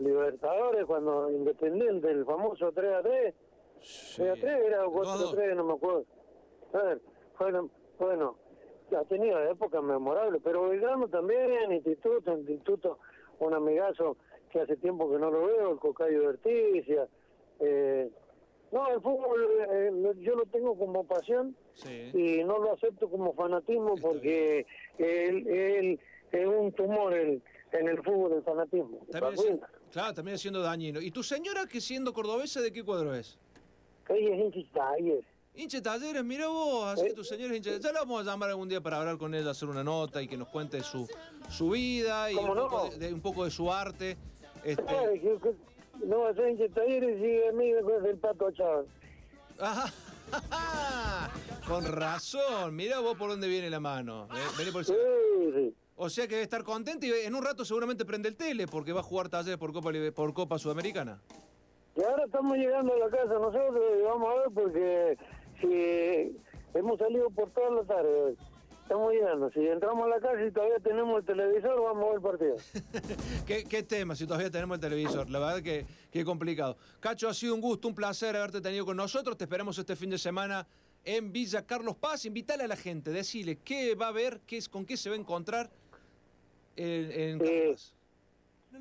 Libertadores, 0.00 0.84
cuando 0.86 1.30
Independiente, 1.30 2.10
el 2.10 2.24
famoso 2.24 2.72
3 2.72 2.94
a 2.94 3.02
3, 3.02 3.34
3 4.16 4.30
a 4.30 4.34
3 4.34 4.44
era 4.66 4.86
o 4.86 4.92
4 4.92 5.12
a 5.12 5.30
3, 5.32 5.56
no 5.56 5.64
me 5.64 5.74
acuerdo. 5.74 6.04
A 6.72 6.78
ver, 6.78 7.00
fueron, 7.34 7.70
bueno, 7.98 8.36
ha 8.98 9.04
tenido 9.04 9.38
épocas 9.44 9.82
memorables, 9.82 10.40
pero 10.42 10.68
Belgrano 10.68 11.08
también, 11.08 11.72
Instituto, 11.72 12.36
Instituto, 12.36 12.98
un 13.38 13.54
amigazo 13.54 14.16
que 14.50 14.60
hace 14.60 14.76
tiempo 14.76 15.10
que 15.10 15.18
no 15.18 15.30
lo 15.30 15.46
veo, 15.46 15.72
el 15.72 15.78
Cocayo 15.78 16.20
de 16.20 16.26
Orticia, 16.28 17.06
eh, 17.60 18.10
No, 18.72 18.88
el 18.88 19.00
fútbol 19.00 19.40
eh, 19.70 20.14
yo 20.20 20.34
lo 20.34 20.44
tengo 20.46 20.76
como 20.76 21.04
pasión 21.04 21.54
y 22.14 22.42
no 22.44 22.58
lo 22.58 22.72
acepto 22.72 23.08
como 23.08 23.32
fanatismo 23.34 23.96
porque 24.00 24.66
él, 24.98 25.46
él 25.46 26.00
es 26.32 26.46
un 26.46 26.72
tumor 26.72 27.14
en, 27.14 27.42
en 27.72 27.88
el 27.88 28.02
fútbol, 28.02 28.32
el 28.34 28.42
fanatismo. 28.42 28.98
También 29.10 29.60
claro, 29.92 30.14
también 30.14 30.38
siendo 30.38 30.60
dañino. 30.60 31.00
¿Y 31.00 31.10
tu 31.10 31.22
señora 31.22 31.66
que 31.66 31.80
siendo 31.80 32.12
cordobesa 32.12 32.60
de 32.60 32.72
qué 32.72 32.82
cuadro 32.84 33.14
es? 33.14 33.38
Ella 34.08 34.34
es 34.36 34.54
hincha 35.54 35.82
Talleres. 35.82 36.22
Mira 36.24 36.48
vos, 36.48 36.86
así 36.86 37.06
que 37.08 37.14
tu 37.14 37.24
señora 37.24 37.52
es 37.52 37.58
hincha 37.58 37.78
Ya 37.78 37.92
la 37.92 38.00
vamos 38.00 38.20
a 38.22 38.30
llamar 38.30 38.50
algún 38.50 38.68
día 38.68 38.80
para 38.80 38.98
hablar 38.98 39.16
con 39.18 39.34
ella, 39.34 39.50
hacer 39.50 39.68
una 39.68 39.82
nota 39.84 40.22
y 40.22 40.28
que 40.28 40.36
nos 40.36 40.48
cuente 40.48 40.82
su, 40.82 41.08
su 41.48 41.70
vida 41.70 42.30
y 42.30 42.34
¿Cómo 42.34 42.52
un, 42.52 42.58
no? 42.58 42.68
poco 42.68 42.90
de, 42.90 42.98
de- 42.98 43.14
un 43.14 43.20
poco 43.20 43.44
de 43.44 43.50
su 43.50 43.72
arte. 43.72 44.16
Este, 44.64 44.82
Ay, 44.88 45.20
que- 45.20 45.38
que- 45.40 46.06
No, 46.06 46.34
soy 46.34 46.52
hincha 46.52 46.68
Talleres 46.74 47.18
y 47.20 47.48
a 47.48 47.52
mí 47.52 47.72
me 47.72 48.08
el 48.10 48.18
pato 48.18 48.50
Chávez. 48.52 48.86
Ajá, 49.58 49.90
con 51.68 51.84
razón, 51.84 52.74
mira 52.74 53.00
vos 53.00 53.16
por 53.16 53.30
dónde 53.30 53.48
viene 53.48 53.70
la 53.70 53.80
mano. 53.80 54.28
eh, 54.34 54.38
vení 54.58 54.70
por 54.70 54.82
el- 54.88 55.74
O 55.96 56.10
sea 56.10 56.26
que 56.26 56.34
debe 56.34 56.42
estar 56.44 56.62
contento 56.62 57.06
y 57.06 57.10
en 57.12 57.34
un 57.34 57.42
rato 57.42 57.64
seguramente 57.64 58.04
prende 58.04 58.28
el 58.28 58.36
tele 58.36 58.66
porque 58.66 58.92
va 58.92 59.00
a 59.00 59.02
jugar 59.02 59.28
Talleres 59.28 59.58
por 59.58 59.72
Copa, 59.72 59.90
por 60.14 60.34
Copa 60.34 60.58
Sudamericana. 60.58 61.20
Y 61.96 62.02
ahora 62.02 62.24
estamos 62.26 62.56
llegando 62.58 62.92
a 62.92 62.98
la 62.98 63.08
casa 63.08 63.34
nosotros 63.34 63.82
y 63.98 64.02
vamos 64.02 64.28
a 64.30 64.34
ver 64.40 64.48
porque 64.52 65.18
si 65.60 66.78
hemos 66.78 66.98
salido 66.98 67.30
por 67.30 67.50
toda 67.50 67.70
la 67.70 67.84
tarde 67.84 68.22
hoy. 68.22 68.36
Estamos 68.86 69.12
llegando. 69.12 69.50
Si 69.50 69.66
entramos 69.66 70.06
a 70.06 70.08
la 70.10 70.20
casa 70.20 70.44
y 70.44 70.50
todavía 70.52 70.78
tenemos 70.78 71.18
el 71.18 71.26
televisor, 71.26 71.82
vamos 71.82 72.04
a 72.04 72.06
ver 72.06 72.14
el 72.14 72.22
partido. 72.22 72.56
¿Qué, 73.46 73.64
qué 73.64 73.82
tema 73.82 74.14
si 74.14 74.28
todavía 74.28 74.48
tenemos 74.48 74.76
el 74.76 74.80
televisor? 74.80 75.28
La 75.28 75.40
verdad 75.40 75.60
que, 75.60 75.84
que 76.12 76.24
complicado. 76.24 76.76
Cacho, 77.00 77.28
ha 77.28 77.34
sido 77.34 77.56
un 77.56 77.60
gusto, 77.60 77.88
un 77.88 77.96
placer 77.96 78.36
haberte 78.36 78.60
tenido 78.60 78.86
con 78.86 78.96
nosotros. 78.96 79.36
Te 79.36 79.42
esperamos 79.42 79.76
este 79.76 79.96
fin 79.96 80.10
de 80.10 80.18
semana 80.18 80.68
en 81.04 81.32
Villa 81.32 81.66
Carlos 81.66 81.96
Paz. 81.96 82.26
Invítale 82.26 82.62
a 82.62 82.68
la 82.68 82.76
gente, 82.76 83.10
decirle 83.10 83.58
qué 83.58 83.96
va 83.96 84.06
a 84.06 84.12
ver, 84.12 84.38
qué 84.46 84.58
es, 84.58 84.68
con 84.68 84.86
qué 84.86 84.96
se 84.96 85.10
va 85.10 85.16
a 85.16 85.18
encontrar 85.18 85.68
en, 86.76 87.10
en 87.10 87.38
Carlos 87.40 87.72
Paz. 87.72 87.94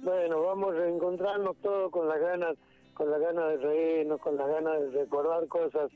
Bueno, 0.04 0.44
vamos 0.44 0.76
a 0.76 0.88
encontrarnos 0.88 1.56
todos 1.64 1.92
con 1.92 2.08
las 2.08 2.20
ganas, 2.20 2.56
con 2.94 3.10
las 3.10 3.20
ganas 3.20 3.50
de 3.54 3.58
reírnos, 3.58 4.22
con 4.22 4.38
las 4.38 4.48
ganas 4.48 4.82
de 4.82 4.90
recordar 4.92 5.48
cosas 5.48 5.90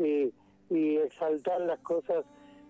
y, 0.00 0.32
y 0.68 0.96
exaltar 0.96 1.60
las 1.60 1.78
cosas, 1.78 2.24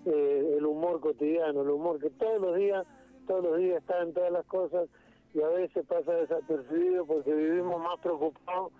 eh, 0.06 0.54
el 0.58 0.64
humor 0.66 1.00
cotidiano, 1.00 1.62
el 1.62 1.70
humor 1.70 1.98
que 2.00 2.10
todos 2.10 2.40
los 2.40 2.56
días, 2.56 2.86
todos 3.26 3.42
los 3.44 3.58
días 3.58 3.78
está 3.78 4.00
en 4.02 4.14
todas 4.14 4.30
las 4.32 4.46
cosas 4.46 4.88
y 5.34 5.42
a 5.42 5.48
veces 5.48 5.84
pasa 5.86 6.12
desapercibido 6.12 7.04
porque 7.06 7.32
vivimos 7.34 7.78
más 7.80 7.98
preocupados 8.00 8.72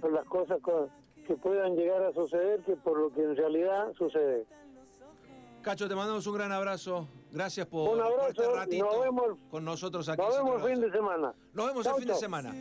por 0.00 0.12
las 0.12 0.24
cosas 0.26 0.58
co- 0.62 0.88
que 1.26 1.34
puedan 1.36 1.76
llegar 1.76 2.02
a 2.02 2.12
suceder 2.12 2.60
que 2.64 2.76
por 2.76 2.98
lo 2.98 3.10
que 3.12 3.22
en 3.22 3.36
realidad 3.36 3.92
sucede. 3.96 4.44
Cacho, 5.62 5.86
te 5.88 5.94
mandamos 5.94 6.26
un 6.26 6.34
gran 6.34 6.50
abrazo. 6.50 7.06
Gracias 7.30 7.66
por, 7.68 7.88
Un 7.90 7.98
por 7.98 8.06
este 8.28 8.42
abrazo 8.44 8.52
y 8.52 8.56
ratito 8.58 8.84
nos 8.84 9.00
vemos- 9.00 9.38
con 9.48 9.64
nosotros 9.64 10.08
aquí. 10.08 10.20
Nos 10.20 10.36
vemos 10.36 10.62
el 10.62 10.68
fin 10.72 10.80
de 10.80 10.90
semana. 10.90 11.34
Nos 11.54 11.66
vemos 11.68 11.84
Chau, 11.84 11.94
el 11.96 12.00
fin 12.02 12.08
de 12.08 12.14
semana. 12.18 12.52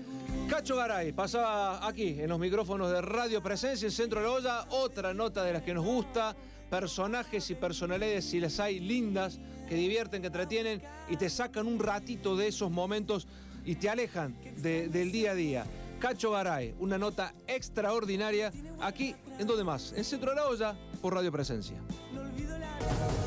Cacho 0.47 0.75
Garay 0.75 1.11
pasaba 1.11 1.87
aquí 1.87 2.21
en 2.21 2.29
los 2.29 2.37
micrófonos 2.37 2.91
de 2.91 3.01
Radio 3.01 3.41
Presencia 3.41 3.87
en 3.87 3.91
Centro 3.91 4.19
de 4.19 4.27
la 4.27 4.31
Olla. 4.33 4.65
Otra 4.69 5.13
nota 5.15 5.43
de 5.43 5.53
las 5.53 5.63
que 5.63 5.73
nos 5.73 5.83
gusta. 5.83 6.35
Personajes 6.71 7.49
y 7.49 7.55
personalidades, 7.55 8.23
si 8.23 8.39
las 8.39 8.57
hay, 8.61 8.79
lindas, 8.79 9.39
que 9.67 9.75
divierten, 9.75 10.21
que 10.21 10.27
entretienen 10.27 10.81
y 11.09 11.17
te 11.17 11.29
sacan 11.29 11.67
un 11.67 11.77
ratito 11.79 12.37
de 12.37 12.47
esos 12.47 12.71
momentos 12.71 13.27
y 13.65 13.75
te 13.75 13.89
alejan 13.89 14.33
de- 14.55 14.87
del 14.87 15.11
día 15.11 15.31
a 15.31 15.35
día. 15.35 15.65
Cacho 15.99 16.31
Garay, 16.31 16.73
una 16.79 16.97
nota 16.97 17.33
extraordinaria 17.45 18.53
aquí, 18.79 19.13
¿en 19.37 19.47
dónde 19.47 19.65
más? 19.65 19.91
En 19.97 20.05
Centro 20.05 20.29
de 20.29 20.37
la 20.37 20.47
Olla, 20.47 20.75
por 21.01 21.13
Radio 21.13 21.29
Presencia. 21.29 21.75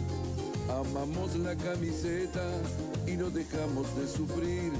Amamos 0.70 1.36
la 1.36 1.56
camiseta 1.56 2.44
y 3.06 3.12
no 3.12 3.30
dejamos 3.30 3.96
de 3.98 4.08
sufrir. 4.08 4.72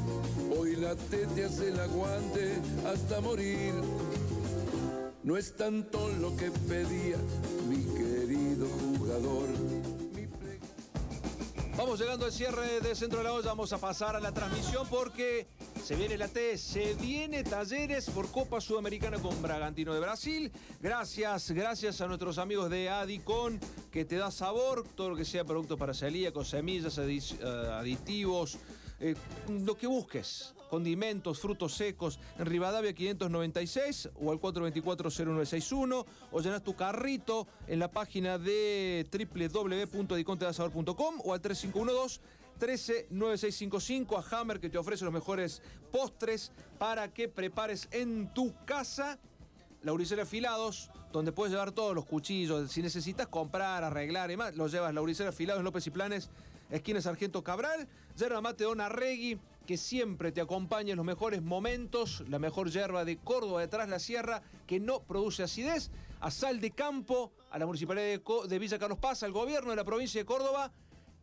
Hoy 0.58 0.76
la 0.76 0.96
T 0.96 1.28
te 1.36 1.46
hace 1.46 1.70
el 1.70 1.80
aguante 1.80 2.56
hasta 2.86 3.22
morir. 3.22 3.74
No 5.24 5.38
es 5.38 5.56
tanto 5.56 6.10
lo 6.20 6.36
que 6.36 6.52
pedía 6.52 7.18
mi 7.68 7.84
querido 7.96 8.68
jugador. 8.98 9.48
Vamos 11.78 12.00
llegando 12.00 12.26
al 12.26 12.32
cierre 12.32 12.80
de 12.80 12.96
Centro 12.96 13.20
de 13.20 13.26
la 13.26 13.34
Olla, 13.34 13.50
vamos 13.50 13.74
a 13.74 13.78
pasar 13.78 14.16
a 14.16 14.20
la 14.20 14.32
transmisión 14.32 14.88
porque 14.90 15.46
se 15.86 15.96
viene 15.96 16.18
la 16.18 16.28
T, 16.28 16.58
se 16.58 16.96
viene 16.96 17.44
Talleres 17.44 18.10
por 18.10 18.32
Copa 18.32 18.60
Sudamericana 18.60 19.20
con 19.20 19.40
Bragantino 19.40 19.94
de 19.94 20.00
Brasil. 20.00 20.52
Gracias, 20.82 21.52
gracias 21.52 22.02
a 22.02 22.08
nuestros 22.08 22.40
amigos 22.40 22.72
de 22.72 22.90
Adicon 22.90 23.60
que 23.92 24.04
te 24.04 24.16
da 24.16 24.32
sabor, 24.32 24.84
todo 24.96 25.12
lo 25.12 25.16
que 25.16 25.26
sea 25.26 25.46
productos 25.46 25.78
para 25.78 25.94
celíacos, 25.94 26.50
semillas, 26.50 26.98
eh, 26.98 27.20
aditivos, 27.72 28.58
eh, 29.00 29.14
lo 29.48 29.78
que 29.78 29.86
busques. 29.86 30.56
Condimentos, 30.72 31.40
frutos 31.40 31.76
secos, 31.76 32.20
en 32.40 32.48
Rivadavia 32.48 32.94
596 32.94 34.10
o 34.20 34.32
al 34.32 34.42
424-0961 34.42 36.04
o 36.32 36.42
llenas 36.42 36.64
tu 36.64 36.76
carrito 36.76 37.46
en 37.68 37.78
la 37.78 37.92
página 37.92 38.40
de 38.40 39.06
www.adicontedasabor.com 39.12 41.22
o 41.24 41.34
al 41.34 41.42
3512 41.42 42.22
139655 42.60 44.18
a 44.18 44.40
Hammer 44.40 44.60
que 44.60 44.70
te 44.70 44.78
ofrece 44.78 45.04
los 45.04 45.14
mejores 45.14 45.62
postres 45.92 46.52
para 46.78 47.14
que 47.14 47.28
prepares 47.28 47.88
en 47.92 48.34
tu 48.34 48.54
casa. 48.66 49.20
Lauricera 49.84 50.24
Afilados, 50.24 50.90
donde 51.12 51.32
puedes 51.32 51.52
llevar 51.52 51.72
todos 51.72 51.94
los 51.94 52.06
cuchillos. 52.06 52.72
Si 52.72 52.82
necesitas 52.82 53.28
comprar, 53.28 53.84
arreglar 53.84 54.32
y 54.32 54.38
más, 54.38 54.56
los 54.56 54.72
llevas. 54.72 54.94
Lauricera 54.94 55.30
Afilados, 55.30 55.64
López 55.64 55.86
y 55.88 55.92
Planes, 55.92 56.30
esquina 56.72 57.02
Sargento 57.02 57.44
Cabral. 57.44 57.88
Yerba 58.18 58.42
Mate 58.42 58.64
Don 58.64 58.82
Arregui, 58.82 59.38
que 59.68 59.78
siempre 59.78 60.32
te 60.32 60.42
acompaña 60.42 60.92
en 60.92 60.98
los 60.98 61.06
mejores 61.06 61.42
momentos. 61.42 62.24
La 62.30 62.40
mejor 62.40 62.70
yerba 62.72 63.06
de 63.06 63.18
Córdoba, 63.18 63.62
detrás 63.62 63.90
la 63.90 64.00
sierra, 64.00 64.42
que 64.66 64.80
no 64.80 65.02
produce 65.02 65.44
acidez. 65.44 65.92
A 66.22 66.32
Sal 66.32 66.60
de 66.62 66.72
Campo, 66.72 67.34
a 67.52 67.60
la 67.60 67.66
Municipalidad 67.66 68.06
de, 68.06 68.48
de 68.48 68.60
Villa 68.60 68.80
Carlos 68.80 68.98
Paz, 68.98 69.22
al 69.22 69.32
gobierno 69.32 69.70
de 69.70 69.76
la 69.76 69.84
provincia 69.84 70.20
de 70.20 70.26
Córdoba 70.26 70.72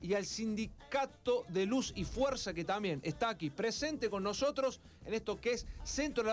y 0.03 0.15
al 0.15 0.27
Sindicato 0.27 1.45
de 1.49 1.67
Luz 1.67 1.93
y 1.97 2.05
Fuerza 2.05 2.53
que 2.53 2.65
también 2.65 3.01
está 3.03 3.31
aquí 3.31 3.51
presente 3.51 4.11
con 4.11 4.23
nosotros 4.23 4.81
en 5.07 5.15
esto 5.15 5.41
que 5.41 5.53
es 5.53 5.67
Centro 5.85 6.23
de 6.23 6.29
la 6.29 6.31